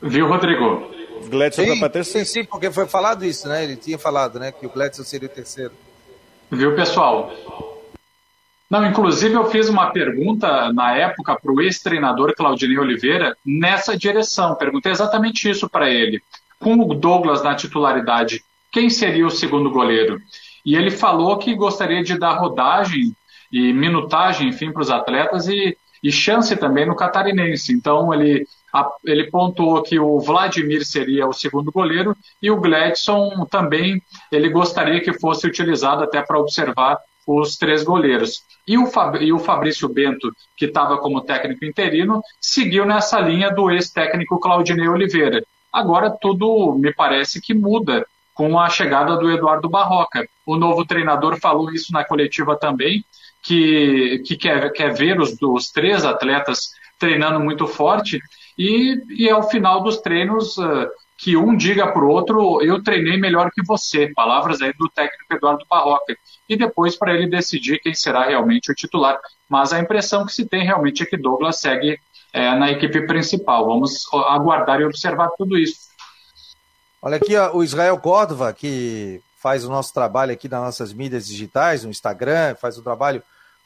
Viu, 0.03 0.27
Rodrigo? 0.27 0.91
Gledson 1.29 1.63
sim, 1.63 1.79
para 1.79 1.89
terceiro. 1.89 2.27
Sim, 2.27 2.33
sim, 2.33 2.45
porque 2.45 2.69
foi 2.69 2.89
falado 2.89 3.25
isso, 3.25 3.47
né? 3.47 3.63
Ele 3.63 3.77
tinha 3.77 3.97
falado, 3.97 4.41
né? 4.41 4.51
Que 4.51 4.67
o 4.67 4.71
Gledson 4.71 5.05
seria 5.05 5.29
o 5.29 5.31
terceiro. 5.31 5.73
Viu, 6.51 6.75
pessoal? 6.75 7.33
Não, 8.69 8.85
inclusive 8.85 9.35
eu 9.35 9.49
fiz 9.51 9.69
uma 9.69 9.93
pergunta 9.93 10.73
na 10.73 10.97
época 10.97 11.39
para 11.41 11.53
o 11.53 11.61
ex-treinador 11.61 12.35
Claudinei 12.35 12.79
Oliveira 12.79 13.37
nessa 13.47 13.97
direção. 13.97 14.57
Perguntei 14.57 14.91
exatamente 14.91 15.49
isso 15.49 15.69
para 15.69 15.89
ele. 15.89 16.21
Com 16.61 16.75
o 16.75 16.95
Douglas 16.95 17.43
na 17.43 17.55
titularidade, 17.55 18.45
quem 18.71 18.91
seria 18.91 19.27
o 19.27 19.31
segundo 19.31 19.71
goleiro? 19.71 20.21
E 20.65 20.77
ele 20.77 20.91
falou 20.91 21.39
que 21.39 21.55
gostaria 21.55 22.03
de 22.03 22.19
dar 22.19 22.35
rodagem 22.35 23.15
e 23.51 23.73
minutagem, 23.73 24.49
enfim, 24.49 24.71
para 24.71 24.83
os 24.83 24.91
atletas 24.91 25.49
e, 25.49 25.77
e 26.03 26.13
chance 26.13 26.55
também 26.57 26.87
no 26.87 26.95
catarinense. 26.95 27.73
Então 27.73 28.13
ele 28.13 28.47
ele 29.05 29.29
pontuou 29.31 29.83
que 29.83 29.99
o 29.99 30.21
Vladimir 30.21 30.85
seria 30.87 31.27
o 31.27 31.33
segundo 31.33 31.73
goleiro 31.73 32.17
e 32.41 32.53
o 32.53 32.61
Gladson 32.61 33.45
também 33.51 34.01
ele 34.31 34.49
gostaria 34.49 35.01
que 35.01 35.19
fosse 35.19 35.45
utilizado 35.47 36.05
até 36.05 36.23
para 36.23 36.39
observar 36.39 36.99
os 37.27 37.57
três 37.57 37.83
goleiros. 37.83 38.45
E 38.67 38.79
o, 38.79 38.87
Fab, 38.87 39.17
e 39.17 39.33
o 39.33 39.39
Fabrício 39.39 39.89
Bento, 39.89 40.33
que 40.57 40.67
estava 40.67 40.99
como 40.99 41.23
técnico 41.23 41.65
interino, 41.65 42.23
seguiu 42.41 42.87
nessa 42.87 43.19
linha 43.19 43.51
do 43.51 43.71
ex-técnico 43.71 44.39
Claudinei 44.39 44.89
Oliveira. 44.89 45.43
Agora 45.73 46.11
tudo 46.11 46.75
me 46.75 46.93
parece 46.93 47.41
que 47.41 47.55
muda 47.55 48.07
com 48.35 48.59
a 48.59 48.69
chegada 48.69 49.17
do 49.17 49.31
Eduardo 49.31 49.69
Barroca. 49.69 50.27
O 50.47 50.57
novo 50.57 50.85
treinador 50.85 51.39
falou 51.39 51.71
isso 51.73 51.93
na 51.93 52.05
coletiva 52.05 52.57
também, 52.57 53.05
que, 53.43 54.23
que 54.27 54.37
quer, 54.37 54.73
quer 54.73 54.95
ver 54.95 55.21
os, 55.21 55.37
os 55.41 55.71
três 55.71 56.05
atletas 56.05 56.71
treinando 56.99 57.41
muito 57.41 57.67
forte 57.67 58.21
e, 58.59 59.03
e 59.11 59.31
ao 59.31 59.49
final 59.49 59.83
dos 59.83 59.99
treinos 59.99 60.59
uh, 60.59 60.87
que 61.17 61.37
um 61.37 61.57
diga 61.57 61.87
para 61.93 62.03
o 62.03 62.09
outro, 62.09 62.63
eu 62.63 62.83
treinei 62.83 63.19
melhor 63.19 63.51
que 63.51 63.63
você, 63.63 64.11
palavras 64.15 64.63
aí 64.63 64.73
do 64.73 64.89
técnico 64.89 65.35
Eduardo 65.35 65.65
Barroca, 65.69 66.17
e 66.49 66.57
depois 66.57 66.97
para 66.97 67.15
ele 67.15 67.27
decidir 67.27 67.79
quem 67.79 67.95
será 67.95 68.25
realmente 68.25 68.73
o 68.73 68.75
titular. 68.75 69.19
Mas 69.49 69.73
a 69.73 69.79
impressão 69.79 70.25
que 70.25 70.33
se 70.33 70.47
tem 70.47 70.65
realmente 70.65 71.03
é 71.03 71.07
que 71.07 71.17
Douglas 71.17 71.61
segue 71.61 71.99
é, 72.33 72.55
na 72.55 72.71
equipe 72.71 73.07
principal. 73.07 73.67
Vamos 73.67 74.07
aguardar 74.13 74.81
e 74.81 74.85
observar 74.85 75.29
tudo 75.37 75.59
isso. 75.59 75.91
Olha 77.03 77.17
aqui 77.17 77.37
ó, 77.37 77.55
o 77.55 77.65
Israel 77.65 77.99
Córdova, 77.99 78.53
que 78.53 79.21
faz 79.39 79.65
o 79.65 79.71
nosso 79.71 79.93
trabalho 79.95 80.33
aqui 80.33 80.49
nas 80.49 80.61
nossas 80.61 80.93
mídias 80.93 81.27
digitais, 81.27 81.83
no 81.83 81.91
Instagram, 81.91 82.55
faz 82.57 82.77
um 82.77 82.83
trabalho 82.83 83.23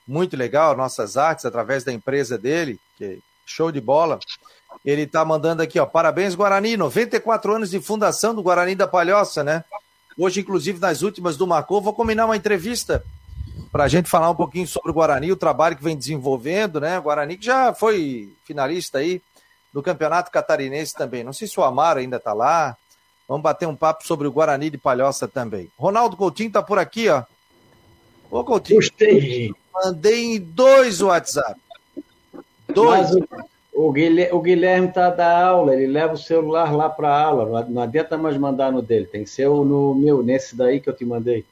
muito 0.07 0.37
legal, 0.37 0.77
nossas 0.77 1.17
artes, 1.17 1.45
através 1.45 1.83
da 1.83 1.93
empresa 1.93 2.39
dele, 2.39 2.79
que 2.97 3.19
show 3.45 3.73
de 3.73 3.81
bola. 3.81 4.19
Ele 4.85 5.03
está 5.03 5.25
mandando 5.25 5.63
aqui, 5.63 5.79
ó. 5.79 5.87
Parabéns, 5.87 6.35
Guarani. 6.35 6.77
94 6.77 7.55
anos 7.55 7.71
de 7.71 7.81
fundação 7.81 8.35
do 8.35 8.43
Guarani 8.43 8.75
da 8.75 8.87
Palhoça, 8.87 9.43
né? 9.43 9.65
Hoje, 10.17 10.41
inclusive, 10.41 10.79
nas 10.79 11.03
últimas 11.03 11.37
do 11.37 11.47
Marcou, 11.47 11.81
vou 11.81 11.93
combinar 11.93 12.27
uma 12.27 12.37
entrevista 12.37 13.05
para 13.71 13.85
a 13.85 13.89
gente 13.89 14.09
falar 14.09 14.31
um 14.31 14.35
pouquinho 14.35 14.67
sobre 14.67 14.91
o 14.91 14.95
Guarani, 14.95 15.33
o 15.33 15.37
trabalho 15.37 15.77
que 15.77 15.85
vem 15.85 15.97
desenvolvendo, 15.97 16.81
né? 16.81 16.99
O 16.99 17.03
Guarani 17.03 17.37
que 17.37 17.45
já 17.45 17.75
foi 17.75 18.33
finalista 18.45 18.99
aí 18.99 19.21
do 19.73 19.83
Campeonato 19.83 20.31
Catarinense 20.31 20.95
também. 20.95 21.25
Não 21.25 21.33
sei 21.33 21.49
se 21.49 21.59
o 21.59 21.65
Amaro 21.65 21.99
ainda 21.99 22.17
está 22.17 22.33
lá. 22.33 22.77
Vamos 23.29 23.43
bater 23.43 23.67
um 23.67 23.75
papo 23.75 24.07
sobre 24.07 24.29
o 24.29 24.33
Guarani 24.33 24.71
de 24.71 24.79
Palhoça 24.79 25.27
também. 25.27 25.71
Ronaldo 25.79 26.17
Coutinho 26.17 26.49
está 26.49 26.63
por 26.63 26.79
aqui, 26.79 27.09
ó. 27.09 27.25
Ô, 28.31 28.45
Coutinho. 28.45 28.79
Gostei. 28.79 29.53
Mandei 29.73 30.37
em 30.37 30.41
dois 30.41 31.01
WhatsApp. 31.01 31.61
Dois. 32.73 33.11
O 33.73 33.91
Guilherme, 33.91 34.33
o 34.33 34.41
Guilherme 34.41 34.93
tá 34.93 35.11
da 35.11 35.47
aula, 35.47 35.75
ele 35.75 35.89
leva 35.89 36.15
o 36.15 36.19
celular 36.19 36.73
lá 36.73 36.89
para 36.89 37.09
a 37.09 37.23
aula. 37.25 37.67
Não 37.69 37.83
adianta 37.83 38.17
mais 38.17 38.37
mandar 38.37 38.71
no 38.71 38.81
dele, 38.81 39.07
tem 39.07 39.25
que 39.25 39.31
ser 39.31 39.49
no 39.49 39.95
meu, 39.97 40.23
nesse 40.23 40.55
daí 40.55 40.81
que 40.81 40.89
eu 40.89 40.95
te 40.95 41.05
mandei. 41.05 41.45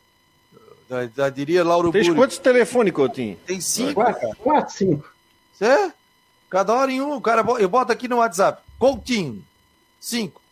Já, 0.93 1.07
já 1.07 1.31
diria 1.31 1.65
Lauro 1.65 1.91
Tem 1.91 2.15
quantos 2.15 2.37
telefones, 2.37 2.93
Coutinho? 2.93 3.39
Tem 3.47 3.63
cinco. 3.63 3.95
Quatro, 3.95 4.37
quatro 4.37 4.75
cinco. 4.75 5.11
É? 5.59 5.91
Cada 6.51 6.75
hora 6.75 6.93
em 6.93 7.01
um, 7.01 7.15
o 7.15 7.21
cara, 7.21 7.43
eu 7.59 7.69
boto 7.69 7.91
aqui 7.91 8.07
no 8.07 8.19
WhatsApp, 8.19 8.61
Coutinho, 8.79 9.43
cinco. 9.99 10.43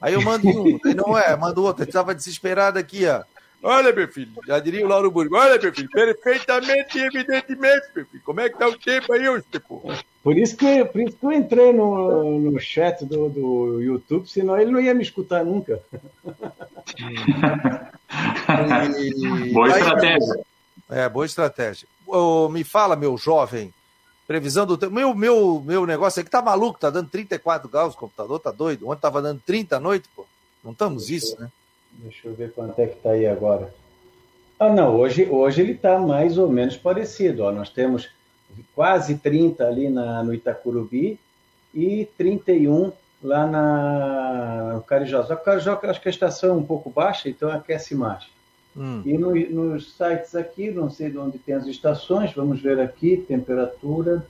Aí 0.00 0.14
eu 0.14 0.22
mando 0.22 0.46
um, 0.46 0.78
aí 0.84 0.94
não 0.94 1.18
é, 1.18 1.36
mando 1.36 1.64
outro. 1.64 1.82
Ele 1.82 1.90
estava 1.90 2.14
desesperado 2.14 2.78
aqui, 2.78 3.06
ó. 3.06 3.24
Olha, 3.62 3.92
meu 3.92 4.06
filho, 4.08 4.30
já 4.46 4.58
diria 4.60 4.84
o 4.84 4.88
Lauro 4.88 5.10
Burgo. 5.10 5.36
Olha, 5.36 5.60
meu 5.60 5.72
filho, 5.74 5.90
perfeitamente 5.90 6.96
e 6.98 7.02
evidentemente, 7.02 7.86
meu 7.94 8.06
filho. 8.06 8.22
Como 8.24 8.40
é 8.40 8.48
que 8.48 8.56
tá 8.58 8.68
o 8.68 8.78
tempo 8.78 9.12
aí, 9.12 9.28
ô 9.28 9.40
tipo? 9.40 9.82
Por 10.22 10.36
isso 10.38 10.56
que, 10.56 10.84
por 10.84 11.00
isso 11.00 11.16
que 11.16 11.26
eu 11.26 11.32
entrei 11.32 11.72
no, 11.72 12.38
no 12.38 12.60
chat 12.60 13.04
do, 13.04 13.28
do 13.28 13.80
YouTube, 13.82 14.28
senão 14.28 14.56
ele 14.58 14.70
não 14.70 14.80
ia 14.80 14.94
me 14.94 15.02
escutar 15.02 15.44
nunca. 15.44 15.80
Boa 19.52 19.68
estratégia. 19.68 20.40
É, 20.90 21.08
boa 21.08 21.26
estratégia. 21.26 21.88
Ô, 22.06 22.48
me 22.48 22.64
fala, 22.64 22.96
meu 22.96 23.16
jovem, 23.18 23.72
previsão 24.26 24.64
do 24.66 24.78
tempo. 24.78 24.94
Meu, 24.94 25.14
meu, 25.14 25.62
meu 25.64 25.86
negócio 25.86 26.20
aqui 26.20 26.30
tá 26.30 26.40
maluco, 26.40 26.78
tá 26.78 26.90
dando 26.90 27.10
34 27.10 27.68
graus, 27.68 27.94
o 27.94 27.98
computador 27.98 28.38
tá 28.40 28.50
doido. 28.50 28.88
Ontem 28.88 29.00
tava 29.00 29.20
dando 29.20 29.40
30 29.44 29.76
à 29.76 29.80
noite, 29.80 30.08
pô. 30.14 30.24
Não 30.64 30.72
estamos 30.72 31.10
isso, 31.10 31.34
eu- 31.36 31.40
né? 31.40 31.48
Deixa 31.98 32.28
eu 32.28 32.34
ver 32.34 32.52
quanto 32.52 32.78
é 32.78 32.86
que 32.86 32.96
está 32.96 33.10
aí 33.10 33.26
agora. 33.26 33.72
Ah, 34.58 34.72
não, 34.72 34.96
hoje, 34.96 35.26
hoje 35.28 35.60
ele 35.62 35.72
está 35.72 35.98
mais 35.98 36.38
ou 36.38 36.48
menos 36.48 36.76
parecido. 36.76 37.42
Ó. 37.44 37.52
Nós 37.52 37.70
temos 37.70 38.08
quase 38.74 39.16
30 39.18 39.66
ali 39.66 39.88
na, 39.88 40.22
no 40.22 40.32
Itacurubi 40.34 41.18
e 41.74 42.08
31 42.16 42.92
lá 43.22 43.46
na, 43.46 44.72
no 44.74 44.82
Carijó. 44.82 45.22
Só 45.24 45.34
que 45.36 45.42
o 45.42 45.44
Carijó, 45.44 45.78
acho 45.82 46.00
que 46.00 46.08
a 46.08 46.10
estação 46.10 46.50
é 46.50 46.52
um 46.54 46.62
pouco 46.62 46.90
baixa, 46.90 47.28
então 47.28 47.50
aquece 47.50 47.94
mais. 47.94 48.24
Hum. 48.76 49.02
E 49.04 49.16
no- 49.18 49.34
nos 49.34 49.92
sites 49.96 50.34
aqui, 50.34 50.70
não 50.70 50.88
sei 50.90 51.10
de 51.10 51.18
onde 51.18 51.38
tem 51.38 51.54
as 51.54 51.66
estações, 51.66 52.32
vamos 52.32 52.60
ver 52.60 52.78
aqui, 52.80 53.16
temperatura, 53.16 54.24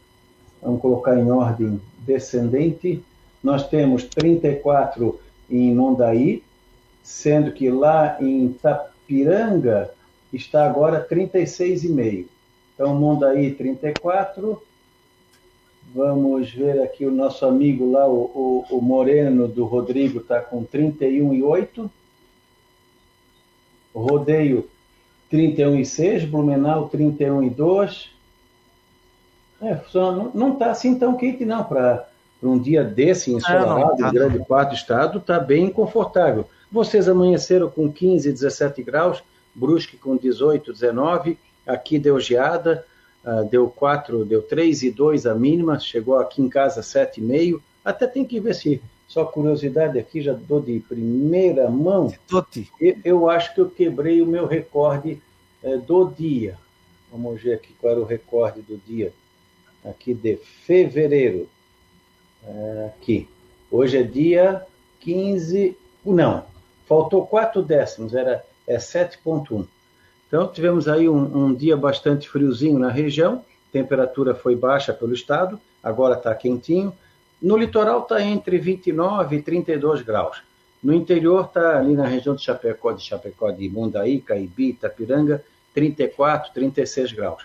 vamos 0.63 0.81
colocar 0.81 1.19
em 1.19 1.31
ordem 1.31 1.81
descendente. 2.01 3.03
Nós 3.43 3.69
temos 3.69 4.05
34 4.05 5.21
em 5.51 5.75
Mondaí, 5.75 6.43
sendo 7.09 7.53
que 7.53 7.71
lá 7.71 8.19
em 8.21 8.53
Tapiranga 8.53 9.91
está 10.31 10.67
agora 10.67 11.03
36,5. 11.11 12.27
Então, 12.75 12.95
Mondaí 12.95 13.55
34. 13.55 14.63
Vamos 15.95 16.53
ver 16.53 16.83
aqui 16.83 17.07
o 17.07 17.11
nosso 17.11 17.47
amigo 17.47 17.91
lá, 17.91 18.07
o, 18.07 18.65
o, 18.71 18.77
o 18.77 18.83
Moreno 18.83 19.49
do 19.49 19.65
Rodrigo, 19.65 20.19
está 20.19 20.39
com 20.43 20.63
31,8. 20.67 21.89
Rodeio 23.95 24.69
31,6. 25.33 26.29
Blumenau 26.29 26.91
31,2. 26.91 28.09
É, 29.63 29.81
não, 29.95 30.31
não 30.35 30.53
está 30.53 30.73
assim 30.73 30.99
tão 30.99 31.17
quente, 31.17 31.47
não, 31.47 31.65
para 31.65 32.07
um 32.43 32.59
dia 32.59 32.85
desse 32.85 33.33
ensolarado, 33.33 33.97
tá, 33.97 34.11
em 34.11 34.13
grande 34.13 34.45
parte 34.45 34.69
do 34.69 34.75
estado, 34.75 35.19
está 35.19 35.41
bem 35.41 35.71
confortável. 35.71 36.47
Vocês 36.71 37.09
amanheceram 37.09 37.71
com 37.71 37.91
15, 37.91 38.31
17 38.31 38.83
graus, 38.83 39.23
Brusque 39.55 39.97
com 39.97 40.17
18, 40.17 40.73
19, 40.73 41.39
aqui 41.67 41.99
deu 41.99 42.21
geada, 42.21 42.85
ah, 43.25 43.43
deu 43.43 43.69
4, 43.69 44.25
deu 44.25 44.43
3 44.43 44.83
e 44.85 44.91
2 44.91 45.27
a 45.27 45.35
mínima, 45.35 45.79
chegou 45.79 46.17
aqui 46.19 46.43
em 46.43 46.49
casa 46.49 46.81
7,5, 46.81 47.61
até 47.85 48.07
tem 48.07 48.25
que 48.25 48.39
ver 48.39 48.55
se, 48.55 48.83
só 49.07 49.25
curiosidade 49.25 49.99
aqui, 49.99 50.21
já 50.21 50.35
dou 50.35 50.61
de 50.61 50.79
primeira 50.81 51.71
mão, 51.71 52.13
eu 53.05 53.29
acho 53.31 53.55
que 53.55 53.61
eu 53.61 53.71
quebrei 53.71 54.21
o 54.21 54.27
meu 54.27 54.47
recorde 54.47 55.21
eh, 55.63 55.77
do 55.79 56.11
dia. 56.11 56.59
Vamos 57.11 57.43
ver 57.43 57.55
aqui 57.55 57.73
qual 57.81 57.93
era 57.93 58.01
o 58.01 58.05
recorde 58.05 58.61
do 58.61 58.77
dia. 58.87 59.13
Aqui 59.85 60.13
de 60.13 60.37
fevereiro. 60.37 61.49
Eh, 62.45 62.93
aqui. 62.95 63.27
Hoje 63.71 63.99
é 63.99 64.03
dia 64.03 64.67
15. 65.01 65.77
Não, 66.05 66.45
faltou 66.89 67.27
quatro 67.27 67.63
décimos, 67.63 68.15
era 68.15 68.43
é 68.67 68.79
7,1. 68.79 69.67
Então 70.27 70.49
tivemos 70.49 70.89
aí 70.89 71.09
um, 71.09 71.47
um 71.47 71.55
dia 71.55 71.77
bastante 71.77 72.29
friozinho 72.29 72.79
na 72.79 72.91
região, 72.91 73.45
temperatura 73.73 74.35
foi 74.35 74.57
baixa 74.57 74.93
pelo 74.93 75.15
estado, 75.15 75.61
agora 75.83 76.15
está 76.15 76.35
quentinho. 76.35 76.93
No 77.41 77.57
litoral 77.57 78.03
está 78.03 78.21
entre 78.23 78.59
29 78.59 79.37
e 79.37 79.43
32 79.43 80.03
graus. 80.03 80.43
No 80.83 80.93
interior 80.93 81.47
está 81.47 81.79
ali 81.79 81.95
na 81.95 82.07
região 82.07 82.35
de 82.35 82.43
Chapecó, 82.43 82.93
de 82.93 83.03
Chapecó, 83.03 83.51
de 83.51 83.69
Mundaí, 83.69 84.21
Caibi, 84.21 84.71
Itapiranga, 84.71 85.45
34, 85.75 86.53
36 86.53 87.13
graus. 87.13 87.43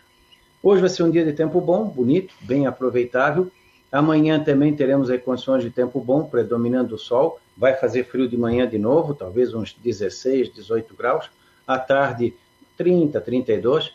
Hoje 0.62 0.82
vai 0.82 0.90
ser 0.90 1.04
um 1.04 1.12
dia 1.12 1.26
de 1.26 1.34
tempo 1.34 1.60
bom, 1.60 1.86
bonito, 1.86 2.34
bem 2.42 2.68
aproveitável. 2.68 3.52
Amanhã 3.92 4.44
também 4.44 4.76
teremos 4.76 5.10
aí 5.10 5.20
condições 5.20 5.64
de 5.64 5.70
tempo 5.70 6.00
bom, 6.00 6.24
predominando 6.24 6.96
o 6.96 6.98
sol. 6.98 7.40
Vai 7.56 7.76
fazer 7.76 8.06
frio 8.06 8.28
de 8.28 8.38
manhã 8.38 8.68
de 8.68 8.78
novo, 8.78 9.14
talvez 9.14 9.54
uns 9.54 9.74
16, 9.74 10.54
18 10.54 10.96
graus. 10.96 11.30
À 11.68 11.78
tarde, 11.78 12.34
30, 12.78 13.22
32. 13.22 13.94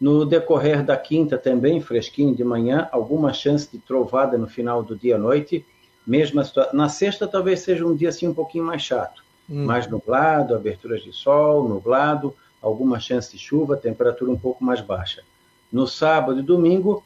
No 0.00 0.26
decorrer 0.26 0.84
da 0.84 0.96
quinta 0.96 1.38
também, 1.38 1.80
fresquinho 1.80 2.34
de 2.34 2.44
manhã, 2.44 2.88
alguma 2.92 3.32
chance 3.32 3.70
de 3.70 3.78
trovada 3.78 4.36
no 4.36 4.46
final 4.46 4.82
do 4.82 4.94
dia 4.94 5.16
à 5.16 5.18
noite. 5.18 5.64
Mesma 6.06 6.42
Na 6.72 6.88
sexta 6.88 7.26
talvez 7.26 7.60
seja 7.60 7.86
um 7.86 7.96
dia 7.96 8.10
assim 8.10 8.28
um 8.28 8.34
pouquinho 8.34 8.64
mais 8.64 8.82
chato. 8.82 9.24
Hum. 9.48 9.64
Mais 9.64 9.88
nublado, 9.88 10.54
aberturas 10.54 11.02
de 11.02 11.12
sol, 11.12 11.66
nublado, 11.68 12.34
alguma 12.60 13.00
chance 13.00 13.30
de 13.32 13.38
chuva, 13.38 13.76
temperatura 13.76 14.30
um 14.30 14.38
pouco 14.38 14.62
mais 14.62 14.80
baixa. 14.80 15.22
No 15.72 15.86
sábado 15.86 16.40
e 16.40 16.42
domingo, 16.42 17.02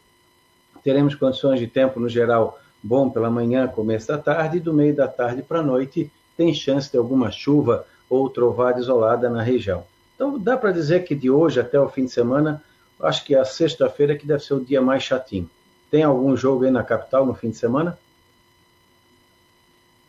teremos 0.83 1.15
condições 1.15 1.61
de 1.61 1.67
tempo 1.67 2.01
no 2.01 2.09
geral 2.09 2.59
bom 2.83 3.11
pela 3.11 3.31
manhã, 3.31 3.67
começo 3.69 4.09
da 4.09 4.19
tarde, 4.19 4.57
e 4.57 4.61
do 4.61 4.73
meio 4.73 4.95
da 4.95 5.07
tarde 5.09 5.43
para 5.43 5.61
a 5.61 5.63
noite 5.63 6.11
tem 6.37 6.55
chance 6.55 6.91
de 6.91 6.97
alguma 6.99 7.31
chuva 7.31 7.87
ou 8.09 8.29
trovada 8.31 8.81
isolada 8.81 9.29
na 9.29 9.43
região. 9.43 9.85
Então 10.15 10.39
dá 10.39 10.57
para 10.57 10.73
dizer 10.73 11.05
que 11.05 11.15
de 11.15 11.31
hoje 11.31 11.61
até 11.61 11.79
o 11.81 11.89
fim 11.89 12.05
de 12.05 12.11
semana, 12.11 12.63
acho 13.03 13.25
que 13.25 13.35
a 13.35 13.45
sexta-feira 13.45 14.17
que 14.17 14.27
deve 14.27 14.43
ser 14.43 14.55
o 14.55 14.65
dia 14.65 14.81
mais 14.81 15.03
chatinho. 15.03 15.49
Tem 15.91 16.03
algum 16.03 16.37
jogo 16.37 16.65
aí 16.65 16.71
na 16.71 16.83
capital 16.83 17.27
no 17.27 17.35
fim 17.35 17.51
de 17.51 17.57
semana? 17.57 17.99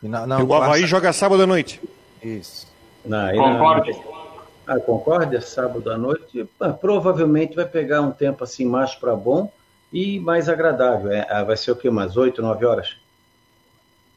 Na- 0.01 0.25
não, 0.25 0.43
o 0.45 0.53
Havaí 0.53 0.81
passa- 0.81 0.87
joga 0.87 1.13
sábado 1.13 1.43
à 1.43 1.47
noite. 1.47 1.81
Isso. 2.23 2.67
Na, 3.05 3.27
aí 3.27 3.37
Concorde. 3.37 3.91
Na, 3.91 4.75
a 4.75 4.79
Concórdia, 4.79 5.41
sábado 5.41 5.91
à 5.91 5.97
noite, 5.97 6.47
ah, 6.59 6.69
provavelmente 6.69 7.55
vai 7.55 7.65
pegar 7.65 8.01
um 8.01 8.11
tempo 8.11 8.43
assim 8.43 8.65
mais 8.65 8.95
para 8.95 9.15
bom 9.15 9.51
e 9.91 10.19
mais 10.19 10.47
agradável. 10.49 11.11
É, 11.11 11.27
ah, 11.29 11.43
vai 11.43 11.57
ser 11.57 11.71
o 11.71 11.75
quê? 11.75 11.89
Umas 11.89 12.15
8, 12.17 12.41
9 12.41 12.65
horas? 12.65 12.95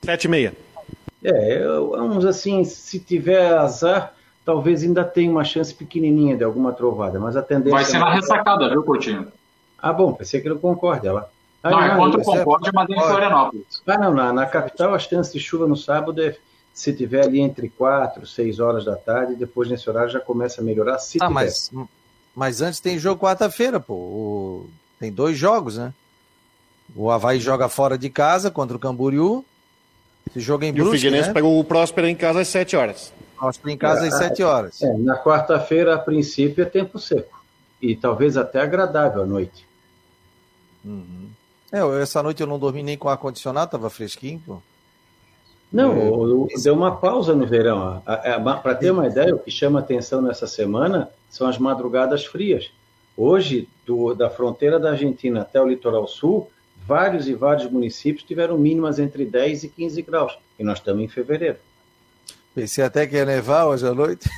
Sete 0.04 0.24
e 0.24 0.28
meia. 0.28 0.52
É, 1.22 1.64
eu- 1.64 1.90
vamos 1.90 2.24
assim, 2.26 2.64
se 2.64 3.00
tiver 3.00 3.54
azar, 3.54 4.12
talvez 4.44 4.82
ainda 4.82 5.02
tenha 5.04 5.30
uma 5.30 5.44
chance 5.44 5.72
pequenininha 5.74 6.36
de 6.36 6.44
alguma 6.44 6.72
trovada, 6.72 7.18
mas 7.18 7.36
a 7.36 7.42
tendência... 7.42 7.72
Vai 7.72 7.84
ser 7.84 7.98
na 7.98 8.12
ressacada, 8.12 8.68
viu, 8.68 8.82
Coutinho? 8.82 9.32
Ah, 9.78 9.92
bom, 9.92 10.12
pensei 10.12 10.40
que 10.40 10.46
era 10.46 10.54
o 10.54 10.60
Concórdia 10.60 11.12
lá. 11.12 11.28
Ah, 11.62 11.70
Não, 11.70 11.82
é 11.82 11.96
contra 11.96 12.20
o 12.20 12.24
vai 12.24 12.24
ser- 12.24 12.44
Concórdia, 12.44 12.72
mas 12.74 12.90
em 12.90 12.94
Florianópolis. 13.00 13.64
Ah, 13.86 13.98
não, 13.98 14.14
na, 14.14 14.32
na 14.32 14.46
capital 14.46 14.92
a 14.94 14.98
chance 14.98 15.32
de 15.32 15.40
chuva 15.40 15.66
no 15.66 15.76
sábado 15.76 16.22
é 16.22 16.36
se 16.74 16.92
tiver 16.92 17.24
ali 17.24 17.40
entre 17.40 17.70
4, 17.70 18.26
6 18.26 18.60
horas 18.60 18.84
da 18.84 18.96
tarde, 18.96 19.34
depois 19.34 19.70
nesse 19.70 19.88
horário 19.88 20.10
já 20.10 20.20
começa 20.20 20.60
a 20.60 20.64
melhorar, 20.64 20.98
se 20.98 21.16
Ah, 21.22 21.28
tiver. 21.28 21.32
mas, 21.34 21.70
mas 22.34 22.60
antes 22.60 22.80
tem 22.80 22.98
jogo 22.98 23.22
quarta-feira, 23.22 23.80
pô. 23.80 23.94
O- 23.94 24.70
Tem 24.98 25.12
dois 25.12 25.36
jogos, 25.36 25.76
né? 25.78 25.92
O 26.94 27.10
Havaí 27.10 27.40
joga 27.40 27.68
fora 27.68 27.96
de 27.98 28.08
casa 28.10 28.50
contra 28.50 28.76
o 28.76 28.80
Camboriú. 28.80 29.44
Esse 30.28 30.40
jogo 30.40 30.64
é 30.64 30.68
em 30.68 30.70
E 30.70 30.72
o 30.72 30.84
Brusque, 30.84 30.98
Figueirense 30.98 31.28
né? 31.28 31.34
pega 31.34 31.46
o 31.46 31.62
Próspera 31.64 32.08
em 32.08 32.14
casa 32.16 32.40
às 32.40 32.48
sete 32.48 32.76
horas. 32.76 33.12
Nós 33.40 33.60
em 33.66 33.76
casa 33.76 34.06
às 34.06 34.16
7 34.16 34.42
horas. 34.42 34.80
É, 34.80 34.90
na 34.96 35.18
quarta-feira, 35.22 35.94
a 35.94 35.98
princípio, 35.98 36.62
é 36.62 36.64
tempo 36.64 36.98
seco. 36.98 37.44
E 37.82 37.94
talvez 37.94 38.38
até 38.38 38.60
agradável 38.60 39.22
à 39.22 39.26
noite. 39.26 39.66
Uhum. 40.82 41.28
É, 41.70 41.80
eu- 41.80 41.98
essa 41.98 42.22
noite 42.22 42.40
eu 42.40 42.46
não 42.46 42.58
dormi 42.58 42.82
nem 42.82 42.96
com 42.96 43.08
ar-condicionado, 43.08 43.70
tava 43.72 43.90
fresquinho, 43.90 44.40
pô. 44.46 44.58
Não, 45.70 46.46
É, 46.48 46.60
deu 46.62 46.72
uma 46.72 46.96
pausa 46.96 47.34
no 47.34 47.46
verão. 47.46 48.00
Para 48.62 48.74
ter 48.76 48.92
uma 48.92 49.08
ideia, 49.08 49.34
o 49.34 49.38
que 49.38 49.50
chama 49.50 49.80
atenção 49.80 50.22
nessa 50.22 50.46
semana 50.46 51.10
são 51.28 51.46
as 51.48 51.58
madrugadas 51.58 52.24
frias. 52.24 52.70
Hoje, 53.16 53.68
do- 53.86 54.14
da 54.14 54.28
fronteira 54.30 54.78
da 54.78 54.90
Argentina 54.90 55.42
até 55.42 55.60
o 55.60 55.66
litoral 55.68 56.06
sul, 56.08 56.50
vários 56.86 57.28
e 57.28 57.34
vários 57.34 57.70
municípios 57.70 58.26
tiveram 58.26 58.58
mínimas 58.58 58.98
entre 58.98 59.24
10 59.24 59.64
e 59.64 59.68
15 59.68 60.02
graus. 60.02 60.36
E 60.58 60.64
nós 60.64 60.78
estamos 60.78 61.02
em 61.02 61.08
fevereiro. 61.08 61.58
Pensei 62.54 62.84
até 62.84 63.06
que 63.06 63.16
ia 63.16 63.24
nevar 63.24 63.66
hoje 63.66 63.86
à 63.86 63.94
noite. 63.94 64.28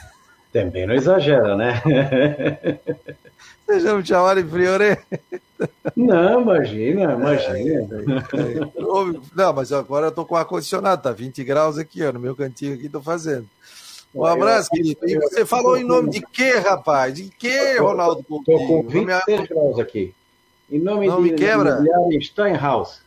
Também 0.52 0.86
não 0.86 0.94
exagera, 0.94 1.54
né? 1.56 1.82
Vocês 3.66 3.82
já 3.82 3.94
me 3.94 4.06
chamaram 4.06 4.42
de 4.42 4.48
friorê? 4.48 4.96
Não, 5.94 6.40
imagina, 6.40 7.12
imagina. 7.14 7.88
Não, 9.34 9.52
mas 9.52 9.72
agora 9.72 10.06
eu 10.06 10.12
tô 10.12 10.24
com 10.24 10.36
ar-condicionado, 10.36 11.02
tá 11.02 11.12
20 11.12 11.42
graus 11.44 11.76
aqui, 11.78 12.02
ó, 12.04 12.12
no 12.12 12.20
meu 12.20 12.34
cantinho 12.34 12.74
aqui, 12.74 12.88
tô 12.88 13.02
fazendo. 13.02 13.46
Um 14.16 14.24
abraço, 14.24 14.70
querido. 14.70 14.98
E 15.06 15.16
você 15.18 15.44
falou 15.44 15.76
em 15.76 15.84
nome 15.84 16.08
de 16.10 16.22
quê, 16.22 16.52
rapaz? 16.58 17.12
De 17.14 17.28
quê, 17.28 17.76
Ronaldo 17.78 18.20
Estou 18.22 18.42
Coutinho? 18.42 18.66
com 18.66 18.82
Não 18.82 18.90
me- 19.04 19.04
26 19.04 19.48
graus 19.48 19.78
aqui. 19.78 20.14
Em 20.70 20.78
nome 20.78 21.06
Não 21.06 21.22
de 21.22 21.30
me 21.30 21.36
quebra. 21.36 21.70
imobiliária 21.72 22.20
Steinhaus. 22.22 23.04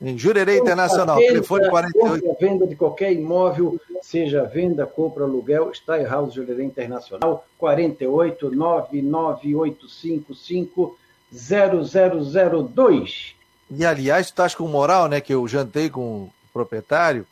Em 0.00 0.16
Jurerê 0.18 0.56
Internacional, 0.58 1.18
telefone 1.18 1.60
venda, 1.60 1.70
48. 1.70 2.22
compra, 2.22 2.36
venda 2.48 2.66
de 2.66 2.74
qualquer 2.74 3.12
imóvel, 3.12 3.80
seja 4.00 4.42
venda, 4.44 4.84
compra, 4.84 5.22
aluguel, 5.22 5.72
Steinhaus 5.72 6.34
Jurerê 6.34 6.64
Internacional, 6.64 7.46
48 7.56 8.50
99855 8.50 10.98
0002. 11.32 13.36
E 13.70 13.84
aliás, 13.86 14.26
tu 14.26 14.30
estás 14.30 14.56
com 14.56 14.66
moral, 14.66 15.06
né? 15.08 15.20
Que 15.20 15.32
eu 15.34 15.46
jantei 15.46 15.88
com 15.88 16.22
o 16.24 16.32
proprietário 16.52 17.24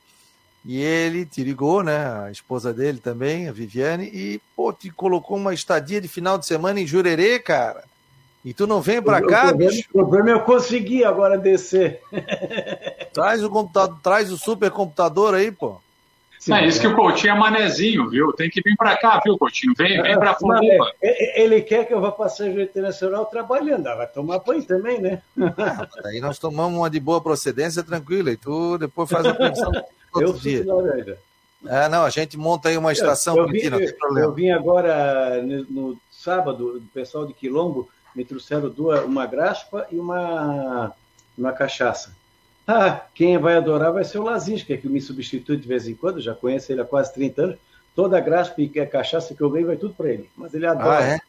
E 0.65 0.81
ele 0.81 1.25
te 1.25 1.43
ligou, 1.43 1.83
né? 1.83 2.25
A 2.27 2.31
esposa 2.31 2.73
dele 2.73 2.99
também, 2.99 3.49
a 3.49 3.53
Viviane, 3.53 4.05
e, 4.05 4.41
pô, 4.55 4.73
te 4.73 4.91
colocou 4.91 5.37
uma 5.37 5.55
estadia 5.55 6.01
de 6.01 6.09
final 6.09 6.37
de 6.37 6.47
semana 6.47 6.81
em 6.81 6.87
Jurerê, 6.87 7.39
cara. 7.39 7.85
E 8.45 8.55
tu 8.55 8.67
não 8.67 8.81
vem 8.81 9.03
pra 9.03 9.23
cá, 9.23 9.51
o 9.51 9.57
bicho? 9.57 9.89
O 9.91 9.93
problema 9.93 10.31
é 10.31 10.33
eu 10.33 10.41
consegui 10.41 11.05
agora 11.05 11.37
descer. 11.37 12.01
Traz 13.13 13.43
o 13.43 13.51
computador, 13.51 13.99
traz 14.03 14.31
o 14.31 14.39
supercomputador 14.39 15.35
aí, 15.35 15.51
pô. 15.51 15.81
Sim, 16.39 16.55
é 16.55 16.67
isso 16.67 16.81
que 16.81 16.87
o 16.87 16.97
Coutinho 16.97 17.35
é 17.35 17.39
manezinho, 17.39 18.09
viu? 18.09 18.33
Tem 18.33 18.49
que 18.49 18.63
vir 18.63 18.75
para 18.75 18.97
cá, 18.97 19.21
viu, 19.23 19.37
Coutinho? 19.37 19.75
Vem, 19.77 20.01
vem 20.01 20.19
para 20.19 20.35
Floripa. 20.35 20.91
Ele 21.03 21.61
quer 21.61 21.85
que 21.87 21.93
eu 21.93 22.01
vá 22.01 22.11
para 22.11 22.31
São 22.31 22.49
Internacional 22.49 23.27
trabalhando. 23.27 23.87
Ah, 23.87 23.97
vai 23.97 24.07
tomar 24.07 24.39
banho 24.39 24.63
também, 24.63 24.99
né? 25.03 25.21
Ah, 25.59 25.87
aí 26.07 26.19
nós 26.19 26.39
tomamos 26.39 26.79
uma 26.79 26.89
de 26.89 26.99
boa 26.99 27.21
procedência 27.21 27.83
tranquila 27.83 28.31
e 28.31 28.39
tu 28.39 28.79
depois 28.79 29.11
faz 29.11 29.27
a 29.27 29.35
pensão 29.37 29.71
eu 30.15 30.33
dia. 30.33 30.65
É, 31.67 31.89
não, 31.89 32.05
a 32.05 32.11
gente 32.11 32.39
monta 32.39 32.71
aí 32.71 32.77
uma 32.77 32.93
estação 32.93 33.37
eu, 33.37 33.45
eu, 33.45 33.49
vim, 33.49 33.69
não 33.69 33.79
tem 33.79 33.95
problema. 33.97 34.27
Eu 34.27 34.33
vim 34.33 34.51
agora 34.51 35.43
no, 35.43 35.65
no 35.65 36.01
sábado, 36.11 36.79
o 36.79 36.81
pessoal 36.95 37.27
de 37.27 37.35
Quilombo 37.35 37.89
me 38.15 38.25
trouxeram 38.25 38.69
duas, 38.69 39.05
uma 39.05 39.27
graspa 39.27 39.87
e 39.91 39.99
uma, 39.99 40.93
uma 41.37 41.53
cachaça. 41.53 42.15
Ah, 42.67 43.03
quem 43.15 43.37
vai 43.37 43.57
adorar 43.57 43.93
vai 43.93 44.05
ser 44.05 44.19
o 44.19 44.23
Lazinski, 44.23 44.77
que 44.79 44.89
me 44.89 45.01
substitui 45.01 45.57
de 45.57 45.67
vez 45.67 45.89
em 45.89 45.95
quando, 45.95 46.21
já 46.21 46.35
conheço 46.35 46.71
ele 46.73 46.81
há 46.81 46.85
quase 46.85 47.13
30 47.13 47.43
anos. 47.43 47.57
Toda 47.95 48.17
a 48.17 48.21
graça 48.21 48.55
e 48.57 48.81
a 48.81 48.87
cachaça 48.87 49.35
que 49.35 49.41
eu 49.41 49.51
ganho 49.51 49.67
vai 49.67 49.77
tudo 49.77 49.95
para 49.95 50.09
ele. 50.09 50.31
Mas 50.37 50.55
ele 50.55 50.65
adora. 50.65 50.99
Ah, 50.99 51.05
é? 51.05 51.21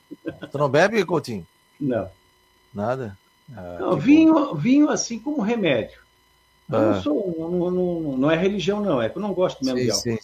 Tu 0.48 0.58
não 0.58 0.70
bebe, 0.70 1.04
Coutinho? 1.04 1.46
Não. 1.80 2.08
Nada? 2.74 3.18
Ah, 3.56 3.78
não, 3.80 3.98
vinho, 3.98 4.54
vinho 4.54 4.90
assim 4.90 5.20
como 5.20 5.42
remédio. 5.42 6.00
Eu 6.72 6.78
ah. 6.78 6.82
não 6.82 7.01
sou, 7.01 7.36
não, 7.38 7.72
não, 7.72 8.17
não, 8.17 8.32
é 8.32 8.38
religião, 8.38 8.82
não, 8.82 9.01
é 9.01 9.09
que 9.09 9.17
eu 9.17 9.22
não 9.22 9.34
gosto 9.34 9.63
mesmo 9.63 9.80
sim, 9.80 9.86
de 9.86 9.91
álcool. 9.91 10.03
Sim, 10.03 10.17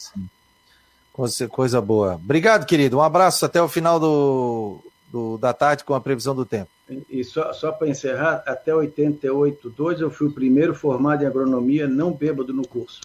sim. 1.28 1.48
Coisa 1.50 1.82
boa. 1.82 2.16
Obrigado, 2.16 2.66
querido. 2.66 2.98
Um 2.98 3.02
abraço 3.02 3.44
até 3.44 3.62
o 3.62 3.68
final 3.68 4.00
do, 4.00 4.80
do, 5.12 5.38
da 5.38 5.52
tarde 5.52 5.84
com 5.84 5.96
a 5.96 6.02
previsão 6.02 6.36
do 6.36 6.46
tempo. 6.46 6.70
E 7.10 7.24
só, 7.24 7.52
só 7.54 7.72
para 7.72 7.90
encerrar, 7.90 8.44
até 8.46 8.74
88, 8.74 9.70
2 9.70 10.02
eu 10.02 10.12
fui 10.12 10.28
o 10.28 10.32
primeiro 10.32 10.74
formado 10.74 11.24
em 11.24 11.28
agronomia 11.28 11.88
não 11.88 12.12
bêbado 12.12 12.54
no 12.54 12.66
curso. 12.66 13.02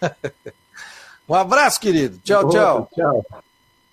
um 1.28 1.34
abraço, 1.34 1.80
querido. 1.80 2.18
Tchau, 2.22 2.48
tchau. 2.48 2.88
Tchau. 2.94 3.26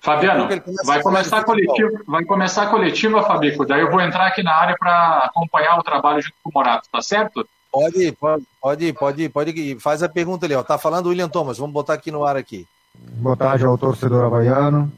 Fabiano, 0.02 0.50
vai 0.84 1.02
começar 1.02 1.38
a 1.38 1.44
coletiva, 1.46 2.02
vai 2.06 2.26
começar 2.26 2.64
a 2.64 2.68
coletiva, 2.68 3.24
Fabico. 3.24 3.66
Daí 3.66 3.80
eu 3.80 3.90
vou 3.90 4.02
entrar 4.02 4.28
aqui 4.28 4.44
na 4.44 4.54
área 4.54 4.76
para 4.78 5.20
acompanhar 5.20 5.80
o 5.80 5.84
trabalho 5.84 6.22
junto 6.22 6.36
com 6.44 6.50
o 6.50 6.54
Morato, 6.54 6.90
tá 6.92 7.02
certo? 7.02 7.48
Pode, 7.74 8.12
pode, 8.14 8.46
pode, 8.62 8.94
pode, 8.94 9.30
pode. 9.30 9.80
Faz 9.80 10.04
a 10.04 10.08
pergunta 10.08 10.46
ali, 10.46 10.54
ó. 10.54 10.62
Tá 10.62 10.78
falando 10.78 11.08
o 11.08 11.10
William 11.10 11.28
Thomas. 11.28 11.58
Vamos 11.58 11.74
botar 11.74 11.96
aqui 11.96 12.12
no 12.12 12.24
ar 12.24 12.38
aqui. 12.38 12.68
Boa 13.16 13.36
tarde 13.36 13.66
ao 13.66 13.78
torcedor 13.78 14.24
havaiano. 14.26 14.92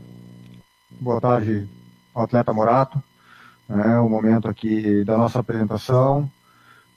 Boa 0.99 1.21
tarde 1.21 1.67
ao 2.13 2.23
atleta 2.23 2.51
Morato 2.51 3.01
né, 3.67 3.99
o 3.99 4.09
momento 4.09 4.47
aqui 4.47 5.03
da 5.03 5.17
nossa 5.17 5.39
apresentação. 5.39 6.30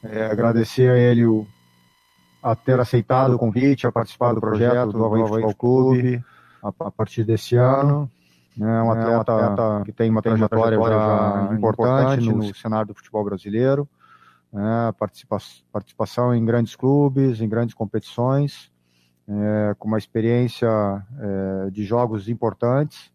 É, 0.03 0.26
agradecer 0.26 0.91
a 0.91 0.97
ele 0.97 1.26
o, 1.26 1.47
a 2.43 2.55
ter 2.55 2.79
aceitado 2.79 3.35
o 3.35 3.39
convite, 3.39 3.87
a 3.87 3.93
participar 3.93 4.33
do 4.33 4.41
projeto 4.41 4.93
do 4.93 5.05
Havaí 5.05 5.22
Futebol 5.26 5.55
Clube 5.55 6.24
a, 6.62 6.68
a, 6.68 6.91
partir 6.91 7.24
desse 7.24 7.57
ano. 7.57 8.11
É 8.61 8.64
um 8.64 8.91
atleta, 8.91 9.33
é 9.33 9.35
um 9.35 9.41
atleta 9.53 9.83
que 9.85 9.93
tem 9.93 10.11
uma 10.11 10.22
trajetória, 10.22 10.79
já 10.79 11.55
importante 11.55 12.26
no, 12.26 12.39
no 12.39 12.55
cenário 12.55 12.89
do 12.89 12.95
futebol 12.95 13.24
brasileiro. 13.24 13.89
É, 14.55 14.92
participa, 14.92 15.38
participação 15.70 16.34
em 16.34 16.44
grandes 16.44 16.74
clubes, 16.74 17.40
em 17.40 17.49
grandes 17.49 17.74
competições, 17.74 18.72
é, 19.28 19.74
com 19.78 19.88
uma 19.88 19.99
experiência 19.99 20.68
é, 20.68 21.70
de 21.70 21.84
jogos 21.84 22.28
importantes. 22.28 23.12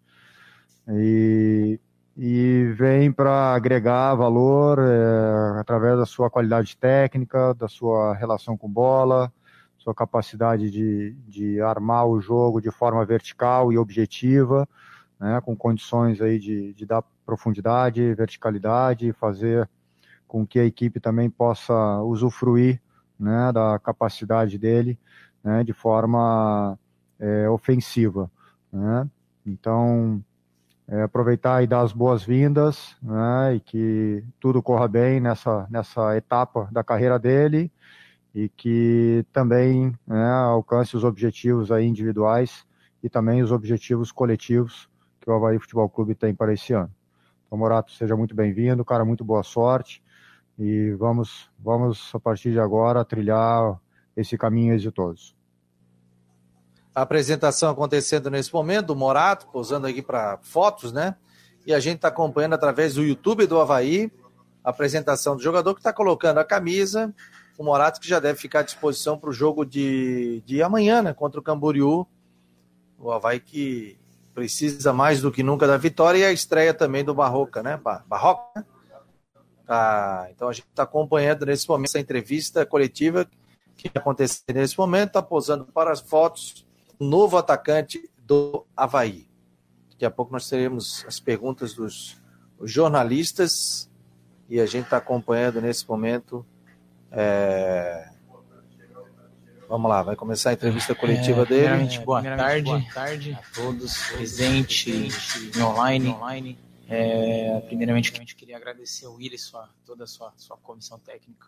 E 0.87 1.79
e 2.15 2.71
vem 2.77 3.11
para 3.11 3.55
agregar 3.55 4.13
valor 4.13 4.77
é, 4.79 5.59
através 5.59 5.97
da 5.97 6.05
sua 6.05 6.29
qualidade 6.29 6.77
técnica, 6.77 7.53
da 7.55 7.67
sua 7.67 8.13
relação 8.13 8.55
com 8.55 8.69
bola, 8.69 9.33
sua 9.79 9.95
capacidade 9.95 10.69
de, 10.69 11.15
de 11.27 11.59
armar 11.59 12.05
o 12.05 12.21
jogo 12.21 12.61
de 12.61 12.69
forma 12.69 13.03
vertical 13.03 13.73
e 13.73 13.77
objetiva, 13.79 14.67
né, 15.19 15.41
com 15.41 15.55
condições 15.55 16.21
aí 16.21 16.37
de, 16.37 16.73
de 16.73 16.85
dar 16.85 17.03
profundidade, 17.25 18.13
verticalidade, 18.13 19.11
fazer 19.13 19.67
com 20.33 20.47
que 20.47 20.57
a 20.57 20.65
equipe 20.65 20.99
também 20.99 21.29
possa 21.29 22.01
usufruir 22.01 22.81
né, 23.19 23.51
da 23.51 23.77
capacidade 23.77 24.57
dele 24.57 24.97
né, 25.43 25.63
de 25.63 25.73
forma 25.73 26.75
é, 27.19 27.47
ofensiva. 27.47 28.31
Né? 28.71 29.07
Então, 29.45 30.25
é, 30.87 31.03
aproveitar 31.03 31.61
e 31.61 31.67
dar 31.67 31.81
as 31.81 31.93
boas-vindas, 31.93 32.97
né, 32.99 33.57
e 33.57 33.59
que 33.59 34.23
tudo 34.39 34.59
corra 34.63 34.87
bem 34.87 35.19
nessa, 35.19 35.67
nessa 35.69 36.17
etapa 36.17 36.67
da 36.71 36.83
carreira 36.83 37.19
dele 37.19 37.71
e 38.33 38.49
que 38.49 39.23
também 39.31 39.93
né, 40.07 40.31
alcance 40.31 40.97
os 40.97 41.03
objetivos 41.03 41.71
aí 41.71 41.85
individuais 41.85 42.65
e 43.03 43.07
também 43.07 43.43
os 43.43 43.51
objetivos 43.51 44.11
coletivos 44.11 44.89
que 45.21 45.29
o 45.29 45.33
Havaí 45.33 45.59
Futebol 45.59 45.87
Clube 45.87 46.15
tem 46.15 46.33
para 46.33 46.51
esse 46.51 46.73
ano. 46.73 46.91
Então, 47.45 47.55
Morato, 47.55 47.91
seja 47.91 48.17
muito 48.17 48.33
bem-vindo, 48.33 48.83
cara, 48.83 49.05
muito 49.05 49.23
boa 49.23 49.43
sorte 49.43 50.01
e 50.57 50.91
vamos, 50.91 51.49
vamos 51.59 52.11
a 52.13 52.19
partir 52.19 52.51
de 52.51 52.59
agora 52.59 53.03
trilhar 53.03 53.79
esse 54.15 54.37
caminho 54.37 54.73
exitoso 54.73 55.35
a 56.95 57.01
apresentação 57.01 57.71
acontecendo 57.71 58.29
nesse 58.29 58.53
momento, 58.53 58.91
o 58.91 58.95
Morato 58.95 59.47
posando 59.47 59.87
aqui 59.87 60.01
para 60.01 60.37
fotos, 60.41 60.91
né? 60.91 61.15
E 61.65 61.73
a 61.73 61.79
gente 61.79 61.95
está 61.95 62.09
acompanhando 62.09 62.53
através 62.53 62.93
do 62.93 63.03
YouTube 63.03 63.47
do 63.47 63.59
Havaí 63.59 64.11
a 64.63 64.69
apresentação 64.69 65.35
do 65.35 65.41
jogador 65.41 65.73
que 65.73 65.79
está 65.79 65.91
colocando 65.91 66.37
a 66.37 66.45
camisa, 66.45 67.13
o 67.57 67.63
Morato 67.63 67.99
que 67.99 68.07
já 68.07 68.19
deve 68.19 68.37
ficar 68.37 68.59
à 68.59 68.63
disposição 68.63 69.17
para 69.17 69.29
o 69.29 69.33
jogo 69.33 69.65
de, 69.65 70.41
de 70.45 70.61
amanhã, 70.61 71.01
né? 71.01 71.13
Contra 71.13 71.39
o 71.39 71.43
Camboriú. 71.43 72.05
O 72.99 73.11
Havaí 73.11 73.39
que 73.39 73.97
precisa 74.33 74.93
mais 74.93 75.21
do 75.21 75.31
que 75.31 75.43
nunca 75.43 75.67
da 75.67 75.77
vitória 75.77 76.19
e 76.19 76.25
a 76.25 76.31
estreia 76.31 76.73
também 76.73 77.03
do 77.03 77.13
Barroca, 77.13 77.63
né? 77.63 77.79
Barroca, 78.07 78.65
Tá, 79.65 80.27
então 80.29 80.49
a 80.49 80.53
gente 80.53 80.67
está 80.67 80.83
acompanhando 80.83 81.45
nesse 81.45 81.67
momento 81.67 81.89
essa 81.89 81.99
entrevista 81.99 82.65
coletiva 82.65 83.27
que 83.75 83.89
aconteceu 83.95 84.43
nesse 84.53 84.77
momento, 84.77 85.07
está 85.07 85.21
posando 85.21 85.65
para 85.65 85.91
as 85.91 85.99
fotos 85.99 86.65
novo 86.99 87.37
atacante 87.37 88.09
do 88.17 88.65
Havaí. 88.75 89.27
Daqui 89.91 90.05
a 90.05 90.11
pouco 90.11 90.31
nós 90.31 90.49
teremos 90.49 91.05
as 91.07 91.19
perguntas 91.19 91.73
dos 91.73 92.21
jornalistas 92.61 93.89
e 94.49 94.59
a 94.59 94.65
gente 94.65 94.85
está 94.85 94.97
acompanhando 94.97 95.61
nesse 95.61 95.87
momento. 95.87 96.45
É... 97.11 98.09
Vamos 99.67 99.89
lá, 99.89 100.03
vai 100.03 100.15
começar 100.15 100.51
a 100.51 100.53
entrevista 100.53 100.93
coletiva 100.93 101.41
é, 101.41 101.45
dele. 101.45 101.61
Primeiramente, 101.61 101.99
boa, 102.01 102.21
tarde, 102.21 102.63
boa 102.63 102.83
tarde 102.93 103.31
a 103.39 103.55
todos, 103.55 103.97
presente 104.11 104.91
e 104.91 105.61
online. 105.61 106.09
online. 106.09 106.59
É, 106.87 107.61
primeiramente, 107.61 108.13
eu 108.13 108.25
queria 108.35 108.57
agradecer 108.57 109.05
ao 109.05 109.15
Willis, 109.15 109.41
sua, 109.41 109.69
toda 109.85 110.03
a 110.03 110.07
sua, 110.07 110.33
sua 110.35 110.57
comissão 110.57 110.99
técnica, 110.99 111.47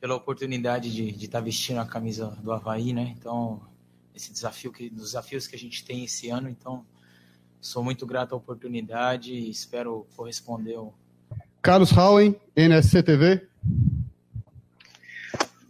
pela 0.00 0.14
oportunidade 0.14 0.92
de 0.92 1.24
estar 1.24 1.38
tá 1.38 1.44
vestindo 1.44 1.80
a 1.80 1.86
camisa 1.86 2.26
do 2.42 2.52
Havaí, 2.52 2.92
né? 2.92 3.14
Então, 3.18 3.60
esse 4.14 4.32
desafio 4.32 4.72
que 4.72 4.88
dos 4.88 5.06
desafios 5.06 5.46
que 5.46 5.56
a 5.56 5.58
gente 5.58 5.84
tem 5.84 6.04
esse 6.04 6.30
ano. 6.30 6.48
Então, 6.48 6.84
sou 7.60 7.82
muito 7.82 8.06
grato 8.06 8.34
à 8.34 8.38
oportunidade 8.38 9.32
e 9.32 9.50
espero 9.50 10.06
corresponder. 10.16 10.76
Ao... 10.76 10.94
Carlos 11.60 11.92
Howen, 11.92 12.36
NSCTV. 12.56 13.46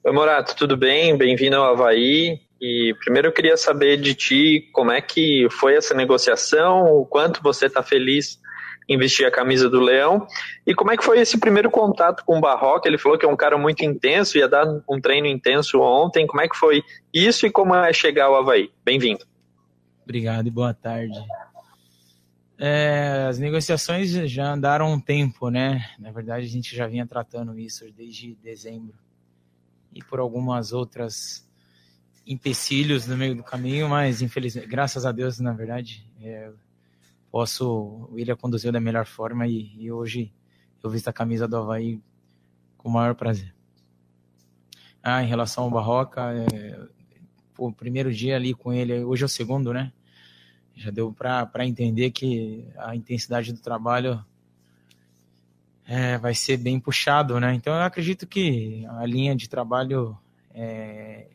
Oi, 0.05 0.13
Morato, 0.13 0.55
tudo 0.55 0.77
bem? 0.77 1.17
Bem-vindo 1.17 1.57
ao 1.57 1.73
Havaí. 1.73 2.41
E 2.61 2.95
primeiro 3.01 3.29
eu 3.29 3.33
queria 3.33 3.57
saber 3.57 3.99
de 3.99 4.15
ti 4.15 4.69
como 4.73 4.91
é 4.91 5.01
que 5.01 5.49
foi 5.51 5.77
essa 5.77 5.95
negociação, 5.95 6.87
o 6.87 7.07
quanto 7.07 7.43
você 7.43 7.67
está 7.67 7.83
feliz 7.83 8.39
investir 8.89 9.27
a 9.27 9.31
camisa 9.31 9.69
do 9.69 9.81
Leão. 9.81 10.27
E 10.67 10.75
como 10.75 10.93
é 10.93 10.97
que 10.97 11.05
foi 11.05 11.19
esse 11.19 11.39
primeiro 11.39 11.71
contato 11.71 12.25
com 12.25 12.39
o 12.39 12.41
Barroca? 12.41 12.89
Ele 12.89 12.99
falou 12.99 13.19
que 13.19 13.25
é 13.25 13.29
um 13.29 13.37
cara 13.37 13.57
muito 13.57 13.85
intenso, 13.85 14.39
ia 14.39 14.49
dar 14.49 14.67
um 14.89 15.01
treino 15.01 15.27
intenso 15.27 15.81
ontem. 15.81 16.27
Como 16.27 16.43
é 16.43 16.49
que 16.49 16.57
foi 16.57 16.83
isso 17.13 17.47
e 17.47 17.51
como 17.51 17.75
é 17.75 17.93
chegar 17.93 18.27
ao 18.27 18.37
Havaí? 18.37 18.71
Bem-vindo. 18.85 19.25
Obrigado 20.03 20.47
e 20.47 20.51
boa 20.51 20.75
tarde. 20.75 21.19
É, 22.59 23.27
as 23.29 23.39
negociações 23.39 24.11
já 24.31 24.53
andaram 24.53 24.93
um 24.93 25.01
tempo, 25.01 25.51
né? 25.51 25.91
Na 25.99 26.13
verdade, 26.13 26.47
a 26.47 26.49
gente 26.49 26.75
já 26.77 26.87
vinha 26.87 27.07
tratando 27.07 27.59
isso 27.59 27.85
desde 27.97 28.35
dezembro. 28.37 28.95
E 29.93 30.03
por 30.03 30.21
algumas 30.21 30.73
outras 30.73 31.49
empecilhos 32.27 33.07
no 33.07 33.17
meio 33.17 33.35
do 33.35 33.43
caminho, 33.43 33.89
mas 33.89 34.23
infelizmente, 34.23 34.67
graças 34.67 35.05
a 35.05 35.13
Deus, 35.13 35.39
na 35.41 35.53
verdade, 35.53 36.07
é, 36.23 36.51
posso, 37.35 37.69
o 37.69 38.15
William 38.15 38.37
conduziu 38.37 38.71
da 38.71 38.79
melhor 38.79 39.07
forma 39.07 39.45
e, 39.45 39.75
e 39.77 39.91
hoje 39.91 40.33
eu 40.81 40.89
visto 40.89 41.09
a 41.09 41.13
camisa 41.13 41.49
do 41.49 41.57
Havaí 41.57 42.01
com 42.79 42.89
o 42.89 42.93
maior 42.93 43.17
prazer. 43.17 43.53
Ah, 45.03 45.21
em 45.21 45.27
relação 45.27 45.65
ao 45.65 45.71
Barroca, 45.71 46.33
é, 46.33 46.79
o 47.59 47.73
primeiro 47.73 48.15
dia 48.15 48.37
ali 48.37 48.55
com 48.55 48.73
ele, 48.73 49.03
hoje 49.03 49.25
é 49.25 49.27
o 49.27 49.29
segundo, 49.29 49.75
né? 49.75 49.93
Já 50.77 50.93
deu 50.93 51.13
para 51.13 51.67
entender 51.67 52.13
que 52.13 52.69
a 52.77 52.95
intensidade 52.95 53.53
do 53.53 53.59
trabalho 53.59 54.25
é, 55.89 56.17
vai 56.19 56.37
ser 56.37 56.57
bem 56.57 56.79
puxado, 56.79 57.41
né? 57.41 57.53
Então 57.53 57.75
eu 57.75 57.83
acredito 57.83 58.29
que 58.29 58.87
a 58.87 59.05
linha 59.05 59.35
de 59.35 59.49
trabalho 59.49 60.17
é, 60.55 61.27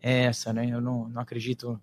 é 0.00 0.22
essa, 0.24 0.50
né? 0.50 0.66
Eu 0.70 0.80
não, 0.80 1.10
não 1.10 1.20
acredito 1.20 1.78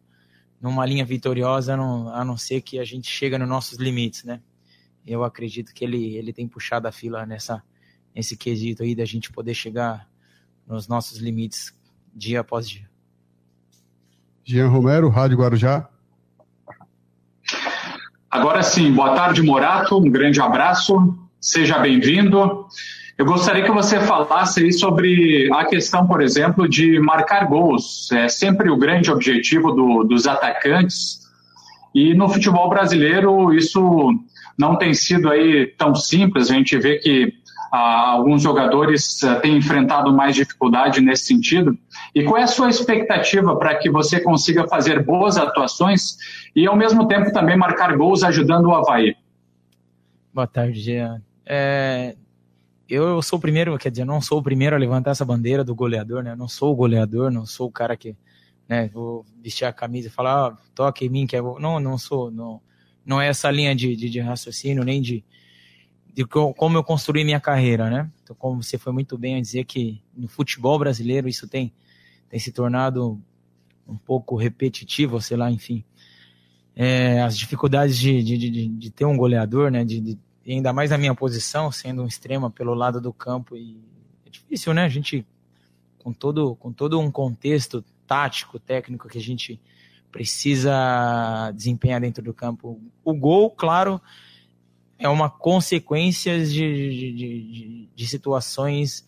numa 0.62 0.86
linha 0.86 1.05
vitoriosa, 1.05 1.78
não, 1.78 2.14
a 2.14 2.24
não 2.24 2.38
ser 2.38 2.62
que 2.62 2.80
a 2.80 2.84
gente 2.84 3.10
chega 3.10 3.38
nos 3.38 3.47
nossos 3.47 3.78
limites, 3.78 4.24
né? 4.24 4.41
Eu 5.05 5.24
acredito 5.24 5.74
que 5.74 5.84
ele, 5.84 6.16
ele 6.16 6.34
tem 6.34 6.47
puxado 6.47 6.88
a 6.88 6.91
fila 6.91 7.26
nessa, 7.26 7.64
nesse 8.14 8.36
quesito 8.36 8.84
aí 8.84 8.93
da 8.93 9.05
gente 9.05 9.32
poder 9.32 9.53
chegar 9.53 10.07
nos 10.68 10.88
nossos 10.88 11.18
limites 11.18 11.74
dia 12.14 12.41
após 12.41 12.70
dia. 12.70 12.89
Jean 14.43 14.68
Romero, 14.68 15.10
Rádio 15.10 15.38
Guarujá. 15.38 15.89
Agora 18.30 18.62
sim, 18.62 18.93
boa 18.93 19.16
tarde, 19.16 19.41
Morato. 19.41 19.97
Um 19.97 20.10
grande 20.10 20.39
abraço. 20.39 21.18
Seja 21.39 21.80
bem-vindo. 21.80 22.68
Eu 23.20 23.26
gostaria 23.26 23.65
que 23.65 23.72
você 23.72 23.99
falasse 23.99 24.63
aí 24.63 24.72
sobre 24.72 25.49
a 25.53 25.65
questão, 25.65 26.07
por 26.07 26.22
exemplo, 26.22 26.70
de 26.70 26.97
marcar 27.01 27.47
gols. 27.47 28.09
É 28.13 28.30
sempre 28.30 28.70
o 28.70 28.78
grande 28.78 29.11
objetivo 29.11 29.74
do, 29.74 30.05
dos 30.05 30.26
atacantes. 30.26 31.20
E 31.93 32.13
no 32.13 32.30
futebol 32.30 32.70
brasileiro 32.70 33.53
isso 33.53 34.13
não 34.57 34.78
tem 34.78 34.93
sido 34.93 35.30
aí 35.30 35.67
tão 35.78 35.93
simples. 35.93 36.49
A 36.49 36.53
gente 36.53 36.78
vê 36.78 36.97
que 36.97 37.34
ah, 37.74 38.11
alguns 38.11 38.41
jogadores 38.41 39.22
ah, 39.26 39.36
têm 39.36 39.57
enfrentado 39.57 40.13
mais 40.13 40.34
dificuldade 40.34 41.01
nesse 41.01 41.26
sentido. 41.26 41.78
E 42.15 42.24
qual 42.24 42.38
é 42.38 42.43
a 42.43 42.47
sua 42.47 42.70
expectativa 42.70 43.53
para 43.57 43.76
que 43.76 43.89
você 43.89 44.22
consiga 44.22 44.65
fazer 44.65 45.03
boas 45.03 45.36
atuações 45.36 46.15
e, 46.55 46.65
ao 46.65 46.76
mesmo 46.78 47.05
tempo, 47.05 47.34
também 47.34 47.57
marcar 47.57 47.97
gols 47.97 48.24
ajudando 48.24 48.67
o 48.67 48.76
Havaí? 48.76 49.13
Boa 50.34 50.47
tarde, 50.47 50.80
Jean. 50.80 51.22
É, 51.45 52.15
eu 52.90 53.22
sou 53.22 53.38
o 53.38 53.42
primeiro, 53.42 53.78
quer 53.78 53.92
dizer, 53.92 54.06
não 54.06 54.22
sou 54.22 54.40
o 54.40 54.44
primeiro 54.44 54.76
a 54.76 54.80
levantar 54.80 55.12
essa 55.12 55.24
bandeira 55.24 55.64
do 55.64 55.76
goleador, 55.76 56.24
né? 56.24 56.32
Eu 56.32 56.38
não 56.38 56.48
sou 56.48 56.74
o 56.74 56.76
goleador, 56.76 57.32
não 57.32 57.46
sou 57.46 57.68
o 57.68 57.72
cara 57.72 57.96
que, 57.96 58.16
né, 58.68 58.88
vou 58.90 59.26
vestir 59.42 59.66
a 59.66 59.74
camisa 59.74 60.08
e 60.08 60.12
falar, 60.12 60.48
ah, 60.48 60.58
toque 60.74 61.06
em 61.06 61.10
mim, 61.10 61.28
que 61.28 61.36
é... 61.36 61.42
Não, 61.42 61.80
não 61.80 61.98
sou, 61.98 62.32
não, 62.32 62.62
não 63.06 63.22
é 63.22 63.28
essa 63.28 63.52
linha 63.52 63.76
de, 63.76 63.96
de, 63.96 64.10
de 64.10 64.20
raciocínio, 64.20 64.84
nem 64.84 65.02
de, 65.02 65.24
de 66.14 66.26
como 66.26 66.78
eu 66.78 66.84
construí 66.84 67.24
minha 67.24 67.40
carreira, 67.40 67.90
né? 67.90 68.12
Então, 68.24 68.36
como 68.36 68.62
você 68.62 68.78
foi 68.78 68.92
muito 68.92 69.18
bem 69.18 69.36
a 69.36 69.42
dizer 69.42 69.66
que 69.66 70.02
no 70.16 70.28
futebol 70.28 70.78
brasileiro 70.78 71.30
isso 71.30 71.48
tem, 71.48 71.74
tem 72.28 72.40
se 72.40 72.52
tornado 72.52 73.22
um 73.88 73.98
pouco 73.98 74.36
repetitivo, 74.36 75.22
sei 75.22 75.38
lá, 75.38 75.50
enfim. 75.52 75.84
É, 76.76 77.22
as 77.22 77.38
dificuldades 77.38 77.98
de, 77.98 78.24
de, 78.24 78.38
de, 78.38 78.68
de, 78.68 78.92
ter 78.92 79.06
um 79.06 79.18
goleador, 79.18 79.72
né? 79.72 79.84
De, 79.84 80.00
de, 80.00 80.20
ainda 80.54 80.74
mais 80.74 80.89
na 80.89 80.97
minha 80.97 81.14
posição, 81.14 81.72
sendo 81.72 82.04
um 82.04 82.08
extrema 82.08 82.50
pelo 82.50 82.74
lado 82.74 83.00
do 83.00 83.14
campo. 83.14 83.56
E 83.56 83.80
é 84.26 84.30
difícil, 84.30 84.74
né? 84.74 84.84
A 84.84 84.89
gente, 84.89 85.26
com 85.97 86.12
todo, 86.12 86.56
com 86.56 86.72
todo 86.72 87.00
um 87.00 87.12
contexto 87.12 87.84
tático, 88.08 88.60
técnico 88.60 89.08
que 89.08 89.18
a 89.18 89.22
gente 89.22 89.60
precisa 90.12 91.52
desempenhar 91.54 92.02
dentro 92.02 92.24
do 92.24 92.34
campo. 92.34 92.82
O 93.04 93.14
gol, 93.14 93.52
claro, 93.52 94.02
é 94.97 95.08
uma 95.08 95.30
consequência 95.30 96.43
de, 96.43 96.52
de, 96.52 97.14
de, 97.14 97.89
de 97.95 98.08
situações 98.08 99.08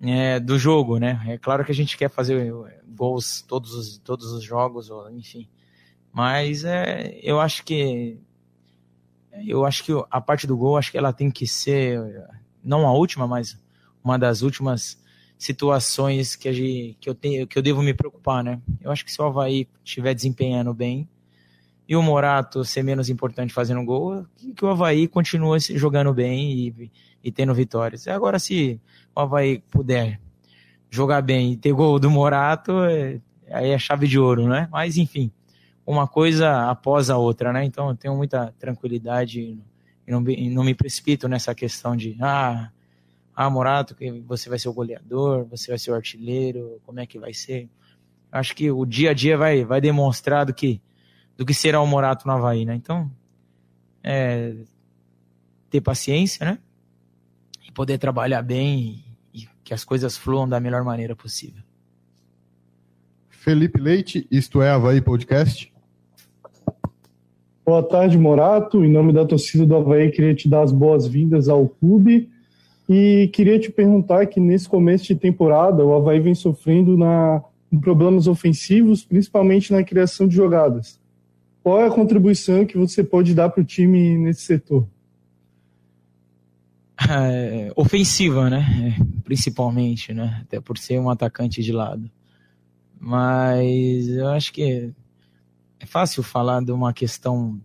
é, 0.00 0.38
do 0.38 0.58
jogo, 0.58 0.98
né? 0.98 1.20
É 1.26 1.38
claro 1.38 1.64
que 1.64 1.72
a 1.72 1.74
gente 1.74 1.96
quer 1.96 2.08
fazer 2.08 2.52
gols 2.86 3.42
todos 3.42 3.74
os, 3.74 3.98
todos 3.98 4.32
os 4.32 4.44
jogos, 4.44 4.90
enfim. 5.12 5.48
Mas 6.12 6.64
é, 6.64 7.18
eu 7.22 7.40
acho 7.40 7.64
que 7.64 8.18
eu 9.46 9.64
acho 9.64 9.84
que 9.84 9.92
a 10.10 10.20
parte 10.20 10.46
do 10.46 10.56
gol, 10.56 10.76
acho 10.76 10.90
que 10.90 10.98
ela 10.98 11.12
tem 11.12 11.30
que 11.30 11.46
ser 11.46 12.00
não 12.62 12.86
a 12.86 12.92
última, 12.92 13.26
mas 13.26 13.58
uma 14.02 14.18
das 14.18 14.42
últimas 14.42 14.98
situações 15.38 16.34
que, 16.34 16.52
gente, 16.52 16.96
que, 17.00 17.08
eu 17.08 17.14
tenho, 17.14 17.46
que 17.46 17.56
eu 17.58 17.62
devo 17.62 17.82
me 17.82 17.94
preocupar, 17.94 18.42
né? 18.42 18.60
Eu 18.80 18.90
acho 18.90 19.04
que 19.04 19.12
se 19.12 19.20
o 19.22 19.24
Havaí 19.24 19.68
estiver 19.84 20.14
desempenhando 20.14 20.74
bem, 20.74 21.08
e 21.88 21.96
o 21.96 22.02
Morato 22.02 22.64
ser 22.64 22.82
menos 22.82 23.08
importante 23.08 23.54
fazendo 23.54 23.82
gol, 23.82 24.26
que, 24.36 24.64
o 24.64 24.68
Havaí 24.68 25.08
continue 25.08 25.58
jogando 25.58 26.12
bem 26.12 26.52
e, 26.52 26.90
e 27.24 27.32
tendo 27.32 27.54
vitórias. 27.54 28.06
Agora, 28.08 28.38
se 28.38 28.78
o 29.14 29.20
Havaí 29.20 29.62
puder 29.70 30.20
jogar 30.90 31.22
bem 31.22 31.52
e 31.52 31.56
ter 31.56 31.72
gol 31.72 31.98
do 31.98 32.10
Morato, 32.10 32.72
é, 32.84 33.20
aí 33.50 33.70
é 33.70 33.78
chave 33.78 34.06
de 34.06 34.18
ouro, 34.18 34.46
né? 34.46 34.68
Mas, 34.70 34.98
enfim, 34.98 35.30
uma 35.88 36.06
coisa 36.06 36.68
após 36.70 37.08
a 37.08 37.16
outra, 37.16 37.50
né? 37.50 37.64
Então, 37.64 37.88
eu 37.88 37.96
tenho 37.96 38.14
muita 38.14 38.52
tranquilidade 38.58 39.40
e 39.40 40.10
não, 40.12 40.22
e 40.28 40.50
não 40.50 40.62
me 40.62 40.74
precipito 40.74 41.26
nessa 41.26 41.54
questão 41.54 41.96
de, 41.96 42.14
ah, 42.20 42.70
ah, 43.34 43.48
Morato, 43.48 43.96
você 44.26 44.50
vai 44.50 44.58
ser 44.58 44.68
o 44.68 44.72
goleador, 44.74 45.46
você 45.46 45.70
vai 45.70 45.78
ser 45.78 45.90
o 45.90 45.94
artilheiro, 45.94 46.78
como 46.84 47.00
é 47.00 47.06
que 47.06 47.18
vai 47.18 47.32
ser? 47.32 47.70
Acho 48.30 48.54
que 48.54 48.70
o 48.70 48.84
dia 48.84 49.12
a 49.12 49.14
dia 49.14 49.38
vai, 49.38 49.64
vai 49.64 49.80
demonstrar 49.80 50.44
do 50.44 50.52
que 50.52 50.78
do 51.38 51.46
que 51.46 51.54
será 51.54 51.80
o 51.80 51.86
Morato 51.86 52.26
no 52.26 52.32
Havaí, 52.32 52.64
né? 52.64 52.74
Então, 52.74 53.08
é, 54.02 54.56
ter 55.70 55.80
paciência, 55.80 56.44
né? 56.44 56.58
E 57.66 57.70
poder 57.70 57.96
trabalhar 57.96 58.42
bem 58.42 59.04
e, 59.32 59.42
e 59.42 59.48
que 59.62 59.72
as 59.72 59.84
coisas 59.84 60.16
fluam 60.16 60.48
da 60.48 60.58
melhor 60.58 60.82
maneira 60.82 61.14
possível. 61.14 61.62
Felipe 63.28 63.80
Leite, 63.80 64.26
isto 64.32 64.60
é 64.60 64.68
Havaí 64.68 65.00
Podcast. 65.00 65.72
Boa 67.68 67.82
tarde, 67.82 68.16
Morato. 68.16 68.82
Em 68.82 68.90
nome 68.90 69.12
da 69.12 69.26
torcida 69.26 69.66
do 69.66 69.76
Havaí, 69.76 70.10
queria 70.10 70.34
te 70.34 70.48
dar 70.48 70.62
as 70.62 70.72
boas-vindas 70.72 71.50
ao 71.50 71.68
clube 71.68 72.30
e 72.88 73.28
queria 73.30 73.60
te 73.60 73.70
perguntar 73.70 74.24
que 74.24 74.40
nesse 74.40 74.66
começo 74.66 75.04
de 75.04 75.14
temporada 75.14 75.84
o 75.84 75.94
Havaí 75.94 76.18
vem 76.18 76.34
sofrendo 76.34 76.96
na, 76.96 77.42
em 77.70 77.78
problemas 77.78 78.26
ofensivos, 78.26 79.04
principalmente 79.04 79.70
na 79.70 79.84
criação 79.84 80.26
de 80.26 80.34
jogadas. 80.34 80.98
Qual 81.62 81.78
é 81.78 81.86
a 81.86 81.90
contribuição 81.90 82.64
que 82.64 82.78
você 82.78 83.04
pode 83.04 83.34
dar 83.34 83.50
para 83.50 83.60
o 83.60 83.66
time 83.66 84.16
nesse 84.16 84.40
setor? 84.40 84.88
É, 87.10 87.70
ofensiva, 87.76 88.48
né? 88.48 88.64
É, 88.98 89.04
principalmente, 89.24 90.14
né? 90.14 90.40
Até 90.42 90.58
por 90.58 90.78
ser 90.78 90.98
um 90.98 91.10
atacante 91.10 91.62
de 91.62 91.70
lado. 91.70 92.10
Mas 92.98 94.08
eu 94.08 94.28
acho 94.28 94.54
que 94.54 94.90
é 95.80 95.86
fácil 95.86 96.22
falar 96.22 96.62
de 96.62 96.72
uma 96.72 96.92
questão 96.92 97.60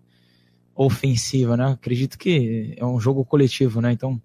ofensiva, 0.76 1.56
né? 1.56 1.72
Acredito 1.72 2.18
que 2.18 2.74
é 2.78 2.86
um 2.86 3.00
jogo 3.00 3.24
coletivo, 3.24 3.82
né? 3.82 3.92
Então, 3.92 4.22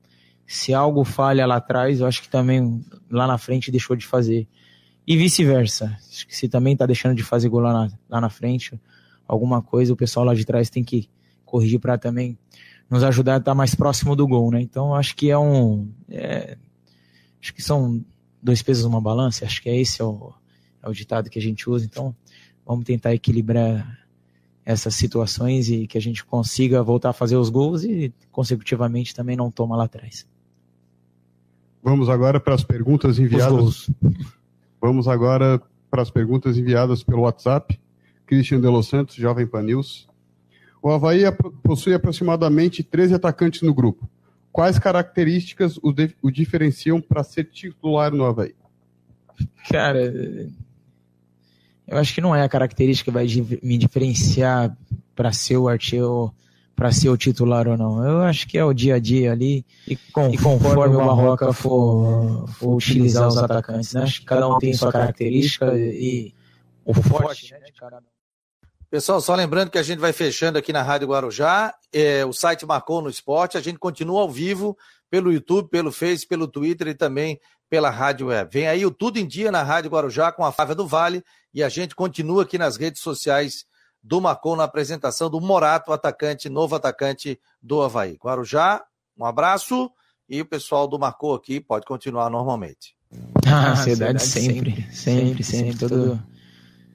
se 0.47 0.72
algo 0.72 1.05
falha 1.05 1.47
lá 1.47 1.57
atrás, 1.57 2.01
eu 2.01 2.07
acho 2.07 2.22
que 2.22 2.28
também 2.28 2.84
lá 3.11 3.26
na 3.26 3.36
frente 3.36 3.70
deixou 3.70 3.95
de 3.95 4.07
fazer. 4.07 4.47
E 5.07 5.16
vice-versa. 5.16 5.97
Se 6.01 6.49
também 6.49 6.74
está 6.74 6.86
deixando 6.86 7.14
de 7.14 7.22
fazer 7.22 7.49
gol 7.49 7.61
lá 7.61 7.72
na, 7.72 7.93
lá 8.09 8.20
na 8.20 8.30
frente, 8.30 8.80
alguma 9.26 9.62
coisa, 9.62 9.93
o 9.93 9.97
pessoal 9.97 10.24
lá 10.24 10.34
de 10.34 10.45
trás 10.45 10.70
tem 10.70 10.84
que 10.84 11.09
corrigir 11.45 11.80
para 11.80 11.97
também 11.99 12.39
nos 12.91 13.03
ajudar 13.03 13.34
a 13.34 13.39
estar 13.39 13.55
mais 13.55 13.74
próximo 13.74 14.16
do 14.16 14.26
gol, 14.26 14.51
né? 14.51 14.61
Então 14.61 14.95
acho 14.95 15.14
que 15.14 15.30
é 15.30 15.39
um. 15.39 15.91
É, 16.09 16.57
acho 17.41 17.55
que 17.55 17.62
são 17.62 18.03
dois 18.43 18.62
pesos 18.62 18.84
uma 18.84 19.01
balança, 19.01 19.45
acho 19.45 19.62
que 19.62 19.68
é 19.68 19.76
esse 19.76 20.01
é 20.01 20.05
o, 20.05 20.32
é 20.82 20.89
o 20.89 20.93
ditado 20.93 21.28
que 21.28 21.39
a 21.39 21.43
gente 21.43 21.68
usa. 21.68 21.84
Então 21.84 22.14
vamos 22.68 22.84
tentar 22.84 23.14
equilibrar 23.14 23.98
essas 24.62 24.94
situações 24.94 25.70
e 25.70 25.86
que 25.86 25.96
a 25.96 26.00
gente 26.00 26.22
consiga 26.22 26.82
voltar 26.82 27.08
a 27.08 27.12
fazer 27.14 27.36
os 27.36 27.48
gols 27.48 27.82
e 27.82 28.12
consecutivamente 28.30 29.14
também 29.14 29.34
não 29.34 29.50
toma 29.50 29.74
lá 29.74 29.84
atrás. 29.84 30.26
Vamos 31.82 32.10
agora 32.10 32.38
para 32.38 32.54
as 32.54 32.62
perguntas 32.62 33.18
enviadas. 33.18 33.90
Vamos 34.78 35.08
agora 35.08 35.58
para 35.90 36.02
as 36.02 36.10
perguntas 36.10 36.58
enviadas 36.58 37.02
pelo 37.02 37.22
WhatsApp. 37.22 37.80
Christian 38.26 38.60
de 38.60 38.68
Los 38.68 38.88
Santos, 38.88 39.14
Jovem 39.14 39.46
Pan 39.46 39.62
News. 39.62 40.06
O 40.82 40.90
Havaí 40.90 41.22
possui 41.62 41.94
aproximadamente 41.94 42.82
13 42.82 43.14
atacantes 43.14 43.62
no 43.62 43.72
grupo. 43.72 44.06
Quais 44.52 44.78
características 44.78 45.78
o, 45.78 45.94
o 46.20 46.30
diferenciam 46.30 47.00
para 47.00 47.24
ser 47.24 47.44
titular 47.44 48.12
no 48.12 48.26
Havaí? 48.26 48.54
Cara, 49.70 50.12
eu 51.89 51.97
acho 51.99 52.14
que 52.14 52.20
não 52.20 52.36
é 52.36 52.43
a 52.43 52.49
característica 52.49 53.11
que 53.11 53.14
vai 53.14 53.26
me 53.62 53.78
diferenciar 53.78 54.76
para 55.16 55.32
ser 55.32 55.57
o 55.57 55.68
artilheiro, 55.68 56.32
para 56.76 56.93
ser 56.93 57.09
o 57.09 57.16
titular 57.16 57.66
ou 57.66 57.76
não. 57.76 58.07
Eu 58.07 58.22
acho 58.22 58.47
que 58.47 58.59
é 58.59 58.64
o 58.64 58.74
dia 58.74 58.97
a 58.97 58.99
dia 58.99 59.32
ali 59.32 59.64
e, 59.86 59.97
com, 59.97 60.28
e 60.28 60.36
conforme 60.36 60.95
o 60.95 60.99
Barroca 60.99 61.53
for, 61.53 62.47
for 62.51 62.76
utilizar 62.76 63.26
os 63.26 63.39
atacantes, 63.39 63.95
né? 63.95 64.03
Acho 64.03 64.20
que 64.20 64.26
cada 64.26 64.47
um 64.49 64.59
tem 64.59 64.72
sua 64.74 64.93
característica 64.93 65.74
e 65.76 66.34
o 66.84 66.95
forte 66.95 67.53
né, 67.53 67.59
de 67.61 67.72
cada 67.72 67.97
um. 67.97 68.18
Pessoal, 68.91 69.20
só 69.20 69.34
lembrando 69.34 69.70
que 69.70 69.76
a 69.76 69.82
gente 69.82 69.99
vai 69.99 70.12
fechando 70.12 70.57
aqui 70.57 70.72
na 70.72 70.82
Rádio 70.82 71.09
Guarujá. 71.09 71.74
É, 71.93 72.24
o 72.24 72.32
site 72.32 72.64
marcou 72.64 73.03
no 73.03 73.11
esporte. 73.11 73.59
A 73.59 73.61
gente 73.61 73.78
continua 73.78 74.22
ao 74.22 74.30
vivo 74.30 74.76
pelo 75.11 75.32
YouTube, 75.32 75.68
pelo 75.68 75.93
Face, 75.93 76.26
pelo 76.26 76.49
Twitter 76.49 76.89
e 76.89 76.95
também 76.95 77.41
pela 77.68 77.90
rádio 77.90 78.28
web. 78.28 78.50
Vem 78.52 78.66
aí 78.66 78.84
o 78.86 78.90
Tudo 78.90 79.18
em 79.18 79.26
Dia 79.26 79.50
na 79.50 79.62
Rádio 79.62 79.90
Guarujá 79.90 80.32
com 80.32 80.44
a 80.44 80.52
Flávia 80.52 80.74
do 80.74 80.86
Vale 80.86 81.22
e 81.52 81.62
a 81.62 81.68
gente 81.68 81.94
continua 81.94 82.42
aqui 82.42 82.58
nas 82.58 82.76
redes 82.76 83.02
sociais 83.02 83.66
do 84.02 84.20
Marcon 84.20 84.56
na 84.56 84.64
apresentação 84.64 85.28
do 85.28 85.40
Morato, 85.40 85.92
atacante, 85.92 86.48
novo 86.48 86.74
atacante 86.74 87.38
do 87.62 87.82
Havaí. 87.82 88.18
Guarujá, 88.22 88.82
um 89.18 89.24
abraço 89.24 89.90
e 90.28 90.40
o 90.40 90.46
pessoal 90.46 90.86
do 90.86 90.98
Marcou 90.98 91.34
aqui 91.34 91.60
pode 91.60 91.84
continuar 91.84 92.30
normalmente. 92.30 92.96
Ah, 93.46 93.72
ansiedade 93.72 94.22
sempre, 94.22 94.86
sempre, 94.92 95.42
sempre, 95.42 95.44
sempre, 95.44 95.78
todo 95.78 96.20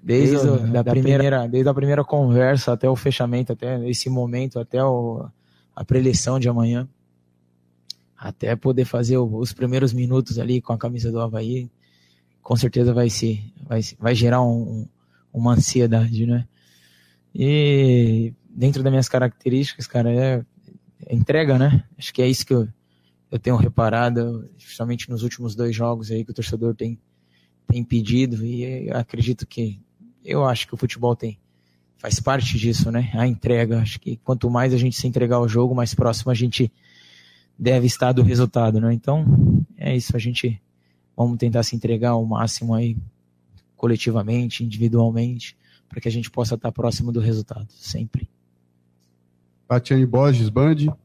desde, 0.03 0.35
desde, 0.35 0.47
o, 0.47 0.59
da, 0.71 0.81
da 0.81 0.91
primeira, 0.91 1.47
desde 1.47 1.69
a 1.69 1.73
primeira 1.73 2.03
conversa 2.03 2.73
até 2.73 2.89
o 2.89 2.95
fechamento, 2.95 3.53
até 3.53 3.87
esse 3.89 4.09
momento, 4.09 4.59
até 4.59 4.83
o, 4.83 5.25
a 5.75 5.83
preleção 5.83 6.39
de 6.39 6.49
amanhã, 6.49 6.87
até 8.23 8.55
poder 8.55 8.85
fazer 8.85 9.17
os 9.17 9.51
primeiros 9.51 9.91
minutos 9.91 10.39
ali 10.39 10.61
com 10.61 10.71
a 10.71 10.77
camisa 10.77 11.11
do 11.11 11.19
Havaí, 11.19 11.69
com 12.41 12.55
certeza 12.55 12.93
vai 12.93 13.09
ser, 13.09 13.43
vai, 13.67 13.81
vai 13.99 14.15
gerar 14.15 14.41
um, 14.41 14.87
uma 15.33 15.53
ansiedade, 15.53 16.25
né? 16.25 16.47
E 17.35 18.33
dentro 18.49 18.81
das 18.81 18.89
minhas 18.89 19.09
características, 19.09 19.87
cara, 19.87 20.09
é, 20.09 20.45
é 21.05 21.13
entrega, 21.13 21.59
né? 21.59 21.83
Acho 21.97 22.13
que 22.13 22.21
é 22.21 22.27
isso 22.27 22.45
que 22.45 22.53
eu, 22.53 22.65
eu 23.29 23.37
tenho 23.37 23.57
reparado, 23.57 24.49
justamente 24.57 25.09
nos 25.09 25.21
últimos 25.21 25.53
dois 25.53 25.75
jogos 25.75 26.09
aí 26.09 26.23
que 26.23 26.31
o 26.31 26.33
torcedor 26.33 26.73
tem, 26.73 26.97
tem 27.67 27.83
pedido, 27.83 28.45
e 28.45 28.89
acredito 28.91 29.45
que 29.45 29.81
eu 30.23 30.45
acho 30.45 30.65
que 30.65 30.73
o 30.73 30.77
futebol 30.77 31.13
tem 31.13 31.37
faz 31.97 32.21
parte 32.21 32.57
disso, 32.57 32.89
né? 32.89 33.11
A 33.15 33.27
entrega. 33.27 33.81
Acho 33.81 33.99
que 33.99 34.15
quanto 34.23 34.49
mais 34.49 34.73
a 34.73 34.77
gente 34.77 34.95
se 34.95 35.07
entregar 35.07 35.37
ao 35.37 35.47
jogo, 35.47 35.75
mais 35.75 35.93
próximo 35.93 36.31
a 36.31 36.33
gente 36.33 36.71
deve 37.57 37.85
estar 37.87 38.11
do 38.11 38.23
resultado, 38.23 38.79
né? 38.79 38.93
Então, 38.93 39.25
é 39.77 39.95
isso. 39.95 40.15
A 40.15 40.19
gente 40.19 40.61
vamos 41.15 41.37
tentar 41.37 41.63
se 41.63 41.75
entregar 41.75 42.11
ao 42.11 42.25
máximo 42.25 42.73
aí, 42.73 42.97
coletivamente, 43.75 44.63
individualmente, 44.63 45.57
para 45.87 46.01
que 46.01 46.07
a 46.07 46.11
gente 46.11 46.29
possa 46.29 46.55
estar 46.55 46.71
próximo 46.71 47.11
do 47.11 47.19
resultado, 47.19 47.67
sempre. 47.69 48.29
Tatiane 49.67 50.05
Borges, 50.05 50.49
Band. 50.49 50.95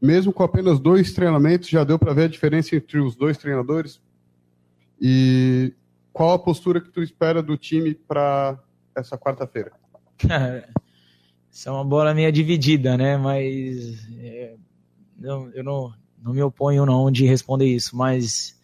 Mesmo 0.00 0.32
com 0.32 0.42
apenas 0.42 0.78
dois 0.78 1.12
treinamentos, 1.12 1.68
já 1.68 1.82
deu 1.84 1.98
para 1.98 2.12
ver 2.12 2.24
a 2.24 2.28
diferença 2.28 2.76
entre 2.76 2.98
os 3.00 3.16
dois 3.16 3.38
treinadores? 3.38 4.00
E 5.00 5.72
qual 6.12 6.32
a 6.32 6.38
postura 6.38 6.80
que 6.80 6.90
tu 6.90 7.02
espera 7.02 7.42
do 7.42 7.56
time 7.56 7.94
para 7.94 8.58
essa 8.94 9.16
quarta-feira? 9.16 9.72
Cara, 10.18 10.68
isso 11.50 11.68
é 11.68 11.72
uma 11.72 11.84
bola 11.84 12.14
meio 12.14 12.30
dividida, 12.30 12.96
né? 12.96 13.16
Mas 13.16 14.06
é, 14.18 14.54
eu 15.20 15.64
não, 15.64 15.92
não 16.22 16.32
me 16.32 16.42
oponho 16.42 16.86
não 16.86 17.10
de 17.10 17.26
responder 17.26 17.66
isso, 17.66 17.96
mas 17.96 18.58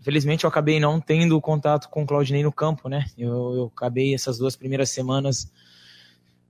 infelizmente 0.00 0.44
eu 0.44 0.48
acabei 0.48 0.78
não 0.78 1.00
tendo 1.00 1.40
contato 1.40 1.88
com 1.88 2.02
o 2.02 2.06
Claudinei 2.06 2.42
no 2.42 2.52
campo, 2.52 2.88
né? 2.88 3.06
Eu, 3.16 3.54
eu 3.54 3.72
acabei 3.74 4.14
essas 4.14 4.38
duas 4.38 4.56
primeiras 4.56 4.90
semanas 4.90 5.50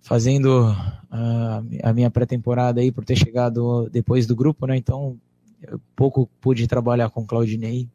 fazendo 0.00 0.66
a, 1.10 1.62
a 1.82 1.92
minha 1.92 2.10
pré-temporada 2.10 2.80
aí 2.80 2.92
por 2.92 3.04
ter 3.04 3.16
chegado 3.16 3.88
depois 3.90 4.26
do 4.26 4.36
grupo, 4.36 4.66
né? 4.66 4.76
Então 4.76 5.18
pouco 5.96 6.28
pude 6.40 6.66
trabalhar 6.66 7.10
com 7.10 7.22
o 7.22 7.26
Claudinei 7.26 7.88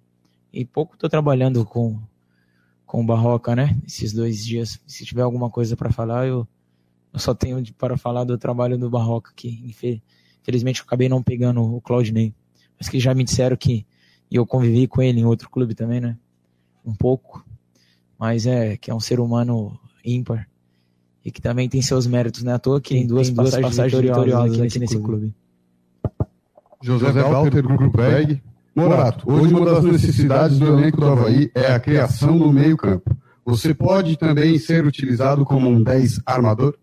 e 0.52 0.66
pouco 0.66 0.96
estou 0.96 1.10
trabalhando 1.10 1.64
com 1.66 2.00
com 2.90 3.02
o 3.02 3.06
Barroca, 3.06 3.56
né? 3.56 3.80
Esses 3.86 4.12
dois 4.12 4.44
dias. 4.44 4.82
Se 4.88 5.06
tiver 5.06 5.22
alguma 5.22 5.48
coisa 5.48 5.78
para 5.78 5.92
falar, 5.92 6.26
eu, 6.26 6.48
eu 7.14 7.20
só 7.20 7.36
tenho 7.36 7.64
para 7.76 7.96
falar 7.96 8.24
do 8.24 8.36
trabalho 8.36 8.80
do 8.80 8.90
Barroca, 8.90 9.32
que 9.36 9.48
infelizmente 10.42 10.80
eu 10.80 10.86
acabei 10.86 11.10
não 11.10 11.22
pegando 11.22 11.62
o 11.62 11.82
Claudinei. 11.82 12.34
Mas 12.78 12.88
que 12.88 13.00
já 13.00 13.14
me 13.14 13.24
disseram 13.24 13.58
que 13.58 13.86
e 14.32 14.36
eu 14.36 14.46
convivi 14.46 14.88
com 14.88 15.02
ele 15.02 15.20
em 15.20 15.26
outro 15.26 15.50
clube 15.50 15.74
também, 15.74 16.00
né? 16.00 16.16
Um 16.86 16.94
pouco. 16.94 17.44
Mas 18.18 18.46
é 18.46 18.78
que 18.78 18.92
é 18.92 18.94
um 18.94 19.00
ser 19.00 19.20
humano 19.20 19.78
ímpar 20.06 20.48
e 21.26 21.32
que 21.32 21.42
também 21.42 21.68
tem 21.68 21.82
seus 21.82 22.06
méritos, 22.06 22.44
né? 22.44 22.54
À 22.54 22.60
toa 22.60 22.80
que 22.80 22.96
tem 22.96 23.08
duas, 23.08 23.28
tem 23.28 23.36
duas 23.36 23.52
passagens, 23.52 23.76
passagens 23.76 24.02
vitoriosas, 24.02 24.34
vitoriosas 24.34 24.68
aqui 24.68 24.80
nesse 24.80 25.00
clube. 25.00 25.34
clube. 25.34 25.36
José 26.82 27.12
Walter, 27.12 27.64
Grupo 27.64 27.90
Bag. 27.90 28.42
Morato, 28.76 29.30
hoje 29.30 29.54
uma 29.54 29.66
das 29.66 29.84
necessidades 29.84 30.58
do 30.58 30.68
elenco 30.68 31.02
do 31.02 31.08
Havaí 31.08 31.52
é 31.54 31.74
a 31.74 31.80
criação 31.80 32.38
no 32.38 32.54
meio-campo. 32.54 33.14
Você 33.44 33.74
pode 33.74 34.16
também 34.16 34.58
ser 34.58 34.86
utilizado 34.86 35.44
como 35.44 35.68
um 35.68 35.84
10 35.84 36.22
armador? 36.26 36.78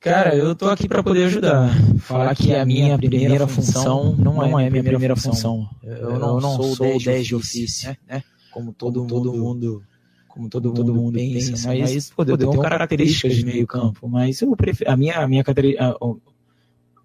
Cara, 0.00 0.34
eu 0.34 0.54
tô 0.54 0.70
aqui 0.70 0.88
para 0.88 1.02
poder 1.02 1.24
ajudar. 1.24 1.70
Falar 1.98 2.34
que 2.34 2.54
a 2.54 2.64
minha 2.64 2.96
primeira 2.96 3.46
função 3.46 4.16
não 4.16 4.42
é 4.58 4.66
a 4.66 4.70
minha 4.70 4.82
primeira 4.82 5.14
função. 5.14 5.68
Eu 5.82 6.18
não, 6.18 6.40
sou 6.40 6.96
o 6.96 6.98
10 6.98 7.26
de 7.26 7.34
ofício, 7.34 7.96
né? 8.08 8.22
Como 8.50 8.72
todo, 8.72 9.06
todo 9.06 9.32
mundo 9.32 9.82
como 10.26 10.48
todo, 10.48 10.72
todo 10.72 10.94
mundo 10.94 11.18
pensa, 11.18 11.50
pensa 11.50 11.68
mas, 11.68 11.94
mas 11.94 12.10
pô, 12.10 12.22
eu 12.22 12.38
tenho 12.38 12.60
características 12.60 13.34
de 13.34 13.44
meio 13.44 13.66
campo, 13.66 14.08
mas 14.08 14.40
eu 14.40 14.54
prefiro, 14.56 14.88
a 14.90 14.96
minha, 14.96 15.18
a 15.18 15.28
minha 15.28 15.44